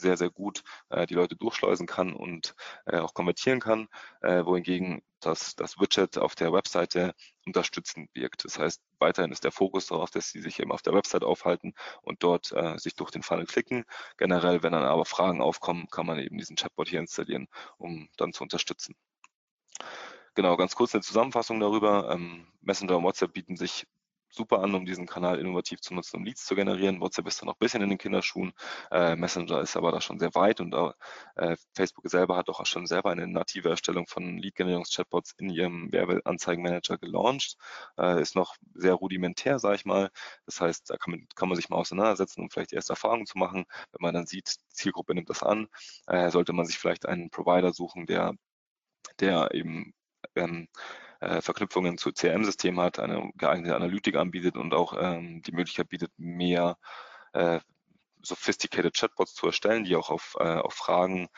sehr, 0.00 0.16
sehr 0.16 0.30
gut 0.30 0.62
äh, 0.90 1.06
die 1.06 1.14
Leute 1.14 1.36
durchschleusen 1.36 1.86
kann 1.86 2.12
und 2.12 2.54
äh, 2.86 2.98
auch 2.98 3.14
konvertieren 3.14 3.60
kann, 3.60 3.88
äh, 4.22 4.44
wohingegen 4.44 5.02
das, 5.20 5.56
das 5.56 5.78
Widget 5.78 6.18
auf 6.18 6.34
der 6.34 6.52
Webseite 6.52 7.14
unterstützend 7.44 8.10
wirkt. 8.14 8.44
Das 8.44 8.58
heißt, 8.58 8.82
weiterhin 8.98 9.32
ist 9.32 9.44
der 9.44 9.52
Fokus 9.52 9.86
darauf, 9.86 10.10
dass 10.10 10.30
sie 10.30 10.40
sich 10.40 10.60
eben 10.60 10.72
auf 10.72 10.82
der 10.82 10.94
Website 10.94 11.24
aufhalten 11.24 11.74
und 12.02 12.22
dort 12.22 12.52
äh, 12.52 12.78
sich 12.78 12.94
durch 12.94 13.10
den 13.10 13.22
Funnel 13.22 13.46
klicken. 13.46 13.84
Generell, 14.16 14.62
wenn 14.62 14.72
dann 14.72 14.84
aber 14.84 15.04
Fragen 15.04 15.40
aufkommen, 15.40 15.88
kann 15.90 16.06
man 16.06 16.18
eben 16.18 16.38
diesen 16.38 16.56
Chatbot 16.56 16.88
hier 16.88 17.00
installieren, 17.00 17.48
um 17.78 18.08
dann 18.16 18.32
zu 18.32 18.42
unterstützen. 18.42 18.94
Genau, 20.34 20.56
ganz 20.56 20.76
kurz 20.76 20.94
eine 20.94 21.02
Zusammenfassung 21.02 21.58
darüber. 21.58 22.10
Ähm, 22.12 22.46
Messenger 22.60 22.98
und 22.98 23.04
WhatsApp 23.04 23.32
bieten 23.32 23.56
sich 23.56 23.86
super 24.30 24.62
an, 24.62 24.74
um 24.74 24.84
diesen 24.84 25.06
Kanal 25.06 25.38
innovativ 25.38 25.80
zu 25.80 25.94
nutzen, 25.94 26.16
um 26.16 26.24
Leads 26.24 26.44
zu 26.44 26.54
generieren. 26.54 27.00
WhatsApp 27.00 27.26
ist 27.26 27.42
da 27.42 27.46
noch 27.46 27.54
ein 27.54 27.58
bisschen 27.58 27.82
in 27.82 27.88
den 27.88 27.98
Kinderschuhen. 27.98 28.52
Äh, 28.90 29.16
Messenger 29.16 29.60
ist 29.60 29.76
aber 29.76 29.92
da 29.92 30.00
schon 30.00 30.18
sehr 30.18 30.34
weit 30.34 30.60
und 30.60 30.74
äh, 31.36 31.56
Facebook 31.74 32.08
selber 32.08 32.36
hat 32.36 32.48
auch 32.48 32.64
schon 32.66 32.86
selber 32.86 33.10
eine 33.10 33.26
native 33.26 33.70
Erstellung 33.70 34.06
von 34.06 34.38
Lead-Generierungs-Chatbots 34.38 35.34
in 35.38 35.50
ihrem 35.50 35.92
Werbeanzeigenmanager 35.92 36.98
gelauncht. 36.98 37.56
Äh, 37.98 38.20
ist 38.20 38.34
noch 38.34 38.56
sehr 38.74 38.94
rudimentär, 38.94 39.58
sage 39.58 39.76
ich 39.76 39.84
mal. 39.84 40.10
Das 40.46 40.60
heißt, 40.60 40.90
da 40.90 40.96
kann 40.96 41.12
man, 41.12 41.26
kann 41.34 41.48
man 41.48 41.56
sich 41.56 41.68
mal 41.68 41.76
auseinandersetzen, 41.76 42.42
um 42.42 42.50
vielleicht 42.50 42.72
erste 42.72 42.92
Erfahrungen 42.92 43.26
zu 43.26 43.38
machen. 43.38 43.64
Wenn 43.92 44.02
man 44.02 44.14
dann 44.14 44.26
sieht, 44.26 44.56
Zielgruppe 44.68 45.14
nimmt 45.14 45.30
das 45.30 45.42
an, 45.42 45.68
äh, 46.06 46.30
sollte 46.30 46.52
man 46.52 46.66
sich 46.66 46.78
vielleicht 46.78 47.06
einen 47.06 47.30
Provider 47.30 47.72
suchen, 47.72 48.06
der, 48.06 48.34
der 49.20 49.54
eben 49.54 49.94
ähm, 50.34 50.68
äh, 51.20 51.40
Verknüpfungen 51.40 51.98
zu 51.98 52.12
CRM-Systemen 52.12 52.80
hat, 52.80 52.98
eine 52.98 53.30
geeignete 53.36 53.76
Analytik 53.76 54.16
anbietet 54.16 54.56
und 54.56 54.74
auch 54.74 54.96
ähm, 54.98 55.42
die 55.42 55.52
Möglichkeit 55.52 55.88
bietet, 55.88 56.12
mehr 56.16 56.78
äh, 57.32 57.60
sophisticated 58.22 58.94
Chatbots 58.94 59.34
zu 59.34 59.46
erstellen, 59.46 59.84
die 59.84 59.96
auch 59.96 60.10
auf, 60.10 60.36
äh, 60.38 60.58
auf 60.58 60.74
Fragen, 60.74 61.28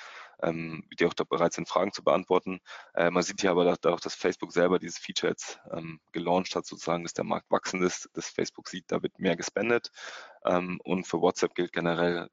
ähm, 0.43 0.85
die 0.99 1.07
auch 1.07 1.15
da 1.15 1.25
bereit 1.25 1.53
sind, 1.53 1.69
Fragen 1.69 1.93
zu 1.93 2.03
beantworten. 2.03 2.61
Äh, 2.95 3.11
man 3.11 3.23
sieht 3.23 3.41
hier 3.41 3.51
aber 3.51 3.65
dadurch, 3.65 4.01
dass 4.01 4.15
Facebook 4.15 4.53
selber 4.53 4.79
dieses 4.79 4.99
Feature 4.99 5.33
jetzt 5.33 5.61
ähm, 5.73 6.01
gelauncht 6.13 6.55
hat, 6.57 6.67
sozusagen, 6.67 7.03
dass 7.03 7.13
der 7.13 7.25
Markt 7.25 7.51
wachsend 7.51 7.83
ist, 7.85 8.09
dass 8.15 8.29
Facebook 8.29 8.69
sieht, 8.69 8.85
da 8.89 9.03
wird 9.03 9.19
mehr 9.19 9.37
gespendet. 9.37 9.91
Ähm, 10.45 10.81
und 10.85 11.07
für 11.07 11.21
WhatsApp 11.21 11.55
gilt 11.55 11.73
generell, 11.73 12.29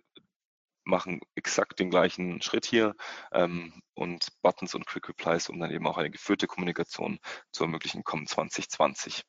machen 0.88 1.20
exakt 1.36 1.80
den 1.80 1.90
gleichen 1.90 2.42
Schritt 2.42 2.66
hier 2.66 2.96
ähm, 3.32 3.82
und 3.94 4.30
Buttons 4.42 4.74
und 4.74 4.88
Quick 4.88 5.10
Replies, 5.10 5.50
um 5.50 5.60
dann 5.60 5.72
eben 5.72 5.86
auch 5.88 5.98
eine 5.98 6.10
geführte 6.10 6.48
Kommunikation 6.48 7.20
zu 7.52 7.64
ermöglichen, 7.64 8.04
kommen 8.04 8.28
2020. 8.28 9.24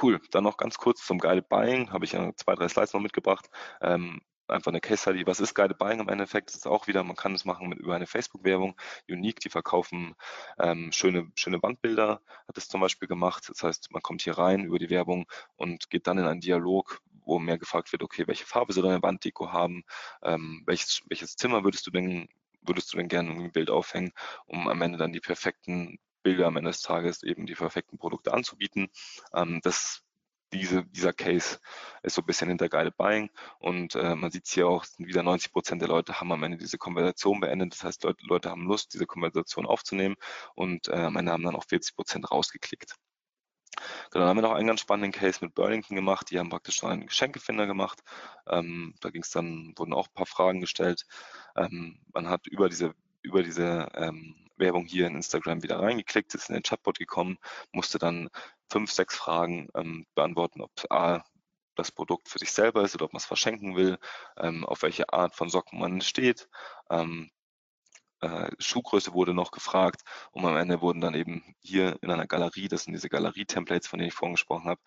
Cool, 0.00 0.20
dann 0.32 0.44
noch 0.44 0.56
ganz 0.56 0.76
kurz 0.76 1.04
zum 1.06 1.18
Guided 1.18 1.48
Buying, 1.48 1.92
habe 1.92 2.04
ich 2.04 2.12
ja 2.12 2.32
zwei, 2.36 2.54
drei 2.54 2.68
Slides 2.68 2.92
noch 2.92 3.00
mitgebracht. 3.00 3.48
Ähm, 3.80 4.20
einfach 4.48 4.70
eine 4.70 4.80
Case 4.80 5.02
Study. 5.02 5.26
Was 5.26 5.40
ist 5.40 5.54
Guided 5.54 5.78
Buying 5.78 6.00
im 6.00 6.08
Endeffekt? 6.08 6.48
Das 6.48 6.56
ist 6.56 6.66
auch 6.66 6.86
wieder, 6.88 7.04
man 7.04 7.16
kann 7.16 7.34
es 7.34 7.44
machen 7.44 7.68
mit 7.68 7.78
über 7.78 7.94
eine 7.94 8.06
Facebook-Werbung. 8.06 8.76
Unique, 9.08 9.40
die 9.40 9.48
verkaufen 9.48 10.14
ähm, 10.58 10.92
schöne, 10.92 11.30
schöne 11.36 11.62
Wandbilder, 11.62 12.20
hat 12.48 12.58
es 12.58 12.68
zum 12.68 12.80
Beispiel 12.80 13.08
gemacht. 13.08 13.48
Das 13.48 13.62
heißt, 13.62 13.92
man 13.92 14.02
kommt 14.02 14.22
hier 14.22 14.36
rein 14.38 14.64
über 14.64 14.78
die 14.78 14.90
Werbung 14.90 15.26
und 15.56 15.90
geht 15.90 16.06
dann 16.06 16.18
in 16.18 16.26
einen 16.26 16.40
Dialog, 16.40 17.00
wo 17.24 17.38
mehr 17.38 17.58
gefragt 17.58 17.92
wird, 17.92 18.02
okay, 18.02 18.26
welche 18.26 18.46
Farbe 18.46 18.72
soll 18.72 18.84
deine 18.84 19.02
Wanddeko 19.02 19.52
haben, 19.52 19.84
ähm, 20.22 20.62
welches, 20.66 21.02
welches 21.08 21.36
Zimmer 21.36 21.64
würdest 21.64 21.86
du 21.86 21.90
denn, 21.90 22.28
würdest 22.62 22.92
du 22.92 22.96
denn 22.98 23.08
gerne 23.08 23.30
ein 23.30 23.52
Bild 23.52 23.70
aufhängen, 23.70 24.12
um 24.46 24.68
am 24.68 24.82
Ende 24.82 24.98
dann 24.98 25.12
die 25.12 25.20
perfekten 25.20 25.98
Bilder 26.22 26.46
am 26.46 26.56
Ende 26.56 26.70
des 26.70 26.82
Tages 26.82 27.22
eben 27.22 27.46
die 27.46 27.54
perfekten 27.54 27.98
Produkte 27.98 28.32
anzubieten. 28.32 28.88
Ähm, 29.34 29.60
das 29.62 30.02
diese, 30.52 30.84
dieser 30.84 31.12
Case 31.12 31.58
ist 32.02 32.14
so 32.14 32.22
ein 32.22 32.26
bisschen 32.26 32.48
hinter 32.48 32.68
Guided 32.68 32.96
Buying 32.96 33.30
und 33.58 33.94
äh, 33.94 34.14
man 34.14 34.30
sieht 34.30 34.46
es 34.46 34.52
hier 34.52 34.68
auch, 34.68 34.84
wieder 34.98 35.22
90 35.22 35.52
Prozent 35.52 35.80
der 35.80 35.88
Leute 35.88 36.20
haben 36.20 36.32
am 36.32 36.42
Ende 36.42 36.58
diese 36.58 36.78
Konversation 36.78 37.40
beendet. 37.40 37.72
Das 37.72 37.84
heißt, 37.84 38.04
Leute, 38.04 38.24
Leute 38.26 38.50
haben 38.50 38.66
Lust, 38.66 38.92
diese 38.94 39.06
Konversation 39.06 39.66
aufzunehmen 39.66 40.16
und 40.54 40.88
äh, 40.88 40.92
am 40.92 41.16
Ende 41.16 41.32
haben 41.32 41.44
dann 41.44 41.56
auch 41.56 41.64
40 41.64 41.96
Prozent 41.96 42.30
rausgeklickt. 42.30 42.96
Genau, 44.10 44.24
dann 44.24 44.28
haben 44.28 44.36
wir 44.36 44.42
noch 44.42 44.52
einen 44.52 44.66
ganz 44.66 44.80
spannenden 44.80 45.12
Case 45.12 45.38
mit 45.42 45.54
Burlington 45.54 45.96
gemacht. 45.96 46.30
Die 46.30 46.38
haben 46.38 46.50
praktisch 46.50 46.82
einen 46.84 47.06
Geschenkefinder 47.06 47.66
gemacht. 47.66 48.02
Ähm, 48.48 48.94
da 49.00 49.10
ging 49.10 49.22
es 49.22 49.30
dann, 49.30 49.72
wurden 49.76 49.92
auch 49.92 50.08
ein 50.08 50.14
paar 50.14 50.26
Fragen 50.26 50.60
gestellt. 50.60 51.06
Ähm, 51.56 52.00
man 52.12 52.28
hat 52.28 52.46
über 52.46 52.68
diese, 52.68 52.94
über 53.22 53.42
diese 53.42 53.88
ähm, 53.94 54.34
Werbung 54.56 54.84
hier 54.86 55.06
in 55.06 55.16
Instagram 55.16 55.62
wieder 55.62 55.80
reingeklickt, 55.80 56.34
ist 56.34 56.48
in 56.48 56.54
den 56.54 56.62
Chatbot 56.62 56.98
gekommen, 56.98 57.38
musste 57.72 57.98
dann 57.98 58.28
fünf, 58.70 58.90
sechs 58.92 59.16
Fragen 59.16 59.68
ähm, 59.74 60.06
beantworten, 60.14 60.62
ob 60.62 60.70
A, 60.90 61.24
das 61.74 61.90
Produkt 61.90 62.28
für 62.28 62.38
sich 62.38 62.52
selber 62.52 62.82
ist 62.82 62.94
oder 62.94 63.06
ob 63.06 63.12
man 63.12 63.18
es 63.18 63.26
verschenken 63.26 63.76
will, 63.76 63.98
ähm, 64.36 64.64
auf 64.64 64.82
welche 64.82 65.12
Art 65.12 65.34
von 65.34 65.48
Socken 65.48 65.78
man 65.78 66.00
steht, 66.00 66.48
ähm, 66.90 67.30
äh, 68.22 68.50
Schuhgröße 68.58 69.12
wurde 69.12 69.34
noch 69.34 69.50
gefragt 69.50 70.02
und 70.30 70.44
am 70.44 70.56
Ende 70.56 70.80
wurden 70.80 71.00
dann 71.00 71.14
eben 71.14 71.54
hier 71.60 71.98
in 72.02 72.10
einer 72.10 72.26
Galerie, 72.26 72.68
das 72.68 72.84
sind 72.84 72.94
diese 72.94 73.08
Galerie-Templates, 73.08 73.88
von 73.88 73.98
denen 73.98 74.08
ich 74.08 74.14
vorhin 74.14 74.34
gesprochen 74.34 74.66
habe, 74.68 74.80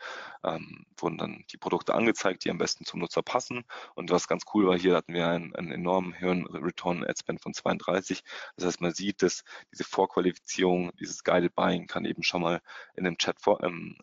ähm, 0.44 0.86
wurden 0.98 1.18
dann 1.18 1.44
die 1.52 1.58
Produkte 1.58 1.94
angezeigt, 1.94 2.46
die 2.46 2.50
am 2.50 2.58
besten 2.58 2.86
zum 2.86 3.02
Nutzer 3.02 3.22
passen. 3.22 3.66
Und 3.94 4.10
was 4.10 4.28
ganz 4.28 4.44
cool 4.54 4.68
war, 4.68 4.78
hier 4.78 4.96
hatten 4.96 5.14
wir 5.14 5.28
einen, 5.28 5.56
einen 5.56 5.72
enormen 5.72 6.20
höheren 6.20 6.46
Return 6.48 7.04
Ad 7.04 7.16
Spend 7.20 7.42
von 7.42 7.54
32. 7.54 8.24
Das 8.56 8.66
heißt, 8.66 8.82
man 8.82 8.94
sieht, 8.94 9.22
dass 9.22 9.44
diese 9.72 9.84
Vorqualifizierung, 9.84 10.92
dieses 11.00 11.24
Guided 11.24 11.56
Buying 11.56 11.88
kann 11.88 12.06
eben 12.06 12.24
schon 12.24 12.42
mal 12.42 12.62
in 12.96 13.04
dem 13.04 13.18
Chat 13.18 13.40
vor, 13.42 13.64
ähm, 13.64 13.98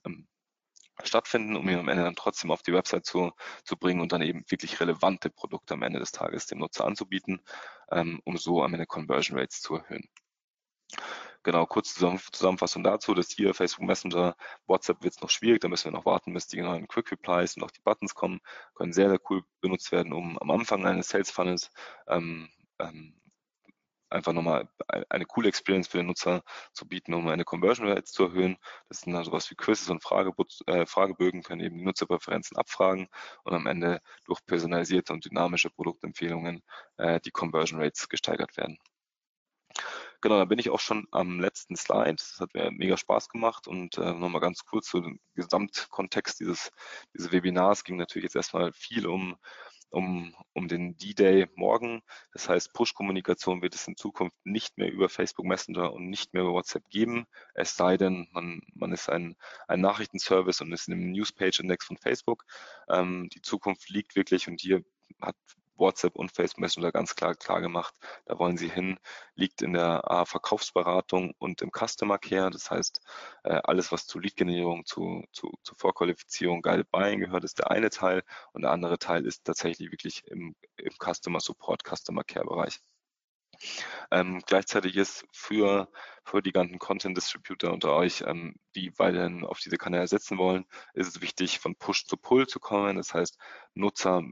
stattfinden, 1.02 1.56
um 1.56 1.68
ihn 1.68 1.78
am 1.78 1.88
Ende 1.88 2.04
dann 2.04 2.16
trotzdem 2.16 2.50
auf 2.50 2.62
die 2.62 2.72
Website 2.72 3.06
zu, 3.06 3.32
zu 3.64 3.76
bringen 3.76 4.00
und 4.00 4.12
dann 4.12 4.22
eben 4.22 4.44
wirklich 4.48 4.80
relevante 4.80 5.30
Produkte 5.30 5.74
am 5.74 5.82
Ende 5.82 5.98
des 5.98 6.12
Tages 6.12 6.46
dem 6.46 6.58
Nutzer 6.58 6.84
anzubieten, 6.84 7.40
ähm, 7.90 8.20
um 8.24 8.36
so 8.36 8.62
am 8.62 8.74
Ende 8.74 8.86
Conversion 8.86 9.38
Rates 9.38 9.60
zu 9.60 9.76
erhöhen. 9.76 10.08
Genau, 11.44 11.66
kurz 11.66 11.94
Zusammenfassung 11.94 12.84
dazu, 12.84 13.14
dass 13.14 13.30
hier 13.32 13.52
Facebook 13.52 13.84
Messenger, 13.84 14.36
WhatsApp 14.66 15.02
wird 15.02 15.14
es 15.14 15.22
noch 15.22 15.30
schwierig, 15.30 15.60
da 15.60 15.68
müssen 15.68 15.86
wir 15.86 15.98
noch 15.98 16.06
warten, 16.06 16.32
bis 16.34 16.46
die 16.46 16.60
neuen 16.60 16.86
Quick 16.86 17.10
Replies 17.10 17.56
und 17.56 17.64
auch 17.64 17.70
die 17.72 17.80
Buttons 17.80 18.14
kommen, 18.14 18.40
können 18.74 18.92
sehr, 18.92 19.08
sehr 19.08 19.18
cool 19.28 19.42
benutzt 19.60 19.90
werden, 19.90 20.12
um 20.12 20.38
am 20.38 20.50
Anfang 20.52 20.86
eines 20.86 21.08
Sales 21.08 21.32
Funnels 21.32 21.70
ähm, 22.06 22.48
ähm, 22.78 23.20
einfach 24.12 24.32
nochmal 24.32 24.68
eine 25.08 25.24
coole 25.24 25.48
Experience 25.48 25.88
für 25.88 25.98
den 25.98 26.06
Nutzer 26.06 26.42
zu 26.72 26.86
bieten, 26.86 27.14
um 27.14 27.28
eine 27.28 27.44
Conversion 27.44 27.88
Rate 27.88 28.04
zu 28.04 28.24
erhöhen. 28.24 28.56
Das 28.88 29.00
sind 29.00 29.12
dann 29.12 29.24
sowas 29.24 29.50
wie 29.50 29.54
Quizzes 29.54 29.88
und 29.90 30.04
äh, 30.66 30.86
Fragebögen, 30.86 31.42
können 31.42 31.62
eben 31.62 31.78
die 31.78 31.84
Nutzerpräferenzen 31.84 32.56
abfragen 32.56 33.08
und 33.44 33.54
am 33.54 33.66
Ende 33.66 34.00
durch 34.26 34.44
personalisierte 34.46 35.12
und 35.12 35.24
dynamische 35.24 35.70
Produktempfehlungen 35.70 36.62
äh, 36.98 37.20
die 37.20 37.30
Conversion 37.30 37.80
Rates 37.80 38.08
gesteigert 38.08 38.56
werden. 38.56 38.78
Genau, 40.20 40.38
da 40.38 40.44
bin 40.44 40.58
ich 40.58 40.70
auch 40.70 40.80
schon 40.80 41.08
am 41.10 41.40
letzten 41.40 41.74
Slide. 41.76 42.14
Das 42.14 42.38
hat 42.38 42.54
mir 42.54 42.70
mega 42.70 42.96
Spaß 42.96 43.28
gemacht 43.28 43.66
und 43.66 43.98
äh, 43.98 44.12
nochmal 44.12 44.40
ganz 44.40 44.64
kurz 44.64 44.86
zu 44.86 45.00
dem 45.00 45.18
Gesamtkontext 45.34 46.38
dieses, 46.40 46.70
dieses 47.12 47.32
Webinars 47.32 47.82
ging 47.82 47.96
natürlich 47.96 48.24
jetzt 48.24 48.36
erstmal 48.36 48.72
viel 48.72 49.06
um 49.06 49.36
um, 49.92 50.34
um 50.52 50.68
den 50.68 50.96
D-Day 50.96 51.48
morgen. 51.54 52.02
Das 52.32 52.48
heißt, 52.48 52.72
Push-Kommunikation 52.72 53.62
wird 53.62 53.74
es 53.74 53.86
in 53.86 53.96
Zukunft 53.96 54.36
nicht 54.44 54.78
mehr 54.78 54.90
über 54.90 55.08
Facebook 55.08 55.46
Messenger 55.46 55.92
und 55.92 56.08
nicht 56.08 56.32
mehr 56.32 56.42
über 56.42 56.52
WhatsApp 56.52 56.88
geben, 56.90 57.26
es 57.54 57.76
sei 57.76 57.96
denn, 57.96 58.28
man, 58.32 58.60
man 58.74 58.92
ist 58.92 59.08
ein, 59.08 59.36
ein 59.68 59.80
Nachrichtenservice 59.80 60.60
und 60.60 60.72
ist 60.72 60.88
in 60.88 60.98
dem 60.98 61.12
Newspage-Index 61.12 61.84
von 61.86 61.96
Facebook. 61.96 62.44
Ähm, 62.88 63.28
die 63.32 63.42
Zukunft 63.42 63.90
liegt 63.90 64.16
wirklich 64.16 64.48
und 64.48 64.60
hier 64.60 64.82
hat 65.20 65.36
WhatsApp 65.76 66.16
und 66.16 66.32
Facebook 66.32 66.60
Messenger 66.60 66.92
ganz 66.92 67.14
klar 67.14 67.34
klar 67.34 67.60
gemacht, 67.60 67.94
da 68.26 68.38
wollen 68.38 68.56
sie 68.56 68.68
hin, 68.68 68.98
liegt 69.34 69.62
in 69.62 69.72
der 69.72 70.10
A, 70.10 70.24
Verkaufsberatung 70.24 71.34
und 71.38 71.62
im 71.62 71.70
Customer 71.70 72.18
Care. 72.18 72.50
Das 72.50 72.70
heißt, 72.70 73.00
äh, 73.44 73.60
alles, 73.64 73.92
was 73.92 74.06
zu 74.06 74.18
Lead-Generierung, 74.18 74.84
zu, 74.86 75.24
zu, 75.32 75.52
zu 75.62 75.74
Vorqualifizierung, 75.74 76.62
Guided 76.62 76.90
Buying 76.90 77.20
gehört, 77.20 77.44
ist 77.44 77.58
der 77.58 77.70
eine 77.70 77.90
Teil 77.90 78.22
und 78.52 78.62
der 78.62 78.70
andere 78.70 78.98
Teil 78.98 79.26
ist 79.26 79.44
tatsächlich 79.44 79.90
wirklich 79.90 80.26
im, 80.26 80.54
im 80.76 80.92
Customer 80.98 81.40
Support, 81.40 81.82
Customer 81.84 82.24
Care 82.24 82.46
Bereich. 82.46 82.80
Ähm, 84.10 84.42
gleichzeitig 84.46 84.96
ist 84.96 85.24
für, 85.32 85.88
für 86.24 86.42
die 86.42 86.52
ganzen 86.52 86.78
Content 86.78 87.16
Distributor 87.16 87.72
unter 87.72 87.94
euch, 87.94 88.22
ähm, 88.26 88.56
die 88.74 88.92
weiterhin 88.98 89.44
auf 89.44 89.60
diese 89.60 89.76
Kanäle 89.76 90.06
setzen 90.08 90.38
wollen, 90.38 90.64
ist 90.94 91.08
es 91.08 91.22
wichtig, 91.22 91.58
von 91.60 91.76
Push 91.76 92.06
zu 92.06 92.16
Pull 92.16 92.46
zu 92.46 92.60
kommen. 92.60 92.96
Das 92.96 93.14
heißt, 93.14 93.38
Nutzer 93.74 94.22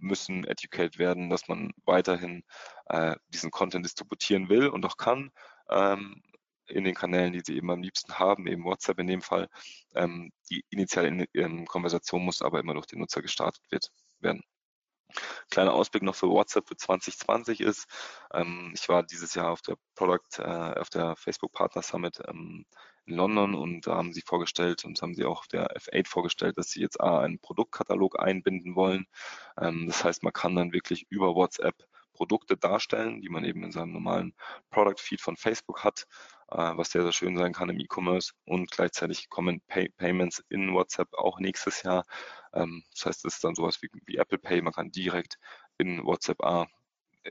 müssen 0.00 0.44
educated 0.44 0.98
werden, 0.98 1.30
dass 1.30 1.48
man 1.48 1.72
weiterhin 1.84 2.44
äh, 2.86 3.16
diesen 3.28 3.50
Content 3.50 3.84
distributieren 3.84 4.48
will 4.48 4.68
und 4.68 4.84
auch 4.84 4.96
kann. 4.96 5.30
Ähm, 5.68 6.22
in 6.68 6.84
den 6.84 6.94
Kanälen, 6.94 7.32
die 7.32 7.42
sie 7.44 7.56
eben 7.56 7.70
am 7.70 7.82
liebsten 7.82 8.18
haben, 8.18 8.46
eben 8.46 8.64
WhatsApp 8.64 8.98
in 8.98 9.06
dem 9.06 9.22
Fall. 9.22 9.48
Ähm, 9.94 10.32
die 10.50 10.64
initiale 10.70 11.08
in, 11.08 11.20
in 11.32 11.66
Konversation 11.66 12.24
muss 12.24 12.42
aber 12.42 12.60
immer 12.60 12.74
durch 12.74 12.86
den 12.86 12.98
Nutzer 12.98 13.22
gestartet 13.22 13.62
wird, 13.70 13.92
werden. 14.20 14.42
Kleiner 15.50 15.72
Ausblick 15.72 16.02
noch 16.02 16.16
für 16.16 16.28
WhatsApp 16.28 16.66
für 16.68 16.76
2020 16.76 17.60
ist, 17.60 17.86
ähm, 18.32 18.72
ich 18.74 18.88
war 18.88 19.04
dieses 19.04 19.34
Jahr 19.34 19.52
auf 19.52 19.62
der 19.62 19.76
Product, 19.94 20.38
äh, 20.38 20.80
auf 20.80 20.90
der 20.90 21.14
Facebook 21.16 21.52
Partner 21.52 21.82
Summit 21.82 22.20
ähm, 22.26 22.66
in 23.06 23.16
London 23.16 23.54
und 23.54 23.86
da 23.86 23.96
haben 23.96 24.12
sie 24.12 24.22
vorgestellt 24.22 24.84
und 24.84 25.00
haben 25.00 25.14
sie 25.14 25.24
auch 25.24 25.46
der 25.46 25.76
F8 25.76 26.08
vorgestellt, 26.08 26.58
dass 26.58 26.70
sie 26.70 26.80
jetzt 26.80 27.00
einen 27.00 27.38
Produktkatalog 27.38 28.18
einbinden 28.20 28.74
wollen. 28.74 29.06
Ähm, 29.60 29.86
das 29.86 30.04
heißt, 30.04 30.22
man 30.22 30.32
kann 30.32 30.54
dann 30.54 30.72
wirklich 30.72 31.06
über 31.10 31.34
WhatsApp 31.34 31.76
Produkte 32.16 32.56
darstellen, 32.56 33.20
die 33.20 33.28
man 33.28 33.44
eben 33.44 33.62
in 33.62 33.72
seinem 33.72 33.92
normalen 33.92 34.34
Product 34.70 34.98
Feed 34.98 35.20
von 35.20 35.36
Facebook 35.36 35.84
hat, 35.84 36.06
äh, 36.50 36.56
was 36.56 36.90
sehr, 36.90 37.02
sehr 37.02 37.12
schön 37.12 37.36
sein 37.36 37.52
kann 37.52 37.68
im 37.68 37.78
E-Commerce 37.78 38.32
und 38.44 38.70
gleichzeitig 38.70 39.28
kommen 39.28 39.60
Pay 39.68 39.90
Payments 39.90 40.42
in 40.48 40.72
WhatsApp 40.72 41.12
auch 41.12 41.38
nächstes 41.38 41.82
Jahr. 41.82 42.04
Ähm, 42.54 42.82
das 42.92 43.06
heißt, 43.06 43.24
es 43.26 43.34
ist 43.34 43.44
dann 43.44 43.54
sowas 43.54 43.82
wie, 43.82 43.90
wie 44.06 44.16
Apple 44.16 44.38
Pay, 44.38 44.62
man 44.62 44.72
kann 44.72 44.90
direkt 44.90 45.38
in 45.78 46.04
WhatsApp 46.04 46.42
A 46.42 46.66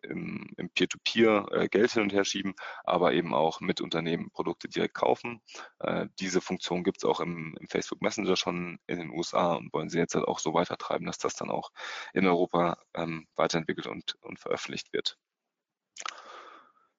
im, 0.03 0.53
im 0.57 0.69
Peer-to-Peer 0.69 1.47
äh, 1.51 1.67
Geld 1.67 1.91
hin 1.91 2.03
und 2.03 2.13
her 2.13 2.25
schieben, 2.25 2.55
aber 2.83 3.13
eben 3.13 3.33
auch 3.33 3.61
mit 3.61 3.81
Unternehmen 3.81 4.31
Produkte 4.31 4.67
direkt 4.67 4.95
kaufen. 4.95 5.41
Äh, 5.79 6.07
diese 6.19 6.41
Funktion 6.41 6.83
gibt 6.83 6.97
es 6.97 7.05
auch 7.05 7.19
im, 7.19 7.55
im, 7.59 7.67
Facebook 7.67 8.01
Messenger 8.01 8.35
schon 8.35 8.79
in 8.87 8.97
den 8.97 9.09
USA 9.09 9.53
und 9.55 9.73
wollen 9.73 9.89
sie 9.89 9.99
jetzt 9.99 10.15
halt 10.15 10.27
auch 10.27 10.39
so 10.39 10.53
weitertreiben, 10.53 11.05
dass 11.05 11.17
das 11.17 11.35
dann 11.35 11.49
auch 11.49 11.71
in 12.13 12.25
Europa 12.25 12.77
ähm, 12.93 13.27
weiterentwickelt 13.35 13.87
und, 13.87 14.15
und 14.21 14.39
veröffentlicht 14.39 14.93
wird. 14.93 15.17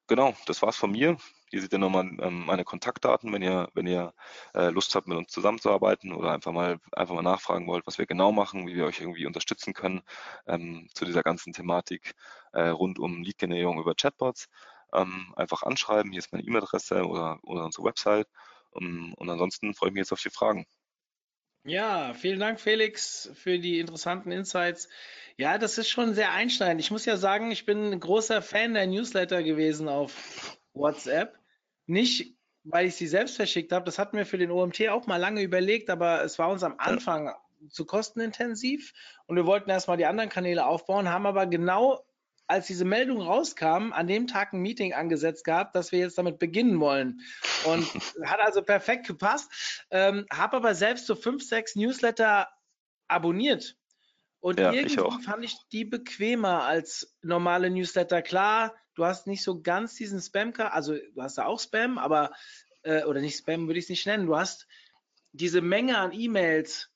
Genau, 0.09 0.35
das 0.47 0.63
war's 0.63 0.77
von 0.77 0.93
mir. 0.93 1.17
Hier 1.51 1.61
seht 1.61 1.73
ihr 1.73 1.79
nochmal 1.79 2.07
ähm, 2.21 2.47
meine 2.47 2.65
Kontaktdaten, 2.65 3.33
wenn 3.33 3.43
ihr, 3.43 3.69
wenn 3.75 3.87
ihr 3.89 4.15
äh, 4.55 4.69
Lust 4.71 4.95
habt, 4.95 5.09
mit 5.09 5.19
uns 5.19 5.33
zusammenzuarbeiten 5.33 6.13
oder 6.13 6.33
einfach 6.33 6.53
mal, 6.53 6.79
einfach 6.93 7.15
mal 7.15 7.23
nachfragen 7.23 7.67
wollt, 7.67 7.87
was 7.87 7.99
wir 7.99 8.07
genau 8.07 8.31
machen, 8.31 8.67
wie 8.69 8.77
wir 8.77 8.85
euch 8.87 9.01
irgendwie 9.01 9.27
unterstützen 9.27 9.75
können 9.75 10.03
ähm, 10.47 10.89
zu 10.95 11.05
dieser 11.05 11.23
ganzen 11.23 11.53
Thematik 11.53 12.15
äh, 12.53 12.69
rund 12.69 12.99
um 13.01 13.23
Lead-Generierung 13.23 13.81
über 13.81 13.95
Chatbots. 13.95 14.49
Ähm, 14.93 15.33
einfach 15.37 15.63
anschreiben, 15.65 16.13
hier 16.13 16.21
ist 16.21 16.33
meine 16.33 16.45
E-Mail-Adresse 16.45 17.05
oder, 17.07 17.39
oder 17.43 17.65
unsere 17.65 17.85
Website. 17.85 18.29
Um, 18.71 18.85
ähm, 18.85 19.15
und 19.15 19.31
ansonsten 19.31 19.75
freue 19.75 19.89
ich 19.89 19.95
mich 19.95 20.01
jetzt 20.03 20.13
auf 20.13 20.23
die 20.23 20.31
Fragen. 20.31 20.67
Ja, 21.67 22.15
vielen 22.15 22.39
Dank, 22.39 22.61
Felix, 22.61 23.29
für 23.35 23.59
die 23.59 23.81
interessanten 23.81 24.31
Insights. 24.31 24.89
Ja, 25.37 25.59
das 25.59 25.79
ist 25.79 25.89
schon 25.89 26.15
sehr 26.15 26.33
einschneidend. 26.33 26.81
Ich 26.81 26.93
muss 26.93 27.05
ja 27.07 27.17
sagen, 27.17 27.51
ich 27.51 27.67
bin 27.67 27.93
ein 27.93 27.99
großer 27.99 28.41
Fan 28.41 28.75
der 28.75 28.87
Newsletter 28.87 29.43
gewesen 29.43 29.89
auf 29.89 30.59
WhatsApp. 30.75 31.37
Nicht, 31.87 32.37
weil 32.63 32.87
ich 32.87 32.95
sie 32.95 33.09
selbst 33.09 33.35
verschickt 33.35 33.73
habe. 33.73 33.85
Das 33.85 33.99
hatten 33.99 34.17
wir 34.17 34.27
für 34.27 34.39
den 34.39 34.53
OMT 34.53 34.89
auch 34.91 35.09
mal 35.09 35.17
lange 35.17 35.43
überlegt, 35.43 35.91
aber 35.91 36.23
es 36.23 36.39
war 36.39 36.51
uns 36.51 36.63
am 36.63 36.77
Anfang 36.79 37.35
zu 37.69 37.85
kostenintensiv 37.85 38.93
und 39.27 39.35
wir 39.35 39.47
wollten 39.47 39.69
erstmal 39.69 39.97
die 39.97 40.07
anderen 40.07 40.31
Kanäle 40.31 40.67
aufbauen, 40.67 41.09
haben 41.09 41.27
aber 41.27 41.47
genau 41.47 42.05
als 42.47 42.67
diese 42.67 42.85
Meldung 42.85 43.21
rauskam, 43.21 43.93
an 43.93 44.07
dem 44.07 44.27
Tag 44.27 44.53
ein 44.53 44.61
Meeting 44.61 44.93
angesetzt 44.95 45.45
gehabt, 45.45 45.75
dass 45.75 45.93
wir 45.93 45.99
jetzt 45.99 46.19
damit 46.19 46.39
beginnen 46.39 46.79
wollen. 46.81 47.21
Und 47.65 47.85
hat 48.25 48.41
also 48.41 48.63
perfekt 48.63 49.07
gepasst. 49.07 49.85
Ähm, 49.91 50.27
habe 50.33 50.57
aber 50.57 50.75
selbst 50.75 51.07
so 51.07 51.15
fünf, 51.15 51.43
sechs 51.43 51.75
Newsletter 51.75 52.49
abonniert. 53.09 53.77
Und 54.41 54.61
ja, 54.61 54.73
irgendwie 54.73 54.95
ich 55.19 55.25
fand 55.25 55.45
ich 55.45 55.57
die 55.73 55.85
bequemer 55.85 56.63
als 56.65 57.17
normale 57.23 57.71
Newsletter. 57.71 58.23
Klar, 58.23 58.75
du 58.95 59.05
hast 59.05 59.27
nicht 59.27 59.43
so 59.43 59.61
ganz 59.61 59.95
diesen 59.95 60.21
spam 60.21 60.53
also 60.57 60.95
du 60.95 61.23
hast 61.23 61.39
da 61.39 61.47
auch 61.47 61.59
Spam, 61.59 61.99
aber, 61.99 62.33
äh, 62.83 63.03
oder 63.05 63.21
nicht 63.21 63.39
Spam 63.39 63.67
würde 63.67 63.79
ich 63.79 63.87
es 63.87 63.91
nicht 63.91 64.07
nennen, 64.07 64.27
du 64.27 64.37
hast 64.37 64.69
diese 65.33 65.61
Menge 65.61 65.99
an 65.99 66.13
E-Mails, 66.13 66.91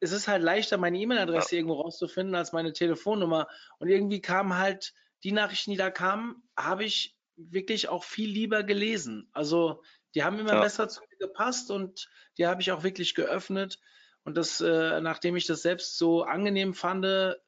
es 0.00 0.12
ist 0.12 0.28
halt 0.28 0.42
leichter, 0.42 0.78
meine 0.78 0.98
E-Mail-Adresse 0.98 1.54
ja. 1.54 1.58
irgendwo 1.58 1.80
rauszufinden 1.80 2.34
als 2.34 2.52
meine 2.52 2.72
Telefonnummer. 2.72 3.48
Und 3.78 3.88
irgendwie 3.88 4.20
kamen 4.20 4.56
halt 4.56 4.94
die 5.24 5.32
Nachrichten, 5.32 5.72
die 5.72 5.76
da 5.76 5.90
kamen, 5.90 6.42
habe 6.56 6.84
ich 6.84 7.16
wirklich 7.36 7.88
auch 7.88 8.04
viel 8.04 8.28
lieber 8.30 8.62
gelesen. 8.62 9.28
Also 9.32 9.82
die 10.14 10.24
haben 10.24 10.38
immer 10.38 10.54
ja. 10.54 10.60
besser 10.60 10.88
zu 10.88 11.00
mir 11.00 11.26
gepasst 11.26 11.70
und 11.70 12.08
die 12.36 12.46
habe 12.46 12.60
ich 12.60 12.72
auch 12.72 12.82
wirklich 12.82 13.14
geöffnet. 13.14 13.78
Und 14.24 14.36
das, 14.36 14.60
äh, 14.60 15.00
nachdem 15.00 15.36
ich 15.36 15.46
das 15.46 15.62
selbst 15.62 15.96
so 15.96 16.22
angenehm 16.22 16.74
fand, 16.74 17.04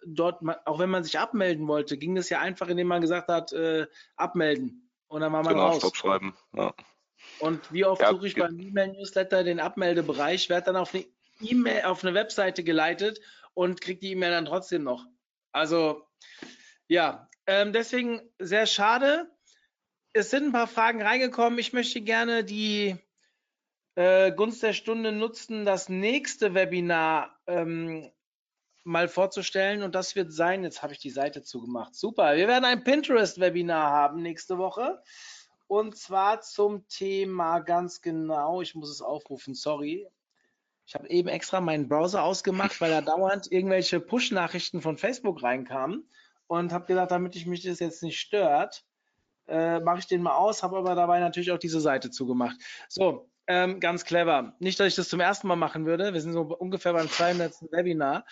dort, 0.06 0.40
auch 0.64 0.78
wenn 0.78 0.90
man 0.90 1.04
sich 1.04 1.18
abmelden 1.18 1.66
wollte, 1.68 1.98
ging 1.98 2.14
das 2.14 2.30
ja 2.30 2.40
einfach, 2.40 2.68
indem 2.68 2.86
man 2.86 3.00
gesagt 3.00 3.28
hat, 3.28 3.52
äh, 3.52 3.86
abmelden. 4.16 4.90
Und 5.08 5.20
dann 5.20 5.32
war 5.32 5.42
man 5.42 5.54
genau, 5.54 5.68
raus. 5.68 5.78
Stopp 5.78 5.96
schreiben. 5.96 6.36
Ja. 6.56 6.72
Und 7.40 7.72
wie 7.72 7.84
oft 7.84 8.00
ja, 8.00 8.10
suche 8.10 8.28
ich 8.28 8.34
beim 8.34 8.58
E-Mail-Newsletter 8.58 9.44
den 9.44 9.60
Abmeldebereich, 9.60 10.48
werde 10.48 10.66
dann 10.66 10.76
auf 10.76 10.94
eine 10.94 11.04
E-Mail 11.40 11.84
auf 11.84 12.04
eine 12.04 12.14
Webseite 12.14 12.64
geleitet 12.64 13.20
und 13.54 13.80
kriegt 13.80 14.02
die 14.02 14.12
E-Mail 14.12 14.30
dann 14.30 14.46
trotzdem 14.46 14.82
noch. 14.82 15.06
Also 15.52 16.06
ja, 16.88 17.28
ähm, 17.46 17.72
deswegen 17.72 18.20
sehr 18.38 18.66
schade. 18.66 19.30
Es 20.12 20.30
sind 20.30 20.46
ein 20.46 20.52
paar 20.52 20.66
Fragen 20.66 21.02
reingekommen. 21.02 21.58
Ich 21.58 21.72
möchte 21.72 22.00
gerne 22.00 22.44
die 22.44 22.96
äh, 23.94 24.32
Gunst 24.32 24.62
der 24.62 24.72
Stunde 24.72 25.12
nutzen, 25.12 25.64
das 25.64 25.88
nächste 25.88 26.54
Webinar 26.54 27.38
ähm, 27.46 28.10
mal 28.84 29.08
vorzustellen 29.08 29.82
und 29.82 29.94
das 29.94 30.16
wird 30.16 30.32
sein, 30.32 30.64
jetzt 30.64 30.82
habe 30.82 30.92
ich 30.92 30.98
die 30.98 31.10
Seite 31.10 31.42
zugemacht. 31.42 31.94
Super, 31.94 32.36
wir 32.36 32.48
werden 32.48 32.64
ein 32.64 32.82
Pinterest-Webinar 32.82 33.90
haben 33.90 34.22
nächste 34.22 34.58
Woche 34.58 35.02
und 35.66 35.96
zwar 35.96 36.40
zum 36.40 36.88
Thema 36.88 37.60
ganz 37.60 38.00
genau, 38.00 38.62
ich 38.62 38.74
muss 38.74 38.90
es 38.90 39.02
aufrufen, 39.02 39.54
sorry. 39.54 40.08
Ich 40.90 40.96
habe 40.96 41.08
eben 41.08 41.28
extra 41.28 41.60
meinen 41.60 41.86
Browser 41.86 42.24
ausgemacht, 42.24 42.80
weil 42.80 42.90
da 42.90 43.00
dauernd 43.00 43.52
irgendwelche 43.52 44.00
Push-Nachrichten 44.00 44.82
von 44.82 44.98
Facebook 44.98 45.40
reinkamen 45.40 46.10
und 46.48 46.72
habe 46.72 46.86
gedacht, 46.86 47.12
damit 47.12 47.36
ich 47.36 47.46
mich 47.46 47.62
das 47.62 47.78
jetzt 47.78 48.02
nicht 48.02 48.18
stört, 48.18 48.84
äh, 49.46 49.78
mache 49.78 50.00
ich 50.00 50.08
den 50.08 50.20
mal 50.20 50.34
aus, 50.34 50.64
habe 50.64 50.78
aber 50.78 50.96
dabei 50.96 51.20
natürlich 51.20 51.52
auch 51.52 51.58
diese 51.58 51.80
Seite 51.80 52.10
zugemacht. 52.10 52.56
So, 52.88 53.30
ähm, 53.46 53.78
ganz 53.78 54.04
clever. 54.04 54.56
Nicht, 54.58 54.80
dass 54.80 54.88
ich 54.88 54.96
das 54.96 55.08
zum 55.08 55.20
ersten 55.20 55.46
Mal 55.46 55.54
machen 55.54 55.86
würde. 55.86 56.12
Wir 56.12 56.20
sind 56.20 56.32
so 56.32 56.40
ungefähr 56.40 56.92
beim 56.92 57.08
200. 57.08 57.52
Webinar. 57.70 58.26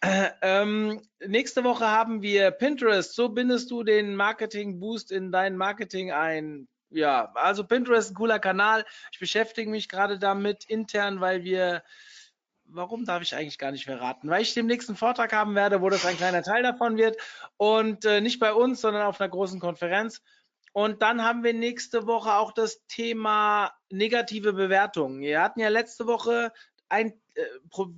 Äh, 0.00 0.30
ähm, 0.40 1.02
nächste 1.20 1.62
Woche 1.62 1.88
haben 1.88 2.22
wir 2.22 2.52
Pinterest. 2.52 3.14
So 3.14 3.28
bindest 3.28 3.70
du 3.70 3.82
den 3.82 4.16
Marketing-Boost 4.16 5.12
in 5.12 5.30
dein 5.30 5.58
Marketing 5.58 6.10
ein. 6.10 6.68
Ja, 6.92 7.32
also 7.34 7.64
Pinterest 7.64 8.10
ein 8.10 8.14
cooler 8.14 8.38
Kanal. 8.38 8.84
Ich 9.12 9.18
beschäftige 9.18 9.70
mich 9.70 9.88
gerade 9.88 10.18
damit 10.18 10.64
intern, 10.64 11.20
weil 11.20 11.44
wir 11.44 11.82
warum 12.74 13.04
darf 13.04 13.22
ich 13.22 13.34
eigentlich 13.34 13.58
gar 13.58 13.70
nicht 13.70 13.84
verraten? 13.84 14.28
Weil 14.28 14.42
ich 14.42 14.54
den 14.54 14.66
nächsten 14.66 14.96
Vortrag 14.96 15.32
haben 15.32 15.54
werde, 15.54 15.80
wo 15.80 15.90
das 15.90 16.06
ein 16.06 16.16
kleiner 16.16 16.42
Teil 16.42 16.62
davon 16.62 16.96
wird 16.96 17.16
und 17.56 18.04
äh, 18.04 18.20
nicht 18.20 18.40
bei 18.40 18.52
uns, 18.52 18.80
sondern 18.80 19.02
auf 19.02 19.20
einer 19.20 19.30
großen 19.30 19.60
Konferenz. 19.60 20.22
Und 20.72 21.02
dann 21.02 21.22
haben 21.22 21.44
wir 21.44 21.52
nächste 21.52 22.06
Woche 22.06 22.34
auch 22.34 22.52
das 22.52 22.86
Thema 22.86 23.72
negative 23.90 24.54
Bewertungen. 24.54 25.20
Wir 25.20 25.42
hatten 25.42 25.60
ja 25.60 25.68
letzte 25.68 26.06
Woche 26.06 26.52
ein, 26.88 27.12
äh, 27.34 27.44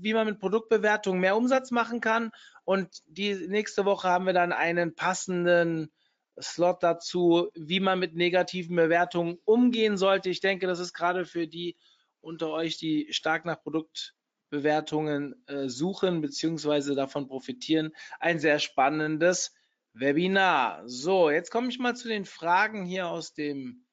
wie 0.00 0.14
man 0.14 0.26
mit 0.26 0.40
Produktbewertungen 0.40 1.20
mehr 1.20 1.36
Umsatz 1.36 1.70
machen 1.70 2.00
kann. 2.00 2.32
Und 2.64 3.02
die 3.06 3.34
nächste 3.34 3.84
Woche 3.84 4.08
haben 4.08 4.26
wir 4.26 4.32
dann 4.32 4.52
einen 4.52 4.94
passenden 4.94 5.92
Slot 6.40 6.82
dazu, 6.82 7.48
wie 7.54 7.80
man 7.80 7.98
mit 7.98 8.14
negativen 8.14 8.76
Bewertungen 8.76 9.38
umgehen 9.44 9.96
sollte. 9.96 10.30
Ich 10.30 10.40
denke, 10.40 10.66
das 10.66 10.80
ist 10.80 10.92
gerade 10.92 11.24
für 11.24 11.46
die 11.46 11.76
unter 12.20 12.50
euch, 12.50 12.76
die 12.78 13.12
stark 13.12 13.44
nach 13.44 13.62
Produkt 13.62 14.14
Bewertungen 14.50 15.34
äh, 15.46 15.68
suchen 15.68 16.20
bzw. 16.20 16.94
davon 16.94 17.26
profitieren. 17.26 17.92
Ein 18.20 18.38
sehr 18.38 18.60
spannendes 18.60 19.52
Webinar. 19.92 20.82
So, 20.86 21.30
jetzt 21.30 21.50
komme 21.50 21.68
ich 21.68 21.78
mal 21.78 21.96
zu 21.96 22.08
den 22.08 22.24
Fragen 22.24 22.84
hier 22.84 23.08
aus 23.08 23.32
dem 23.32 23.84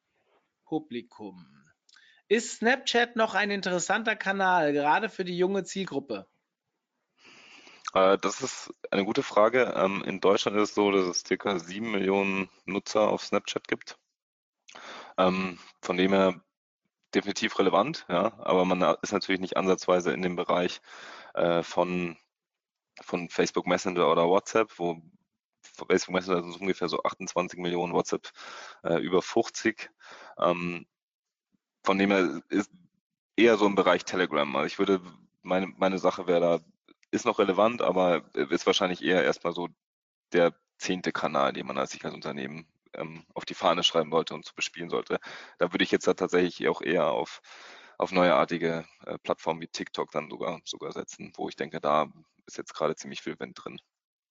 Publikum. 0.66 1.46
Ist 2.28 2.58
Snapchat 2.58 3.16
noch 3.16 3.34
ein 3.34 3.52
interessanter 3.52 4.16
Kanal, 4.16 4.72
gerade 4.72 5.10
für 5.10 5.26
die 5.26 5.38
junge 5.38 5.64
Zielgruppe? 5.64 6.28
Äh, 7.94 8.18
das 8.18 8.42
ist 8.42 8.74
eine 8.92 9.06
gute 9.06 9.24
Frage. 9.24 9.74
Ähm, 9.76 10.04
in 10.06 10.20
Deutschland 10.22 10.58
ist 10.58 10.70
es 10.70 10.76
so, 10.76 10.92
dass 10.92 11.06
es 11.08 11.24
circa 11.26 11.60
sieben 11.60 11.92
Millionen 11.92 12.50
Nutzer 12.66 13.10
auf 13.10 13.24
Snapchat 13.24 13.68
gibt. 13.68 13.98
Ähm, 15.18 15.60
von 15.82 15.98
dem 15.98 16.14
her 16.14 16.42
definitiv 17.14 17.60
relevant, 17.60 18.06
ja, 18.10 18.34
aber 18.39 18.66
man 18.66 18.82
ist 19.02 19.12
natürlich 19.12 19.42
nicht 19.42 19.58
ansatzweise 19.58 20.14
in 20.14 20.22
dem 20.22 20.36
Bereich 20.38 20.82
äh, 21.34 21.64
von, 21.64 22.18
von 23.02 23.30
Facebook 23.30 23.68
Messenger 23.68 24.10
oder 24.10 24.28
WhatsApp, 24.30 24.72
wo 24.78 25.02
Facebook 25.62 26.14
Messenger 26.16 26.44
sind 26.44 26.62
ungefähr 26.62 26.89
so 26.89 27.04
28 27.04 27.60
Millionen, 27.60 27.94
WhatsApp 27.94 28.32
äh, 28.84 28.96
über 29.02 29.22
50. 29.22 29.92
Ähm, 30.38 30.86
von 31.84 31.98
dem 31.98 32.12
her 32.12 32.42
ist 32.50 32.72
eher 33.36 33.58
so 33.58 33.66
im 33.66 33.76
Bereich 33.76 34.06
Telegram. 34.06 34.56
Also 34.56 34.68
ich 34.68 34.80
würde, 34.80 35.02
meine, 35.42 35.68
meine 35.78 36.00
Sache 36.00 36.28
wäre 36.28 36.39
da, 36.39 36.60
ist 37.12 37.26
noch 37.26 37.39
relevant, 37.39 37.82
aber 37.82 38.24
ist 38.34 38.66
wahrscheinlich 38.66 39.03
eher 39.03 39.24
erstmal 39.24 39.53
so 39.53 39.70
der 40.34 40.53
zehnte 40.78 41.12
Kanal, 41.12 41.53
den 41.53 41.68
man 41.68 41.78
als 41.78 41.91
sich 41.91 42.03
als 42.03 42.14
Unternehmen 42.14 42.68
ähm, 42.93 43.26
auf 43.34 43.45
die 43.45 43.53
Fahne 43.53 43.84
schreiben 43.84 44.12
wollte 44.12 44.34
und 44.34 44.43
zu 44.45 44.53
bespielen 44.55 44.89
sollte. 44.89 45.20
Da 45.57 45.74
würde 45.74 45.84
ich 45.84 45.91
jetzt 45.91 46.07
da 46.07 46.14
tatsächlich 46.14 46.68
auch 46.68 46.82
eher 46.82 47.07
auf, 47.07 47.41
auf 47.97 48.12
neuartige 48.12 48.86
äh, 49.05 49.18
Plattformen 49.20 49.62
wie 49.62 49.68
TikTok 49.68 50.12
dann 50.12 50.30
sogar, 50.30 50.59
sogar 50.66 50.91
setzen, 50.91 51.32
wo 51.36 51.47
ich 51.49 51.55
denke, 51.55 51.80
da 51.80 52.12
ist 52.45 52.57
jetzt 52.57 52.74
gerade 52.74 52.95
ziemlich 52.95 53.22
viel 53.22 53.39
Wind 53.39 53.57
drin. 53.64 53.80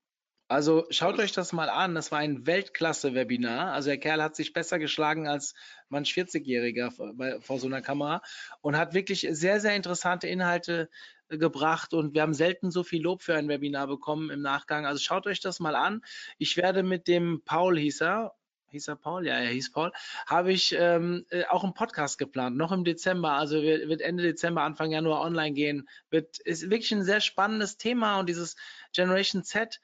Also 0.48 0.86
schaut 0.88 1.18
euch 1.18 1.32
das 1.32 1.52
mal 1.52 1.68
an. 1.68 1.94
Das 1.94 2.10
war 2.10 2.20
ein 2.20 2.46
Weltklasse-Webinar. 2.46 3.72
Also 3.72 3.90
der 3.90 3.98
Kerl 3.98 4.22
hat 4.22 4.34
sich 4.34 4.54
besser 4.54 4.78
geschlagen 4.78 5.28
als 5.28 5.54
manch 5.90 6.12
40-Jähriger 6.14 7.42
vor 7.42 7.58
so 7.58 7.66
einer 7.66 7.82
Kamera 7.82 8.22
und 8.62 8.76
hat 8.76 8.94
wirklich 8.94 9.28
sehr, 9.30 9.60
sehr 9.60 9.76
interessante 9.76 10.26
Inhalte 10.26 10.88
äh, 11.28 11.36
gebracht 11.36 11.92
und 11.92 12.14
wir 12.14 12.22
haben 12.22 12.32
selten 12.32 12.70
so 12.70 12.82
viel 12.82 13.02
Lob 13.02 13.22
für 13.22 13.36
ein 13.36 13.48
Webinar 13.48 13.86
bekommen 13.88 14.30
im 14.30 14.40
Nachgang. 14.40 14.86
Also 14.86 15.00
schaut 15.00 15.26
euch 15.26 15.40
das 15.40 15.60
mal 15.60 15.76
an. 15.76 16.02
Ich 16.38 16.56
werde 16.56 16.82
mit 16.82 17.08
dem 17.08 17.42
Paul 17.44 17.78
hieß 17.78 18.00
er, 18.00 18.34
hieß 18.70 18.88
er 18.88 18.96
Paul? 18.96 19.26
Ja, 19.26 19.34
er 19.34 19.50
hieß 19.50 19.72
Paul, 19.72 19.92
habe 20.26 20.52
ich 20.52 20.74
ähm, 20.78 21.26
äh, 21.28 21.44
auch 21.44 21.62
einen 21.62 21.74
Podcast 21.74 22.16
geplant, 22.16 22.56
noch 22.56 22.72
im 22.72 22.84
Dezember, 22.84 23.32
also 23.32 23.60
wird 23.62 24.00
Ende 24.00 24.22
Dezember, 24.22 24.62
Anfang 24.62 24.92
Januar 24.92 25.20
online 25.20 25.52
gehen. 25.52 25.88
Wird, 26.08 26.38
ist 26.38 26.70
wirklich 26.70 26.92
ein 26.92 27.04
sehr 27.04 27.20
spannendes 27.20 27.76
Thema 27.76 28.18
und 28.18 28.28
dieses 28.30 28.56
Generation 28.94 29.44
Z, 29.44 29.80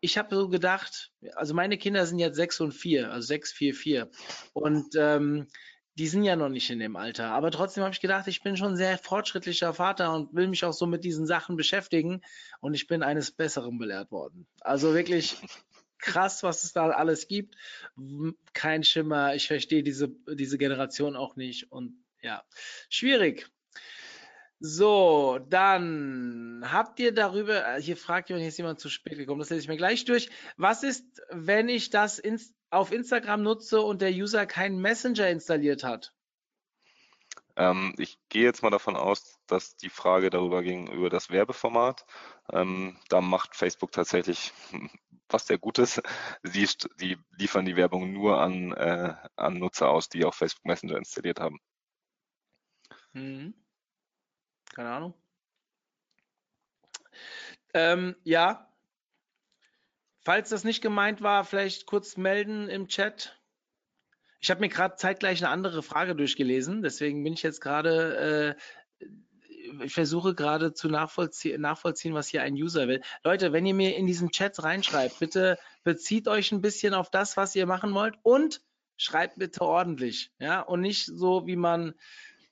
ich 0.00 0.18
habe 0.18 0.34
so 0.34 0.48
gedacht, 0.48 1.12
also 1.34 1.54
meine 1.54 1.78
Kinder 1.78 2.06
sind 2.06 2.18
jetzt 2.18 2.36
sechs 2.36 2.60
und 2.60 2.72
vier, 2.72 3.12
also 3.12 3.26
sechs, 3.26 3.52
vier, 3.52 3.74
vier. 3.74 4.10
Und 4.52 4.94
ähm, 4.96 5.46
die 5.98 6.06
sind 6.06 6.24
ja 6.24 6.36
noch 6.36 6.48
nicht 6.48 6.70
in 6.70 6.78
dem 6.78 6.96
Alter. 6.96 7.30
Aber 7.30 7.50
trotzdem 7.50 7.84
habe 7.84 7.92
ich 7.92 8.00
gedacht, 8.00 8.26
ich 8.26 8.42
bin 8.42 8.56
schon 8.56 8.72
ein 8.72 8.76
sehr 8.76 8.96
fortschrittlicher 8.96 9.74
Vater 9.74 10.14
und 10.14 10.34
will 10.34 10.48
mich 10.48 10.64
auch 10.64 10.72
so 10.72 10.86
mit 10.86 11.04
diesen 11.04 11.26
Sachen 11.26 11.56
beschäftigen. 11.56 12.22
Und 12.60 12.74
ich 12.74 12.86
bin 12.86 13.02
eines 13.02 13.32
Besseren 13.32 13.78
belehrt 13.78 14.10
worden. 14.10 14.46
Also 14.60 14.94
wirklich 14.94 15.36
krass, 15.98 16.42
was 16.42 16.64
es 16.64 16.72
da 16.72 16.88
alles 16.90 17.28
gibt. 17.28 17.56
Kein 18.54 18.84
Schimmer. 18.84 19.34
Ich 19.34 19.48
verstehe 19.48 19.82
diese, 19.82 20.08
diese 20.32 20.56
Generation 20.56 21.16
auch 21.16 21.36
nicht. 21.36 21.70
Und 21.70 22.02
ja, 22.22 22.42
schwierig. 22.88 23.50
So, 24.62 25.38
dann 25.48 26.62
habt 26.70 27.00
ihr 27.00 27.14
darüber, 27.14 27.66
äh, 27.66 27.80
hier 27.80 27.96
fragt 27.96 28.28
jemand, 28.28 28.42
hier 28.42 28.50
ist 28.50 28.58
jemand 28.58 28.78
zu 28.78 28.90
spät 28.90 29.16
gekommen, 29.16 29.38
das 29.40 29.48
lese 29.48 29.62
ich 29.62 29.68
mir 29.68 29.78
gleich 29.78 30.04
durch. 30.04 30.28
Was 30.58 30.82
ist, 30.82 31.22
wenn 31.30 31.70
ich 31.70 31.88
das 31.88 32.18
in, 32.18 32.38
auf 32.68 32.92
Instagram 32.92 33.42
nutze 33.42 33.80
und 33.80 34.02
der 34.02 34.10
User 34.10 34.44
keinen 34.44 34.78
Messenger 34.78 35.30
installiert 35.30 35.82
hat? 35.82 36.12
Ähm, 37.56 37.94
ich 37.96 38.18
gehe 38.28 38.44
jetzt 38.44 38.62
mal 38.62 38.68
davon 38.68 38.96
aus, 38.96 39.38
dass 39.46 39.76
die 39.76 39.88
Frage 39.88 40.28
darüber 40.28 40.62
ging, 40.62 40.92
über 40.92 41.08
das 41.08 41.30
Werbeformat. 41.30 42.04
Ähm, 42.52 42.98
da 43.08 43.22
macht 43.22 43.56
Facebook 43.56 43.92
tatsächlich 43.92 44.52
was 45.30 45.46
sehr 45.46 45.58
Gutes. 45.58 46.02
Sie, 46.42 46.68
die 47.00 47.16
liefern 47.38 47.64
die 47.64 47.76
Werbung 47.76 48.12
nur 48.12 48.42
an, 48.42 48.72
äh, 48.72 49.14
an 49.36 49.58
Nutzer 49.58 49.88
aus, 49.88 50.10
die 50.10 50.26
auch 50.26 50.34
Facebook 50.34 50.66
Messenger 50.66 50.98
installiert 50.98 51.40
haben. 51.40 51.58
Mhm. 53.14 53.54
Keine 54.74 54.90
Ahnung. 54.90 55.14
Ähm, 57.74 58.16
ja. 58.24 58.66
Falls 60.22 60.50
das 60.50 60.64
nicht 60.64 60.82
gemeint 60.82 61.22
war, 61.22 61.44
vielleicht 61.44 61.86
kurz 61.86 62.16
melden 62.16 62.68
im 62.68 62.88
Chat. 62.88 63.40
Ich 64.40 64.50
habe 64.50 64.60
mir 64.60 64.68
gerade 64.68 64.96
zeitgleich 64.96 65.42
eine 65.42 65.52
andere 65.52 65.82
Frage 65.82 66.14
durchgelesen, 66.14 66.82
deswegen 66.82 67.22
bin 67.22 67.34
ich 67.34 67.42
jetzt 67.42 67.60
gerade, 67.60 68.56
äh, 69.00 69.84
ich 69.84 69.92
versuche 69.92 70.34
gerade 70.34 70.72
zu 70.72 70.88
nachvollziehen, 70.88 71.60
nachvollziehen, 71.60 72.14
was 72.14 72.28
hier 72.28 72.42
ein 72.42 72.54
User 72.54 72.88
will. 72.88 73.02
Leute, 73.22 73.52
wenn 73.52 73.66
ihr 73.66 73.74
mir 73.74 73.96
in 73.96 74.06
diesen 74.06 74.30
Chat 74.30 74.62
reinschreibt, 74.62 75.18
bitte 75.18 75.58
bezieht 75.84 76.26
euch 76.26 76.52
ein 76.52 76.62
bisschen 76.62 76.94
auf 76.94 77.10
das, 77.10 77.36
was 77.36 77.54
ihr 77.54 77.66
machen 77.66 77.94
wollt 77.94 78.16
und 78.22 78.62
schreibt 78.96 79.38
bitte 79.38 79.62
ordentlich, 79.62 80.32
ja, 80.38 80.60
und 80.60 80.80
nicht 80.80 81.06
so, 81.06 81.46
wie 81.46 81.56
man 81.56 81.94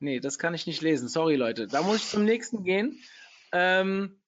Nee, 0.01 0.20
das 0.20 0.38
kann 0.38 0.55
ich 0.55 0.66
nicht 0.66 0.80
lesen. 0.80 1.09
Sorry, 1.09 1.36
Leute. 1.36 1.66
Da 1.66 1.82
muss 1.82 1.96
ich 1.96 2.09
zum 2.09 2.24
nächsten 2.24 2.62
gehen. 2.62 3.03
Ähm, 3.53 4.20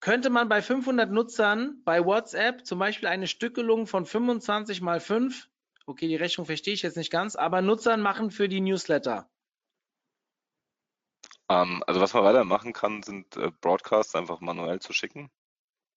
könnte 0.00 0.28
man 0.28 0.48
bei 0.48 0.60
500 0.60 1.10
Nutzern 1.10 1.80
bei 1.84 2.04
WhatsApp 2.04 2.66
zum 2.66 2.78
Beispiel 2.78 3.08
eine 3.08 3.26
Stückelung 3.26 3.86
von 3.86 4.04
25 4.04 4.82
mal 4.82 5.00
5 5.00 5.48
Okay, 5.86 6.08
die 6.08 6.16
Rechnung 6.16 6.46
verstehe 6.46 6.74
ich 6.74 6.82
jetzt 6.82 6.96
nicht 6.96 7.10
ganz, 7.10 7.36
aber 7.36 7.60
Nutzern 7.60 8.00
machen 8.00 8.30
für 8.30 8.48
die 8.48 8.60
Newsletter. 8.60 9.28
Ähm, 11.48 11.84
also 11.86 12.00
was 12.00 12.14
man 12.14 12.24
weiter 12.24 12.44
machen 12.44 12.72
kann, 12.72 13.02
sind 13.02 13.36
äh, 13.36 13.50
Broadcasts 13.60 14.14
einfach 14.14 14.40
manuell 14.40 14.80
zu 14.80 14.94
schicken. 14.94 15.30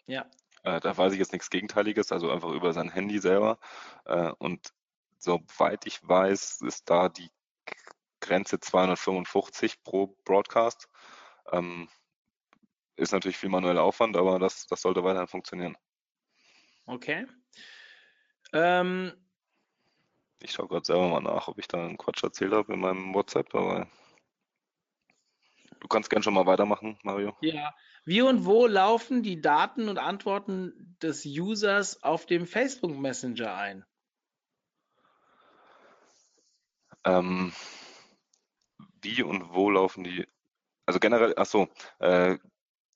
Ja. 0.06 0.30
Äh, 0.64 0.82
da 0.82 0.98
weiß 0.98 1.14
ich 1.14 1.20
jetzt 1.20 1.32
nichts 1.32 1.50
Gegenteiliges, 1.50 2.12
also 2.12 2.30
einfach 2.30 2.52
über 2.52 2.74
sein 2.74 2.90
Handy 2.90 3.20
selber. 3.20 3.60
Äh, 4.04 4.32
und 4.40 4.74
soweit 5.20 5.86
ich 5.86 6.06
weiß, 6.06 6.62
ist 6.62 6.90
da 6.90 7.08
die 7.08 7.30
Grenze 8.28 8.60
255 8.60 9.84
pro 9.84 10.18
Broadcast. 10.26 10.88
Ähm, 11.52 11.88
ist 12.98 13.14
natürlich 13.14 13.38
viel 13.38 13.50
manueller 13.50 13.84
Aufwand, 13.84 14.18
aber 14.18 14.38
das, 14.40 14.68
das 14.68 14.82
sollte 14.82 15.04
weiterhin 15.04 15.28
funktionieren. 15.28 15.78
Okay. 16.86 17.26
Ähm, 18.54 19.14
Ich 20.40 20.52
schaue 20.52 20.68
gerade 20.68 20.86
selber 20.86 21.08
mal 21.08 21.22
nach, 21.22 21.48
ob 21.48 21.58
ich 21.60 21.68
da 21.68 21.84
einen 21.84 21.98
Quatsch 21.98 22.24
erzählt 22.24 22.54
habe 22.54 22.74
in 22.74 22.80
meinem 22.80 23.14
WhatsApp, 23.14 23.54
aber 23.56 23.88
du 25.80 25.88
kannst 25.88 26.10
gern 26.10 26.24
schon 26.24 26.34
mal 26.34 26.46
weitermachen, 26.46 26.98
Mario. 27.04 27.36
ja. 27.42 27.74
Wie 28.04 28.22
und 28.22 28.46
wo 28.46 28.68
laufen 28.68 29.22
die 29.22 29.42
Daten 29.42 29.90
und 29.90 29.98
Antworten 29.98 30.98
des 31.02 31.26
Users 31.26 32.04
auf 32.04 32.26
dem 32.26 32.48
Facebook 32.48 32.98
Messenger 32.98 33.54
ein? 33.54 33.86
Ähm, 37.04 37.52
wie 39.02 39.24
und 39.24 39.54
wo 39.54 39.70
laufen 39.70 40.04
die? 40.04 40.28
Also 40.86 41.00
generell, 41.00 41.34
ach 41.38 41.46
so, 41.46 41.68
äh, 42.00 42.38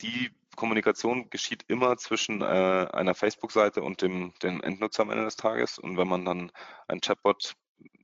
die 0.02 0.32
Kommunikation 0.56 1.30
geschieht 1.30 1.64
immer 1.68 1.98
zwischen 1.98 2.42
äh, 2.42 2.46
einer 2.46 3.16
Facebook-Seite 3.16 3.82
und 3.82 4.02
dem, 4.02 4.34
dem 4.44 4.62
Endnutzer 4.62 5.04
am 5.04 5.12
Ende 5.12 5.26
des 5.26 5.36
Tages. 5.36 5.78
Und 5.78 5.98
wenn 5.98 6.08
man 6.08 6.26
dann 6.26 6.52
ein 6.88 7.02
Chatbot 7.02 7.56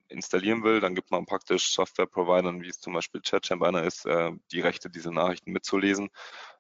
installieren 0.10 0.64
will, 0.64 0.80
dann 0.80 0.96
gibt 0.96 1.12
man 1.12 1.26
praktisch 1.26 1.72
Software-Providern, 1.74 2.62
wie 2.62 2.70
es 2.70 2.80
zum 2.80 2.94
Beispiel 2.94 3.22
ChatChamp 3.22 3.64
einer 3.64 3.84
ist, 3.84 4.06
äh, 4.06 4.32
die 4.52 4.62
Rechte, 4.62 4.90
diese 4.90 5.12
Nachrichten 5.12 5.52
mitzulesen 5.52 6.10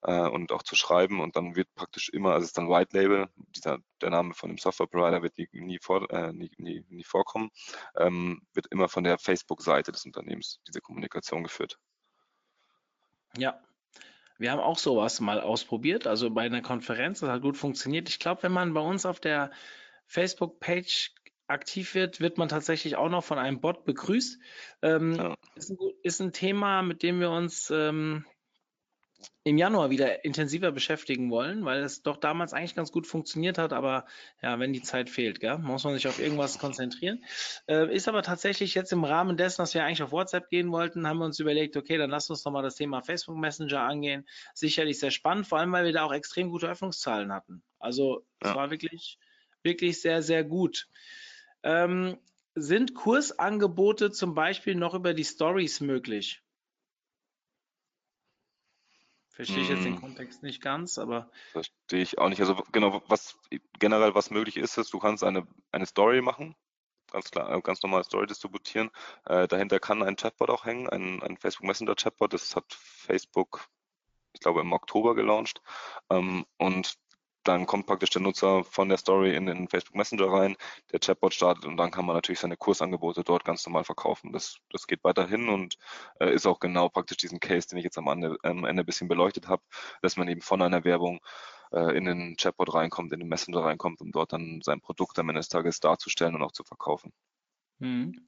äh, 0.03 0.27
und 0.27 0.51
auch 0.51 0.63
zu 0.63 0.75
schreiben. 0.75 1.19
Und 1.19 1.35
dann 1.35 1.55
wird 1.55 1.73
praktisch 1.75 2.09
immer, 2.09 2.33
also 2.33 2.43
es 2.43 2.49
ist 2.49 2.57
dann 2.57 2.69
White 2.69 2.97
Label, 2.97 3.29
dieser, 3.35 3.79
der 4.01 4.09
Name 4.09 4.33
von 4.33 4.49
dem 4.49 4.57
Software-Provider 4.57 5.21
wird 5.23 5.37
nie, 5.37 5.47
nie, 5.53 5.79
vor, 5.79 6.09
äh, 6.11 6.33
nie, 6.33 6.51
nie, 6.57 6.83
nie 6.89 7.03
vorkommen, 7.03 7.49
ähm, 7.95 8.41
wird 8.53 8.67
immer 8.71 8.89
von 8.89 9.03
der 9.03 9.17
Facebook-Seite 9.17 9.91
des 9.91 10.05
Unternehmens 10.05 10.59
diese 10.67 10.81
Kommunikation 10.81 11.43
geführt. 11.43 11.77
Ja. 13.37 13.59
Wir 14.39 14.51
haben 14.51 14.59
auch 14.59 14.77
sowas 14.77 15.19
mal 15.19 15.41
ausprobiert, 15.41 16.05
also 16.05 16.29
bei 16.29 16.43
einer 16.43 16.61
Konferenz, 16.61 17.21
das 17.21 17.29
hat 17.29 17.41
gut 17.41 17.57
funktioniert. 17.57 18.07
Ich 18.07 18.19
glaube, 18.19 18.43
wenn 18.43 18.51
man 18.51 18.73
bei 18.75 18.81
uns 18.81 19.07
auf 19.07 19.19
der 19.19 19.49
Facebook-Page 20.05 21.15
aktiv 21.47 21.95
wird, 21.95 22.19
wird 22.19 22.37
man 22.37 22.49
tatsächlich 22.49 22.95
auch 22.95 23.09
noch 23.09 23.23
von 23.23 23.39
einem 23.39 23.61
Bot 23.61 23.85
begrüßt. 23.85 24.39
Ähm, 24.81 25.15
Ja. 25.15 25.35
ist, 25.55 25.69
ein, 25.69 25.77
ist 26.03 26.19
ein 26.19 26.33
Thema, 26.33 26.81
mit 26.81 27.03
dem 27.03 27.19
wir 27.19 27.31
uns 27.31 27.69
ähm, 27.71 28.25
im 29.43 29.57
Januar 29.57 29.89
wieder 29.89 30.25
intensiver 30.25 30.71
beschäftigen 30.71 31.31
wollen, 31.31 31.63
weil 31.63 31.81
es 31.81 32.03
doch 32.03 32.17
damals 32.17 32.53
eigentlich 32.53 32.75
ganz 32.75 32.91
gut 32.91 33.07
funktioniert 33.07 33.57
hat, 33.57 33.71
aber 33.71 34.05
ja, 34.41 34.59
wenn 34.59 34.73
die 34.73 34.81
Zeit 34.81 35.09
fehlt, 35.09 35.39
gell, 35.39 35.57
muss 35.57 35.85
man 35.85 35.93
sich 35.93 36.07
auf 36.07 36.19
irgendwas 36.19 36.59
konzentrieren. 36.59 37.23
Äh, 37.67 37.93
ist 37.95 38.09
aber 38.09 38.23
tatsächlich 38.23 38.75
jetzt 38.75 38.91
im 38.91 39.05
Rahmen 39.05 39.37
dessen, 39.37 39.61
dass 39.61 39.73
wir 39.73 39.85
eigentlich 39.85 40.03
auf 40.03 40.11
WhatsApp 40.11 40.49
gehen 40.49 40.69
wollten, 40.71 41.07
haben 41.07 41.19
wir 41.19 41.25
uns 41.25 41.39
überlegt, 41.39 41.77
okay, 41.77 41.97
dann 41.97 42.09
lass 42.09 42.29
uns 42.29 42.43
nochmal 42.43 42.63
das 42.63 42.75
Thema 42.75 43.01
Facebook 43.01 43.37
Messenger 43.37 43.81
angehen. 43.81 44.27
Sicherlich 44.53 44.99
sehr 44.99 45.11
spannend, 45.11 45.47
vor 45.47 45.59
allem 45.59 45.71
weil 45.71 45.85
wir 45.85 45.93
da 45.93 46.03
auch 46.03 46.13
extrem 46.13 46.49
gute 46.49 46.67
Öffnungszahlen 46.67 47.31
hatten. 47.31 47.63
Also 47.79 48.25
es 48.41 48.49
Ja. 48.49 48.55
war 48.55 48.69
wirklich, 48.69 49.17
wirklich 49.63 50.01
sehr, 50.01 50.21
sehr 50.21 50.43
gut. 50.43 50.89
Ähm, 51.67 52.17
sind 52.55 52.95
Kursangebote 52.95 54.09
zum 54.11 54.33
Beispiel 54.33 54.73
noch 54.73 54.93
über 54.93 55.13
die 55.13 55.25
Stories 55.25 55.81
möglich? 55.81 56.41
Verstehe 59.31 59.61
ich 59.61 59.69
jetzt 59.69 59.83
den 59.83 59.95
Mm. 59.95 59.99
Kontext 59.99 60.43
nicht 60.43 60.61
ganz, 60.61 60.97
aber 60.97 61.29
Verstehe 61.51 62.01
ich 62.01 62.17
auch 62.19 62.29
nicht. 62.29 62.39
Also 62.39 62.55
genau, 62.71 63.03
was 63.09 63.37
generell 63.79 64.15
was 64.15 64.31
möglich 64.31 64.55
ist, 64.55 64.77
ist, 64.77 64.93
du 64.93 64.99
kannst 64.99 65.25
eine, 65.25 65.45
eine 65.73 65.85
Story 65.85 66.21
machen, 66.21 66.55
ganz 67.11 67.29
klar, 67.31 67.51
äh, 67.51 67.61
ganz 67.61 67.83
normal 67.83 68.05
Story 68.05 68.27
distributieren. 68.27 68.89
Äh, 69.25 69.49
dahinter 69.49 69.81
kann 69.81 70.01
ein 70.01 70.15
Chatbot 70.15 70.49
auch 70.49 70.63
hängen, 70.63 70.89
ein, 70.89 71.21
ein 71.21 71.35
Facebook 71.35 71.67
Messenger 71.67 71.95
Chatbot. 71.95 72.31
Das 72.31 72.55
hat 72.55 72.65
Facebook, 72.73 73.67
ich 74.31 74.39
glaube, 74.39 74.61
im 74.61 74.71
Oktober 74.71 75.15
gelauncht. 75.15 75.61
Ähm, 76.09 76.45
und 76.57 76.97
dann 77.47 77.65
kommt 77.65 77.85
praktisch 77.85 78.09
der 78.09 78.21
Nutzer 78.21 78.63
von 78.63 78.89
der 78.89 78.97
Story 78.97 79.35
in 79.35 79.45
den 79.45 79.67
Facebook 79.67 79.95
Messenger 79.95 80.31
rein, 80.31 80.55
der 80.91 80.99
Chatbot 80.99 81.33
startet 81.33 81.65
und 81.65 81.77
dann 81.77 81.91
kann 81.91 82.05
man 82.05 82.15
natürlich 82.15 82.39
seine 82.39 82.57
Kursangebote 82.57 83.23
dort 83.23 83.45
ganz 83.45 83.65
normal 83.65 83.83
verkaufen. 83.83 84.33
Das, 84.33 84.57
das 84.71 84.87
geht 84.87 85.03
weiterhin 85.03 85.49
und 85.49 85.77
äh, 86.19 86.33
ist 86.33 86.45
auch 86.45 86.59
genau 86.59 86.89
praktisch 86.89 87.17
diesen 87.17 87.39
Case, 87.39 87.67
den 87.67 87.77
ich 87.77 87.83
jetzt 87.83 87.97
am 87.97 88.07
Ende, 88.07 88.37
am 88.43 88.65
Ende 88.65 88.83
ein 88.83 88.85
bisschen 88.85 89.07
beleuchtet 89.07 89.47
habe, 89.47 89.63
dass 90.01 90.17
man 90.17 90.27
eben 90.27 90.41
von 90.41 90.61
einer 90.61 90.83
Werbung 90.83 91.19
äh, 91.71 91.97
in 91.97 92.05
den 92.05 92.35
Chatbot 92.37 92.73
reinkommt, 92.73 93.13
in 93.13 93.19
den 93.19 93.29
Messenger 93.29 93.63
reinkommt, 93.63 94.01
um 94.01 94.11
dort 94.11 94.33
dann 94.33 94.61
sein 94.63 94.81
Produkt 94.81 95.17
am 95.19 95.29
Ende 95.29 95.39
des 95.39 95.49
Tages 95.49 95.79
darzustellen 95.79 96.35
und 96.35 96.43
auch 96.43 96.51
zu 96.51 96.63
verkaufen. 96.63 97.13
Mhm. 97.79 98.27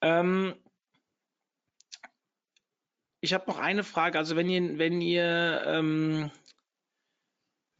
Ähm, 0.00 0.54
ich 3.20 3.32
habe 3.32 3.44
noch 3.46 3.58
eine 3.58 3.84
Frage. 3.84 4.18
Also 4.18 4.34
wenn 4.34 4.48
ihr, 4.48 4.78
wenn 4.78 5.00
ihr, 5.00 5.62
ähm, 5.66 6.30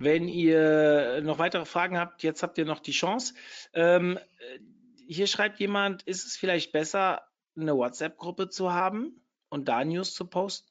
wenn 0.03 0.29
ihr 0.29 1.21
noch 1.23 1.39
weitere 1.39 1.65
Fragen 1.65 1.99
habt, 1.99 2.23
jetzt 2.23 2.43
habt 2.43 2.59
ihr 2.59 2.65
noch 2.65 2.81
die 2.81 2.93
Chance. 2.93 3.35
Ähm, 3.73 4.19
äh, 4.19 4.59
hier 5.07 5.27
schreibt 5.27 5.61
jemand, 5.61 6.03
ist 6.05 6.27
es 6.27 6.37
vielleicht 6.37 6.73
besser, 6.73 7.23
eine 7.57 7.77
WhatsApp-Gruppe 7.77 8.49
zu 8.49 8.73
haben 8.73 9.25
und 9.49 9.69
da 9.69 9.85
News 9.85 10.15
zu 10.15 10.27
posten? 10.27 10.71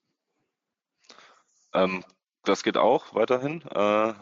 Ähm, 1.74 2.04
das 2.44 2.64
geht 2.64 2.78
auch 2.78 3.14
weiterhin, 3.14 3.62
äh, 3.62 4.14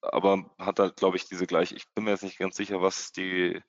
aber 0.00 0.50
hat 0.58 0.78
da, 0.78 0.88
glaube 0.88 1.16
ich, 1.16 1.26
diese 1.26 1.46
gleiche, 1.46 1.74
ich 1.74 1.92
bin 1.94 2.04
mir 2.04 2.10
jetzt 2.10 2.22
nicht 2.22 2.38
ganz 2.38 2.56
sicher, 2.56 2.80
was 2.80 3.12
die, 3.12 3.60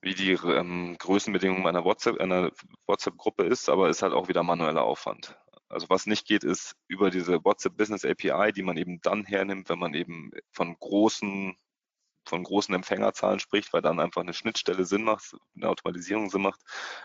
wie 0.00 0.14
die 0.14 0.32
ähm, 0.32 0.96
Größenbedingungen 0.98 1.66
einer 1.66 1.84
WhatsApp, 1.84 2.20
einer 2.20 2.50
WhatsApp-Gruppe 2.86 3.44
ist, 3.44 3.68
aber 3.68 3.88
ist 3.88 4.02
halt 4.02 4.14
auch 4.14 4.28
wieder 4.28 4.42
manueller 4.42 4.82
Aufwand. 4.82 5.36
Also 5.74 5.88
was 5.90 6.06
nicht 6.06 6.26
geht, 6.26 6.44
ist 6.44 6.76
über 6.88 7.10
diese 7.10 7.44
WhatsApp 7.44 7.76
Business 7.76 8.04
API, 8.04 8.52
die 8.52 8.62
man 8.62 8.76
eben 8.76 9.00
dann 9.02 9.24
hernimmt, 9.24 9.68
wenn 9.68 9.78
man 9.78 9.94
eben 9.94 10.30
von 10.52 10.76
großen 10.78 11.56
von 12.26 12.42
großen 12.42 12.74
Empfängerzahlen 12.74 13.38
spricht, 13.38 13.72
weil 13.72 13.82
dann 13.82 14.00
einfach 14.00 14.22
eine 14.22 14.32
Schnittstelle 14.32 14.84
Sinn 14.86 15.04
macht, 15.04 15.36
eine 15.56 15.68
Automatisierung 15.68 16.30
Sinn 16.30 16.42
macht. 16.42 16.60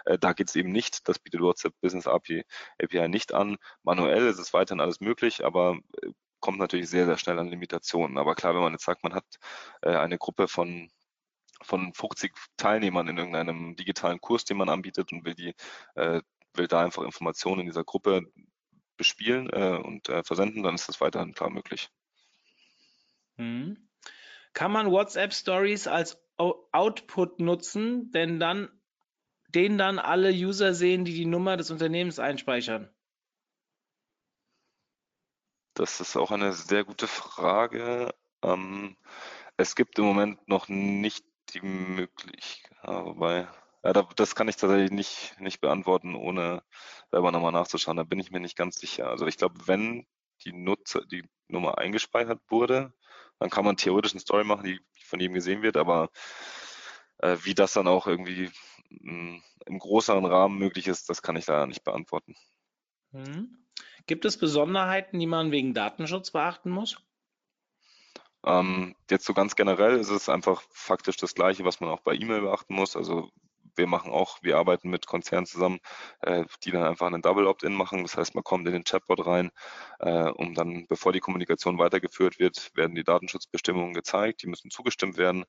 Äh, 0.05 0.17
da 0.17 0.33
geht 0.33 0.49
es 0.49 0.55
eben 0.55 0.71
nicht. 0.71 1.07
Das 1.09 1.19
bietet 1.19 1.41
WhatsApp 1.41 1.73
Business 1.81 2.07
API, 2.07 2.45
API 2.81 3.09
nicht 3.09 3.33
an. 3.33 3.57
Manuell 3.83 4.27
ist 4.27 4.39
es 4.39 4.53
weiterhin 4.53 4.79
alles 4.81 5.01
möglich, 5.01 5.43
aber 5.45 5.77
äh, 6.01 6.11
kommt 6.39 6.59
natürlich 6.59 6.89
sehr, 6.89 7.05
sehr 7.05 7.17
schnell 7.17 7.39
an 7.39 7.49
Limitationen. 7.49 8.17
Aber 8.17 8.35
klar, 8.35 8.55
wenn 8.55 8.61
man 8.61 8.73
jetzt 8.73 8.85
sagt, 8.85 9.03
man 9.03 9.13
hat 9.13 9.25
äh, 9.81 9.95
eine 9.95 10.17
Gruppe 10.17 10.47
von 10.47 10.89
von 11.61 11.93
50 11.93 12.33
Teilnehmern 12.57 13.09
in 13.09 13.17
irgendeinem 13.17 13.75
digitalen 13.75 14.21
Kurs, 14.21 14.45
den 14.45 14.57
man 14.57 14.69
anbietet 14.69 15.11
und 15.11 15.25
will 15.25 15.35
die, 15.35 15.53
äh, 15.95 16.21
will 16.53 16.67
da 16.67 16.81
einfach 16.81 17.03
Informationen 17.03 17.61
in 17.61 17.65
dieser 17.67 17.83
Gruppe 17.83 18.31
bespielen 18.99 19.49
äh, 19.49 19.81
und 19.83 20.09
äh, 20.09 20.23
versenden, 20.23 20.61
dann 20.61 20.75
ist 20.75 20.87
das 20.87 21.01
weiterhin 21.01 21.33
klar 21.33 21.49
möglich. 21.49 21.89
Mhm. 23.37 23.89
Kann 24.53 24.71
man 24.71 24.91
WhatsApp 24.91 25.33
Stories 25.33 25.87
als 25.87 26.21
O- 26.37 26.67
Output 26.71 27.39
nutzen, 27.39 28.11
denn 28.11 28.39
dann, 28.39 28.69
den 29.47 29.77
dann 29.79 29.97
alle 29.97 30.31
User 30.31 30.73
sehen, 30.75 31.05
die 31.05 31.13
die 31.13 31.25
Nummer 31.25 31.57
des 31.57 31.71
Unternehmens 31.71 32.19
einspeichern? 32.19 32.93
Das 35.73 36.01
ist 36.01 36.17
auch 36.17 36.31
eine 36.31 36.51
sehr 36.51 36.83
gute 36.83 37.07
Frage. 37.07 38.13
Ähm, 38.43 38.97
es 39.57 39.75
gibt 39.75 39.97
im 39.97 40.05
Moment 40.05 40.47
noch 40.47 40.67
nicht 40.67 41.25
die 41.53 41.61
Möglichkeit, 41.61 42.71
wobei, 42.83 43.47
ja, 43.83 43.93
da, 43.93 44.07
das 44.15 44.35
kann 44.35 44.47
ich 44.47 44.57
tatsächlich 44.57 44.91
nicht, 44.91 45.35
nicht 45.39 45.61
beantworten, 45.61 46.15
ohne 46.15 46.63
selber 47.11 47.31
nochmal 47.31 47.51
nachzuschauen. 47.51 47.97
Da 47.97 48.03
bin 48.03 48.19
ich 48.19 48.31
mir 48.31 48.39
nicht 48.39 48.57
ganz 48.57 48.79
sicher. 48.79 49.07
Also 49.09 49.25
ich 49.25 49.37
glaube, 49.37 49.67
wenn 49.67 50.05
die 50.43 50.53
Nutzer, 50.53 51.05
die 51.05 51.23
Nummer 51.47 51.77
eingespeichert 51.77 52.41
wurde, 52.49 52.93
dann 53.39 53.49
kann 53.49 53.65
man 53.65 53.77
theoretisch 53.77 54.13
eine 54.13 54.21
Story 54.21 54.43
machen, 54.43 54.65
die 54.65 54.79
von 55.05 55.19
jedem 55.19 55.33
gesehen 55.33 55.61
wird, 55.61 55.77
aber 55.77 56.09
äh, 57.19 57.37
wie 57.43 57.55
das 57.55 57.73
dann 57.73 57.87
auch 57.87 58.07
irgendwie 58.07 58.51
mh, 58.89 59.41
im 59.65 59.79
größeren 59.79 60.25
Rahmen 60.25 60.57
möglich 60.57 60.87
ist, 60.87 61.09
das 61.09 61.21
kann 61.21 61.35
ich 61.35 61.47
leider 61.47 61.67
nicht 61.67 61.83
beantworten. 61.83 62.35
Mhm. 63.11 63.65
Gibt 64.07 64.25
es 64.25 64.37
Besonderheiten, 64.37 65.19
die 65.19 65.27
man 65.27 65.51
wegen 65.51 65.73
Datenschutz 65.73 66.31
beachten 66.31 66.69
muss? 66.69 66.97
Ähm, 68.45 68.95
jetzt 69.09 69.25
so 69.25 69.33
ganz 69.33 69.55
generell 69.55 69.97
ist 69.97 70.09
es 70.09 70.29
einfach 70.29 70.61
faktisch 70.71 71.17
das 71.17 71.35
Gleiche, 71.35 71.65
was 71.65 71.79
man 71.79 71.89
auch 71.89 72.01
bei 72.01 72.15
E-Mail 72.15 72.41
beachten 72.41 72.73
muss. 72.73 72.95
Also 72.95 73.31
wir 73.79 73.87
machen 73.87 74.11
auch, 74.11 74.37
wir 74.43 74.57
arbeiten 74.57 74.89
mit 74.89 75.07
Konzernen 75.07 75.47
zusammen, 75.47 75.79
äh, 76.21 76.45
die 76.63 76.71
dann 76.71 76.83
einfach 76.83 77.07
einen 77.07 77.21
Double 77.21 77.47
Opt-in 77.47 77.73
machen. 77.73 78.03
Das 78.03 78.17
heißt, 78.17 78.35
man 78.35 78.43
kommt 78.43 78.67
in 78.67 78.73
den 78.73 78.83
Chatbot 78.83 79.25
rein, 79.25 79.51
äh, 79.99 80.29
um 80.29 80.53
dann, 80.53 80.85
bevor 80.87 81.13
die 81.13 81.19
Kommunikation 81.21 81.79
weitergeführt 81.79 82.39
wird, 82.39 82.71
werden 82.75 82.95
die 82.95 83.03
Datenschutzbestimmungen 83.03 83.93
gezeigt, 83.93 84.43
die 84.43 84.47
müssen 84.47 84.69
zugestimmt 84.69 85.17
werden. 85.17 85.45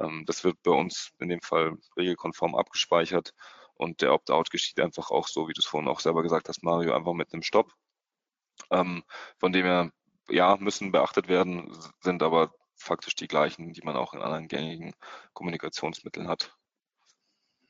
Ähm, 0.00 0.24
das 0.26 0.44
wird 0.44 0.62
bei 0.62 0.70
uns 0.70 1.12
in 1.18 1.28
dem 1.28 1.42
Fall 1.42 1.76
regelkonform 1.96 2.54
abgespeichert 2.54 3.34
und 3.74 4.00
der 4.00 4.14
Opt-out 4.14 4.50
geschieht 4.50 4.80
einfach 4.80 5.10
auch 5.10 5.28
so, 5.28 5.48
wie 5.48 5.52
du 5.52 5.60
es 5.60 5.66
vorhin 5.66 5.88
auch 5.88 6.00
selber 6.00 6.22
gesagt 6.22 6.48
hast, 6.48 6.62
Mario, 6.62 6.94
einfach 6.94 7.12
mit 7.14 7.32
einem 7.32 7.42
Stopp. 7.42 7.72
Ähm, 8.70 9.02
von 9.38 9.52
dem 9.52 9.66
her, 9.66 9.90
ja, 10.28 10.56
müssen 10.56 10.92
beachtet 10.92 11.28
werden, 11.28 11.76
sind 12.00 12.22
aber 12.22 12.52
faktisch 12.76 13.14
die 13.14 13.28
gleichen, 13.28 13.72
die 13.72 13.82
man 13.82 13.96
auch 13.96 14.14
in 14.14 14.22
anderen 14.22 14.48
gängigen 14.48 14.94
Kommunikationsmitteln 15.32 16.28
hat. 16.28 16.54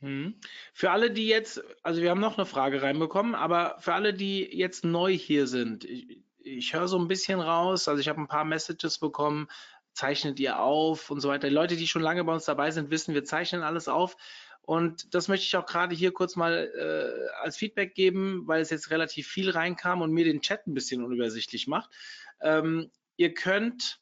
Hm. 0.03 0.35
Für 0.75 0.91
alle, 0.91 1.13
die 1.13 1.29
jetzt, 1.29 1.63
also 1.85 2.03
wir 2.03 2.11
haben 2.11 2.21
noch 2.21 2.37
eine 2.37 2.45
Frage 2.45 2.83
reinbekommen, 2.83 3.37
aber 3.37 3.77
für 3.79 3.95
alle, 3.95 4.13
die 4.13 4.45
jetzt 4.45 4.85
neu 4.85 5.17
hier 5.17 5.47
sind, 5.47 5.85
ich, 5.85 6.25
ich 6.39 6.75
höre 6.75 6.89
so 6.89 6.99
ein 6.99 7.07
bisschen 7.07 7.41
raus, 7.41 7.87
also 7.87 8.01
ich 8.01 8.09
habe 8.09 8.21
ein 8.21 8.27
paar 8.27 8.45
Messages 8.45 8.99
bekommen, 8.99 9.47
zeichnet 9.95 10.41
ihr 10.41 10.59
auf 10.59 11.11
und 11.11 11.21
so 11.21 11.29
weiter. 11.29 11.49
Die 11.49 11.55
Leute, 11.55 11.77
die 11.77 11.87
schon 11.87 12.03
lange 12.03 12.25
bei 12.25 12.33
uns 12.33 12.47
dabei 12.47 12.73
sind, 12.73 12.91
wissen, 12.91 13.15
wir 13.15 13.25
zeichnen 13.25 13.63
alles 13.63 13.87
auf. 13.87 14.17
Und 14.63 15.15
das 15.15 15.29
möchte 15.29 15.47
ich 15.47 15.57
auch 15.57 15.67
gerade 15.67 15.95
hier 15.95 16.13
kurz 16.13 16.35
mal 16.35 16.71
äh, 16.75 17.43
als 17.43 17.57
Feedback 17.57 17.95
geben, 17.95 18.43
weil 18.47 18.61
es 18.61 18.71
jetzt 18.71 18.91
relativ 18.91 19.29
viel 19.29 19.51
reinkam 19.51 20.01
und 20.03 20.13
mir 20.13 20.25
den 20.25 20.41
Chat 20.41 20.67
ein 20.67 20.75
bisschen 20.75 21.05
unübersichtlich 21.05 21.69
macht. 21.69 21.91
Ähm, 22.41 22.91
ihr 23.17 23.35
könnt 23.35 24.01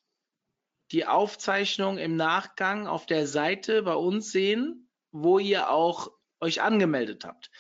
die 0.93 1.07
Aufzeichnung 1.07 1.99
im 1.99 2.17
Nachgang 2.17 2.87
auf 2.87 3.05
der 3.05 3.27
Seite 3.27 3.83
bei 3.83 3.95
uns 3.95 4.33
sehen, 4.33 4.90
wo 5.13 5.39
ihr 5.39 5.71
auch 5.71 6.11
euch 6.41 6.63
angemeldet 6.63 7.25
habt. 7.25 7.51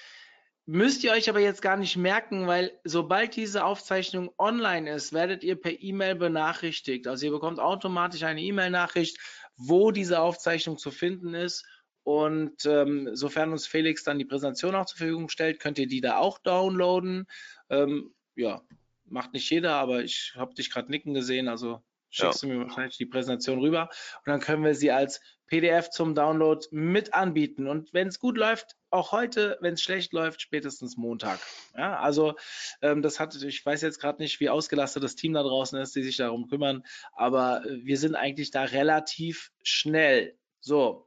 Müsst 0.66 1.02
ihr 1.02 1.12
euch 1.12 1.28
aber 1.28 1.40
jetzt 1.40 1.62
gar 1.62 1.76
nicht 1.76 1.96
merken, 1.96 2.46
weil 2.46 2.78
sobald 2.84 3.34
diese 3.34 3.64
Aufzeichnung 3.64 4.30
online 4.38 4.92
ist, 4.92 5.12
werdet 5.12 5.42
ihr 5.42 5.60
per 5.60 5.82
E-Mail 5.82 6.14
benachrichtigt. 6.14 7.08
Also 7.08 7.26
ihr 7.26 7.32
bekommt 7.32 7.58
automatisch 7.58 8.22
eine 8.22 8.40
E-Mail-Nachricht, 8.40 9.18
wo 9.56 9.90
diese 9.90 10.20
Aufzeichnung 10.20 10.78
zu 10.78 10.90
finden 10.90 11.34
ist. 11.34 11.66
Und 12.04 12.64
ähm, 12.66 13.10
sofern 13.14 13.52
uns 13.52 13.66
Felix 13.66 14.04
dann 14.04 14.18
die 14.18 14.24
Präsentation 14.24 14.74
auch 14.74 14.86
zur 14.86 14.98
Verfügung 14.98 15.28
stellt, 15.28 15.60
könnt 15.60 15.78
ihr 15.78 15.88
die 15.88 16.00
da 16.00 16.18
auch 16.18 16.38
downloaden. 16.38 17.26
Ähm, 17.68 18.14
ja, 18.36 18.62
macht 19.04 19.32
nicht 19.32 19.50
jeder, 19.50 19.74
aber 19.74 20.02
ich 20.04 20.34
habe 20.36 20.54
dich 20.54 20.70
gerade 20.70 20.90
nicken 20.90 21.14
gesehen, 21.14 21.48
also 21.48 21.82
schickst 22.10 22.42
ja. 22.42 22.48
du 22.48 22.54
mir 22.54 22.64
wahrscheinlich 22.64 22.96
die 22.96 23.06
Präsentation 23.06 23.60
rüber 23.60 23.88
und 24.18 24.26
dann 24.26 24.40
können 24.40 24.64
wir 24.64 24.74
sie 24.74 24.90
als 24.90 25.20
PDF 25.46 25.90
zum 25.90 26.14
Download 26.14 26.64
mit 26.70 27.12
anbieten. 27.12 27.66
Und 27.66 27.92
wenn 27.92 28.08
es 28.08 28.20
gut 28.20 28.38
läuft, 28.38 28.76
auch 28.90 29.12
heute, 29.12 29.58
wenn 29.60 29.74
es 29.74 29.82
schlecht 29.82 30.12
läuft, 30.12 30.40
spätestens 30.40 30.96
Montag. 30.96 31.40
Ja, 31.76 31.98
also 31.98 32.34
ähm, 32.82 33.02
das 33.02 33.18
hat, 33.18 33.34
ich 33.34 33.66
weiß 33.66 33.82
jetzt 33.82 34.00
gerade 34.00 34.22
nicht, 34.22 34.40
wie 34.40 34.48
ausgelastet 34.48 35.02
das 35.02 35.16
Team 35.16 35.32
da 35.32 35.42
draußen 35.42 35.78
ist, 35.80 35.94
die 35.96 36.02
sich 36.02 36.16
darum 36.16 36.48
kümmern, 36.48 36.84
aber 37.12 37.62
wir 37.66 37.98
sind 37.98 38.14
eigentlich 38.14 38.50
da 38.50 38.62
relativ 38.62 39.50
schnell. 39.62 40.38
So. 40.60 41.06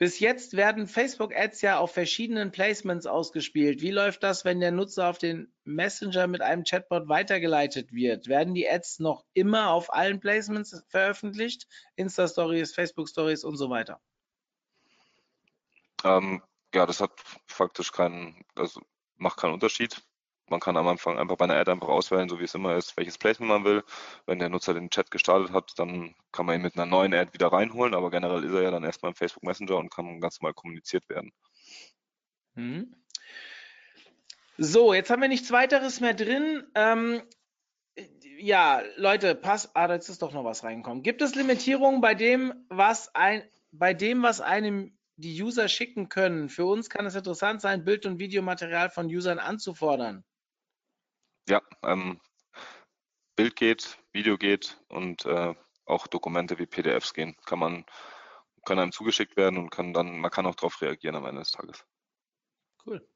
Bis 0.00 0.18
jetzt 0.18 0.56
werden 0.56 0.86
Facebook-Ads 0.86 1.60
ja 1.60 1.78
auf 1.78 1.92
verschiedenen 1.92 2.52
Placements 2.52 3.04
ausgespielt. 3.04 3.82
Wie 3.82 3.90
läuft 3.90 4.22
das, 4.22 4.46
wenn 4.46 4.58
der 4.58 4.70
Nutzer 4.70 5.10
auf 5.10 5.18
den 5.18 5.52
Messenger 5.64 6.26
mit 6.26 6.40
einem 6.40 6.64
Chatbot 6.64 7.06
weitergeleitet 7.10 7.92
wird? 7.92 8.26
Werden 8.26 8.54
die 8.54 8.66
Ads 8.66 9.00
noch 9.00 9.26
immer 9.34 9.68
auf 9.72 9.92
allen 9.92 10.18
Placements 10.18 10.82
veröffentlicht? 10.88 11.68
Insta-Stories, 11.96 12.74
Facebook-Stories 12.74 13.44
und 13.44 13.58
so 13.58 13.68
weiter? 13.68 14.00
Ähm, 16.02 16.42
ja, 16.74 16.86
das 16.86 17.02
hat 17.02 17.12
faktisch 17.46 17.92
keinen, 17.92 18.42
also 18.54 18.80
macht 19.18 19.36
keinen 19.36 19.52
Unterschied. 19.52 20.02
Man 20.50 20.60
kann 20.60 20.76
am 20.76 20.88
Anfang 20.88 21.18
einfach 21.18 21.36
bei 21.36 21.44
einer 21.44 21.56
Ad 21.56 21.70
einfach 21.70 21.88
auswählen, 21.88 22.28
so 22.28 22.40
wie 22.40 22.44
es 22.44 22.54
immer 22.54 22.76
ist, 22.76 22.96
welches 22.96 23.18
Placement 23.18 23.48
man 23.48 23.64
will. 23.64 23.84
Wenn 24.26 24.38
der 24.38 24.48
Nutzer 24.48 24.74
den 24.74 24.90
Chat 24.90 25.10
gestartet 25.10 25.52
hat, 25.52 25.78
dann 25.78 26.14
kann 26.32 26.46
man 26.46 26.56
ihn 26.56 26.62
mit 26.62 26.76
einer 26.76 26.86
neuen 26.86 27.14
Ad 27.14 27.32
wieder 27.32 27.48
reinholen, 27.48 27.94
aber 27.94 28.10
generell 28.10 28.44
ist 28.44 28.52
er 28.52 28.62
ja 28.62 28.70
dann 28.70 28.84
erstmal 28.84 29.10
im 29.10 29.16
Facebook 29.16 29.44
Messenger 29.44 29.76
und 29.76 29.90
kann 29.90 30.20
ganz 30.20 30.40
normal 30.40 30.54
kommuniziert 30.54 31.08
werden. 31.08 31.32
Mhm. 32.54 32.94
So, 34.58 34.92
jetzt 34.92 35.08
haben 35.08 35.22
wir 35.22 35.28
nichts 35.28 35.52
weiteres 35.52 36.00
mehr 36.00 36.12
drin. 36.12 36.66
Ähm, 36.74 37.22
ja, 38.38 38.82
Leute, 38.96 39.34
pass, 39.34 39.74
ah, 39.74 39.90
jetzt 39.90 40.08
ist 40.08 40.22
doch 40.22 40.32
noch 40.32 40.44
was 40.44 40.64
reingekommen. 40.64 41.02
Gibt 41.02 41.22
es 41.22 41.34
Limitierungen 41.34 42.00
bei 42.00 42.14
dem, 42.14 42.52
was 42.68 43.14
ein, 43.14 43.42
bei 43.72 43.94
dem, 43.94 44.22
was 44.22 44.40
einem 44.40 44.98
die 45.16 45.42
User 45.42 45.68
schicken 45.68 46.08
können? 46.08 46.48
Für 46.48 46.64
uns 46.64 46.90
kann 46.90 47.06
es 47.06 47.14
interessant 47.14 47.60
sein, 47.60 47.84
Bild- 47.84 48.06
und 48.06 48.18
Videomaterial 48.18 48.90
von 48.90 49.06
Usern 49.06 49.38
anzufordern. 49.38 50.24
Ja, 51.48 51.62
ähm, 51.82 52.20
Bild 53.36 53.56
geht, 53.56 53.98
Video 54.12 54.36
geht 54.36 54.78
und 54.88 55.24
äh, 55.24 55.54
auch 55.86 56.06
Dokumente 56.06 56.58
wie 56.58 56.66
PDFs 56.66 57.14
gehen. 57.14 57.36
Kann 57.46 57.58
man, 57.58 57.84
kann 58.64 58.78
einem 58.78 58.92
zugeschickt 58.92 59.36
werden 59.36 59.58
und 59.58 59.70
kann 59.70 59.92
dann, 59.92 60.18
man 60.18 60.30
kann 60.30 60.46
auch 60.46 60.54
darauf 60.54 60.80
reagieren 60.82 61.16
am 61.16 61.26
Ende 61.26 61.40
des 61.40 61.50
Tages. 61.50 61.84
Cool. 62.86 63.06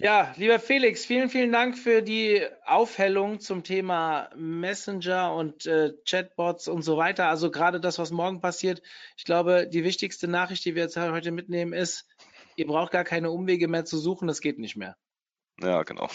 Ja, 0.00 0.32
lieber 0.36 0.60
Felix, 0.60 1.04
vielen, 1.04 1.28
vielen 1.28 1.50
Dank 1.50 1.76
für 1.76 2.02
die 2.02 2.46
Aufhellung 2.64 3.40
zum 3.40 3.64
Thema 3.64 4.30
Messenger 4.36 5.34
und 5.34 5.66
äh, 5.66 5.92
Chatbots 6.08 6.68
und 6.68 6.82
so 6.82 6.96
weiter. 6.96 7.26
Also 7.28 7.50
gerade 7.50 7.80
das, 7.80 7.98
was 7.98 8.12
morgen 8.12 8.40
passiert. 8.40 8.80
Ich 9.16 9.24
glaube, 9.24 9.66
die 9.66 9.82
wichtigste 9.82 10.28
Nachricht, 10.28 10.64
die 10.64 10.76
wir 10.76 10.84
jetzt 10.84 10.96
heute 10.96 11.32
mitnehmen, 11.32 11.72
ist, 11.72 12.06
ihr 12.54 12.68
braucht 12.68 12.92
gar 12.92 13.02
keine 13.02 13.32
Umwege 13.32 13.66
mehr 13.66 13.84
zu 13.84 13.98
suchen, 13.98 14.28
das 14.28 14.40
geht 14.40 14.60
nicht 14.60 14.76
mehr. 14.76 14.96
Ja, 15.60 15.82
genau. 15.82 16.08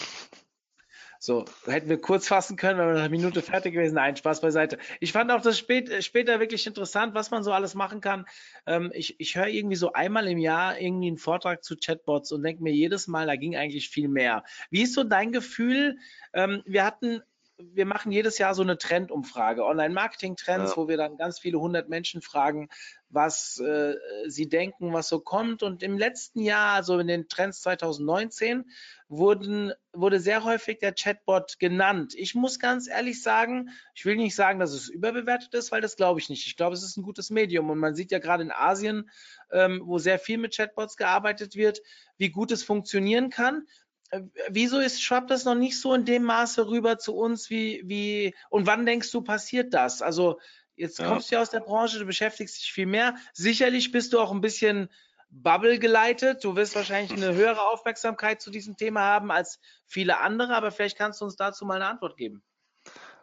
So, 1.24 1.46
hätten 1.64 1.88
wir 1.88 1.98
kurz 1.98 2.28
fassen 2.28 2.58
können, 2.58 2.78
wenn 2.78 2.88
wir 2.88 2.96
einer 2.96 3.08
Minute 3.08 3.40
fertig 3.40 3.72
gewesen. 3.72 3.94
Nein, 3.94 4.14
Spaß 4.14 4.42
beiseite. 4.42 4.76
Ich 5.00 5.12
fand 5.12 5.30
auch 5.32 5.40
das 5.40 5.58
spät, 5.58 5.88
äh, 5.88 6.02
später 6.02 6.38
wirklich 6.38 6.66
interessant, 6.66 7.14
was 7.14 7.30
man 7.30 7.42
so 7.42 7.50
alles 7.50 7.74
machen 7.74 8.02
kann. 8.02 8.26
Ähm, 8.66 8.92
ich 8.94 9.18
ich 9.18 9.34
höre 9.34 9.46
irgendwie 9.46 9.76
so 9.76 9.94
einmal 9.94 10.28
im 10.28 10.36
Jahr 10.36 10.78
irgendwie 10.78 11.08
einen 11.08 11.16
Vortrag 11.16 11.64
zu 11.64 11.76
Chatbots 11.76 12.30
und 12.30 12.42
denke 12.42 12.62
mir 12.62 12.74
jedes 12.74 13.06
Mal, 13.06 13.26
da 13.26 13.36
ging 13.36 13.56
eigentlich 13.56 13.88
viel 13.88 14.08
mehr. 14.08 14.44
Wie 14.68 14.82
ist 14.82 14.92
so 14.92 15.02
dein 15.02 15.32
Gefühl? 15.32 15.96
Ähm, 16.34 16.62
wir 16.66 16.84
hatten 16.84 17.22
wir 17.56 17.86
machen 17.86 18.12
jedes 18.12 18.36
Jahr 18.38 18.54
so 18.54 18.62
eine 18.62 18.76
Trendumfrage, 18.76 19.64
Online-Marketing-Trends, 19.64 20.72
ja. 20.72 20.76
wo 20.76 20.88
wir 20.88 20.96
dann 20.96 21.16
ganz 21.16 21.38
viele 21.38 21.58
hundert 21.60 21.88
Menschen 21.88 22.20
fragen, 22.20 22.68
was 23.14 23.58
äh, 23.60 23.94
sie 24.26 24.48
denken, 24.48 24.92
was 24.92 25.08
so 25.08 25.20
kommt. 25.20 25.62
Und 25.62 25.82
im 25.82 25.96
letzten 25.96 26.40
Jahr, 26.40 26.74
also 26.74 26.98
in 26.98 27.06
den 27.06 27.28
Trends 27.28 27.62
2019, 27.62 28.64
wurden, 29.08 29.72
wurde 29.92 30.18
sehr 30.18 30.44
häufig 30.44 30.78
der 30.80 30.92
Chatbot 30.92 31.58
genannt. 31.58 32.14
Ich 32.16 32.34
muss 32.34 32.58
ganz 32.58 32.88
ehrlich 32.88 33.22
sagen, 33.22 33.70
ich 33.94 34.04
will 34.04 34.16
nicht 34.16 34.34
sagen, 34.34 34.58
dass 34.58 34.72
es 34.72 34.88
überbewertet 34.88 35.54
ist, 35.54 35.70
weil 35.70 35.80
das 35.80 35.96
glaube 35.96 36.20
ich 36.20 36.28
nicht. 36.28 36.46
Ich 36.46 36.56
glaube, 36.56 36.74
es 36.74 36.82
ist 36.82 36.96
ein 36.96 37.02
gutes 37.02 37.30
Medium. 37.30 37.70
Und 37.70 37.78
man 37.78 37.94
sieht 37.94 38.10
ja 38.10 38.18
gerade 38.18 38.42
in 38.42 38.52
Asien, 38.52 39.10
ähm, 39.52 39.82
wo 39.84 39.98
sehr 39.98 40.18
viel 40.18 40.38
mit 40.38 40.56
Chatbots 40.56 40.96
gearbeitet 40.96 41.54
wird, 41.54 41.80
wie 42.18 42.30
gut 42.30 42.50
es 42.50 42.64
funktionieren 42.64 43.30
kann. 43.30 43.66
Äh, 44.10 44.22
wieso 44.48 44.78
ist 44.78 45.02
schwappt 45.02 45.30
das 45.30 45.44
noch 45.44 45.54
nicht 45.54 45.80
so 45.80 45.94
in 45.94 46.04
dem 46.04 46.24
Maße 46.24 46.68
rüber 46.68 46.98
zu 46.98 47.14
uns 47.14 47.50
wie 47.50 47.82
wie 47.86 48.34
und 48.50 48.66
wann 48.66 48.86
denkst 48.86 49.10
du 49.10 49.22
passiert 49.22 49.74
das? 49.74 50.02
Also 50.02 50.38
jetzt 50.76 50.98
ja. 50.98 51.08
kommst 51.08 51.30
du 51.30 51.36
ja 51.36 51.42
aus 51.42 51.50
der 51.50 51.60
Branche, 51.60 51.98
du 51.98 52.06
beschäftigst 52.06 52.60
dich 52.60 52.72
viel 52.72 52.86
mehr. 52.86 53.16
Sicherlich 53.32 53.92
bist 53.92 54.12
du 54.12 54.20
auch 54.20 54.32
ein 54.32 54.40
bisschen 54.40 54.88
Bubble 55.30 55.78
geleitet. 55.78 56.44
Du 56.44 56.56
wirst 56.56 56.76
wahrscheinlich 56.76 57.12
eine 57.12 57.34
höhere 57.34 57.62
Aufmerksamkeit 57.62 58.40
zu 58.40 58.50
diesem 58.50 58.76
Thema 58.76 59.00
haben 59.00 59.30
als 59.30 59.58
viele 59.86 60.18
andere, 60.18 60.54
aber 60.54 60.70
vielleicht 60.70 60.96
kannst 60.96 61.20
du 61.20 61.24
uns 61.24 61.36
dazu 61.36 61.64
mal 61.64 61.76
eine 61.76 61.86
Antwort 61.86 62.16
geben. 62.16 62.42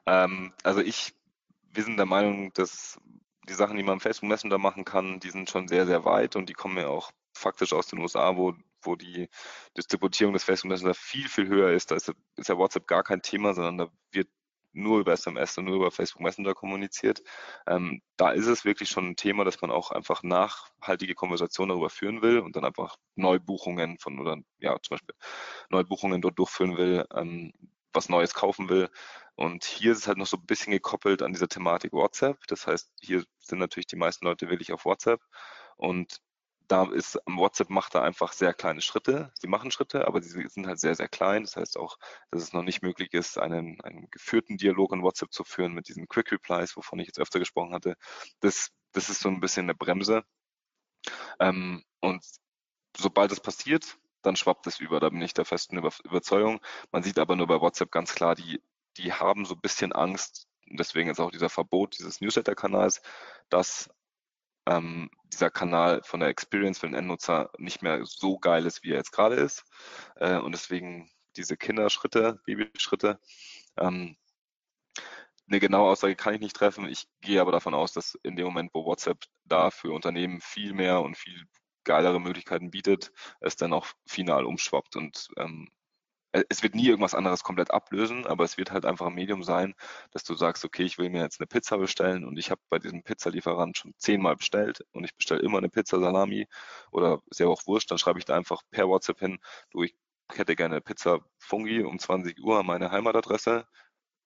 Ähm, 0.05 0.53
also 0.63 0.81
ich, 0.81 1.13
wir 1.71 1.83
sind 1.83 1.97
der 1.97 2.05
Meinung, 2.05 2.51
dass 2.53 2.99
die 3.47 3.53
Sachen, 3.53 3.77
die 3.77 3.83
man 3.83 3.93
im 3.93 3.99
Facebook 4.01 4.29
Messenger 4.29 4.57
machen 4.57 4.85
kann, 4.85 5.19
die 5.19 5.29
sind 5.29 5.49
schon 5.49 5.67
sehr, 5.67 5.85
sehr 5.85 6.05
weit 6.05 6.35
und 6.35 6.49
die 6.49 6.53
kommen 6.53 6.77
ja 6.77 6.87
auch 6.87 7.11
faktisch 7.33 7.73
aus 7.73 7.87
den 7.87 7.99
USA, 7.99 8.35
wo 8.35 8.53
wo 8.83 8.95
die 8.95 9.29
Distributierung 9.77 10.33
des 10.33 10.43
Facebook 10.43 10.69
Messenger 10.69 10.93
viel, 10.93 11.27
viel 11.29 11.47
höher 11.47 11.71
ist. 11.71 11.91
Da 11.91 11.95
ist, 11.95 12.11
ist 12.35 12.49
ja 12.49 12.57
WhatsApp 12.57 12.87
gar 12.87 13.03
kein 13.03 13.21
Thema, 13.21 13.53
sondern 13.53 13.77
da 13.77 13.87
wird 14.11 14.29
nur 14.73 14.99
über 14.99 15.13
SMS 15.13 15.57
und 15.57 15.65
nur 15.65 15.75
über 15.75 15.91
Facebook 15.91 16.21
Messenger 16.21 16.53
kommuniziert. 16.53 17.21
Ähm, 17.67 18.01
da 18.17 18.31
ist 18.31 18.47
es 18.47 18.65
wirklich 18.65 18.89
schon 18.89 19.09
ein 19.09 19.15
Thema, 19.15 19.43
dass 19.43 19.61
man 19.61 19.71
auch 19.71 19.91
einfach 19.91 20.23
nachhaltige 20.23 21.15
Konversationen 21.15 21.69
darüber 21.69 21.89
führen 21.89 22.21
will 22.21 22.39
und 22.39 22.55
dann 22.55 22.65
einfach 22.65 22.97
Neubuchungen 23.15 23.97
von 23.99 24.19
oder 24.19 24.37
ja 24.59 24.77
zum 24.81 24.95
Beispiel 24.95 25.15
Neubuchungen 25.69 26.21
dort 26.21 26.39
durchführen 26.39 26.77
will, 26.77 27.05
ähm, 27.13 27.53
was 27.93 28.09
Neues 28.09 28.33
kaufen 28.33 28.69
will. 28.69 28.89
Und 29.35 29.63
hier 29.63 29.93
ist 29.93 29.99
es 29.99 30.07
halt 30.07 30.17
noch 30.17 30.27
so 30.27 30.37
ein 30.37 30.45
bisschen 30.45 30.71
gekoppelt 30.71 31.21
an 31.21 31.33
dieser 31.33 31.47
Thematik 31.47 31.93
WhatsApp. 31.93 32.37
Das 32.47 32.67
heißt, 32.67 32.91
hier 33.01 33.23
sind 33.39 33.59
natürlich 33.59 33.87
die 33.87 33.95
meisten 33.95 34.25
Leute 34.25 34.49
wirklich 34.49 34.71
auf 34.71 34.85
WhatsApp 34.85 35.21
und 35.77 36.21
da 36.71 36.85
ist 36.85 37.19
WhatsApp 37.25 37.69
macht 37.69 37.95
da 37.95 38.01
einfach 38.01 38.31
sehr 38.31 38.53
kleine 38.53 38.81
Schritte. 38.81 39.31
Sie 39.39 39.47
machen 39.47 39.71
Schritte, 39.71 40.07
aber 40.07 40.21
sie 40.21 40.47
sind 40.47 40.67
halt 40.67 40.79
sehr, 40.79 40.95
sehr 40.95 41.09
klein. 41.09 41.43
Das 41.43 41.57
heißt 41.57 41.77
auch, 41.77 41.97
dass 42.31 42.43
es 42.43 42.53
noch 42.53 42.63
nicht 42.63 42.81
möglich 42.81 43.13
ist, 43.13 43.37
einen, 43.37 43.81
einen 43.81 44.09
geführten 44.09 44.57
Dialog 44.57 44.93
in 44.93 45.03
WhatsApp 45.03 45.33
zu 45.33 45.43
führen 45.43 45.73
mit 45.73 45.89
diesen 45.89 46.07
Quick 46.07 46.31
Replies, 46.31 46.77
wovon 46.77 46.99
ich 46.99 47.07
jetzt 47.07 47.19
öfter 47.19 47.39
gesprochen 47.39 47.73
hatte. 47.73 47.95
Das, 48.39 48.69
das 48.93 49.09
ist 49.09 49.19
so 49.19 49.29
ein 49.29 49.41
bisschen 49.41 49.65
eine 49.65 49.75
Bremse. 49.75 50.23
Ähm, 51.39 51.83
und 51.99 52.23
sobald 52.97 53.31
es 53.31 53.41
passiert, 53.41 53.97
dann 54.21 54.35
schwappt 54.37 54.65
es 54.67 54.79
über. 54.79 54.99
Da 54.99 55.09
bin 55.09 55.21
ich 55.21 55.33
der 55.33 55.45
festen 55.45 55.77
Über 55.77 55.91
Überzeugung. 56.05 56.61
Man 56.91 57.03
sieht 57.03 57.19
aber 57.19 57.35
nur 57.35 57.47
bei 57.47 57.59
WhatsApp 57.59 57.91
ganz 57.91 58.15
klar, 58.15 58.35
die, 58.35 58.61
die 58.97 59.11
haben 59.11 59.45
so 59.45 59.55
ein 59.55 59.61
bisschen 59.61 59.91
Angst, 59.91 60.47
deswegen 60.67 61.09
ist 61.09 61.19
auch 61.19 61.31
dieser 61.31 61.49
Verbot 61.49 61.97
dieses 61.97 62.21
Newsletter-Kanals, 62.21 63.01
dass 63.49 63.89
ähm, 64.65 65.09
dieser 65.31 65.49
Kanal 65.49 66.01
von 66.03 66.19
der 66.19 66.29
Experience 66.29 66.79
für 66.79 66.87
den 66.87 66.95
Endnutzer 66.95 67.51
nicht 67.57 67.81
mehr 67.81 68.05
so 68.05 68.37
geil 68.37 68.65
ist, 68.65 68.83
wie 68.83 68.91
er 68.91 68.97
jetzt 68.97 69.11
gerade 69.11 69.35
ist. 69.35 69.63
Äh, 70.15 70.37
und 70.37 70.51
deswegen 70.53 71.09
diese 71.37 71.57
Kinderschritte, 71.57 72.41
Babyschritte. 72.45 73.19
Ähm, 73.77 74.17
eine 75.47 75.59
genaue 75.59 75.91
Aussage 75.91 76.15
kann 76.15 76.33
ich 76.33 76.41
nicht 76.41 76.55
treffen. 76.55 76.87
Ich 76.87 77.07
gehe 77.21 77.41
aber 77.41 77.51
davon 77.51 77.73
aus, 77.73 77.93
dass 77.93 78.15
in 78.23 78.35
dem 78.35 78.45
Moment, 78.45 78.71
wo 78.73 78.85
WhatsApp 78.85 79.25
da 79.45 79.71
für 79.71 79.91
Unternehmen 79.91 80.39
viel 80.41 80.73
mehr 80.73 81.01
und 81.01 81.17
viel 81.17 81.45
geilere 81.83 82.21
Möglichkeiten 82.21 82.71
bietet, 82.71 83.11
es 83.39 83.55
dann 83.55 83.73
auch 83.73 83.87
final 84.05 84.45
umschwappt 84.45 84.95
und 84.95 85.27
ähm, 85.37 85.69
es 86.49 86.63
wird 86.63 86.75
nie 86.75 86.87
irgendwas 86.87 87.13
anderes 87.13 87.43
komplett 87.43 87.71
ablösen, 87.71 88.25
aber 88.25 88.43
es 88.43 88.57
wird 88.57 88.71
halt 88.71 88.85
einfach 88.85 89.07
ein 89.07 89.13
Medium 89.13 89.43
sein, 89.43 89.73
dass 90.11 90.23
du 90.23 90.35
sagst, 90.35 90.63
okay, 90.65 90.83
ich 90.83 90.97
will 90.97 91.09
mir 91.09 91.21
jetzt 91.21 91.39
eine 91.39 91.47
Pizza 91.47 91.77
bestellen 91.77 92.23
und 92.25 92.37
ich 92.37 92.51
habe 92.51 92.61
bei 92.69 92.79
diesem 92.79 93.03
Pizzalieferant 93.03 93.77
schon 93.77 93.93
zehnmal 93.97 94.35
bestellt 94.35 94.85
und 94.93 95.03
ich 95.03 95.15
bestelle 95.15 95.41
immer 95.41 95.57
eine 95.57 95.69
Pizza 95.69 95.99
Salami 95.99 96.47
oder 96.91 97.21
ja 97.33 97.47
auch 97.47 97.65
wurscht, 97.67 97.91
dann 97.91 97.97
schreibe 97.97 98.19
ich 98.19 98.25
da 98.25 98.35
einfach 98.35 98.61
per 98.71 98.87
WhatsApp 98.87 99.19
hin, 99.19 99.39
du, 99.71 99.83
ich 99.83 99.95
hätte 100.37 100.55
gerne 100.55 100.81
Pizza 100.81 101.19
Fungi 101.37 101.83
um 101.83 101.99
20 101.99 102.39
Uhr 102.41 102.59
an 102.59 102.65
meine 102.65 102.91
Heimatadresse. 102.91 103.67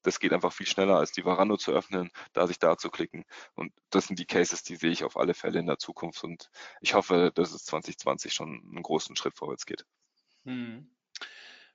Das 0.04 0.20
geht 0.20 0.34
einfach 0.34 0.54
viel 0.54 0.68
schneller, 0.68 0.98
als 0.98 1.12
die 1.12 1.26
Varando 1.26 1.58
zu 1.58 1.72
öffnen, 1.72 2.12
da 2.34 2.46
sich 2.46 2.60
da 2.60 2.78
zu 2.78 2.92
klicken. 2.92 3.26
Und 3.56 3.74
das 3.90 4.06
sind 4.06 4.20
die 4.20 4.28
Cases, 4.28 4.62
die 4.62 4.76
sehe 4.76 4.92
ich 4.92 5.04
auf 5.04 5.18
alle 5.18 5.34
Fälle 5.34 5.60
in 5.60 5.66
der 5.66 5.80
Zukunft. 5.80 6.24
Und 6.24 6.52
ich 6.82 6.94
hoffe, 6.94 7.32
dass 7.34 7.54
es 7.54 7.66
2020 7.66 8.32
schon 8.32 8.62
einen 8.72 8.84
großen 8.84 9.16
Schritt 9.16 9.36
vorwärts 9.36 9.66
geht. 9.66 9.84
Hm. 10.44 10.95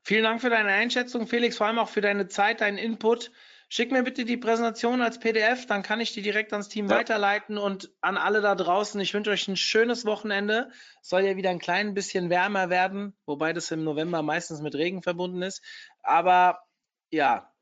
Vielen 0.02 0.24
Dank 0.24 0.40
für 0.40 0.50
deine 0.50 0.70
Einschätzung, 0.70 1.26
Felix, 1.26 1.56
vor 1.56 1.66
allem 1.66 1.78
auch 1.78 1.88
für 1.88 2.00
deine 2.00 2.26
Zeit, 2.28 2.60
deinen 2.60 2.78
Input. 2.78 3.30
Schick 3.72 3.92
mir 3.92 4.02
bitte 4.02 4.24
die 4.24 4.36
Präsentation 4.36 5.00
als 5.00 5.20
PDF, 5.20 5.64
dann 5.66 5.84
kann 5.84 6.00
ich 6.00 6.12
die 6.12 6.22
direkt 6.22 6.52
ans 6.52 6.68
Team 6.68 6.88
ja. 6.88 6.96
weiterleiten 6.96 7.56
und 7.56 7.92
an 8.00 8.16
alle 8.16 8.40
da 8.40 8.56
draußen. 8.56 9.00
Ich 9.00 9.14
wünsche 9.14 9.30
euch 9.30 9.46
ein 9.46 9.56
schönes 9.56 10.04
Wochenende. 10.04 10.70
Soll 11.02 11.22
ja 11.22 11.36
wieder 11.36 11.50
ein 11.50 11.60
klein 11.60 11.94
bisschen 11.94 12.30
wärmer 12.30 12.68
werden, 12.68 13.16
wobei 13.26 13.52
das 13.52 13.70
im 13.70 13.84
November 13.84 14.22
meistens 14.22 14.60
mit 14.60 14.74
Regen 14.74 15.02
verbunden 15.02 15.42
ist. 15.42 15.62
Aber 16.02 16.64
ja, 17.12 17.52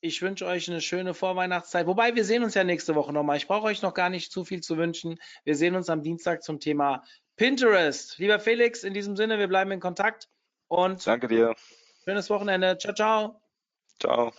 ich 0.00 0.22
wünsche 0.22 0.46
euch 0.46 0.70
eine 0.70 0.80
schöne 0.80 1.14
Vorweihnachtszeit. 1.14 1.88
Wobei 1.88 2.14
wir 2.14 2.24
sehen 2.24 2.44
uns 2.44 2.54
ja 2.54 2.62
nächste 2.62 2.94
Woche 2.94 3.12
nochmal. 3.12 3.36
Ich 3.36 3.48
brauche 3.48 3.66
euch 3.66 3.82
noch 3.82 3.92
gar 3.92 4.08
nicht 4.08 4.30
zu 4.30 4.44
viel 4.44 4.60
zu 4.60 4.76
wünschen. 4.76 5.18
Wir 5.42 5.56
sehen 5.56 5.74
uns 5.74 5.90
am 5.90 6.02
Dienstag 6.02 6.44
zum 6.44 6.60
Thema 6.60 7.02
Pinterest. 7.36 8.18
Lieber 8.18 8.38
Felix, 8.38 8.84
in 8.84 8.94
diesem 8.94 9.16
Sinne, 9.16 9.38
wir 9.38 9.48
bleiben 9.48 9.72
in 9.72 9.80
Kontakt. 9.80 10.28
Und 10.70 11.04
danke 11.04 11.26
dir. 11.26 11.56
Schönes 12.04 12.30
Wochenende. 12.30 12.78
Ciao, 12.78 12.94
ciao. 12.94 13.42
Ciao. 13.98 14.32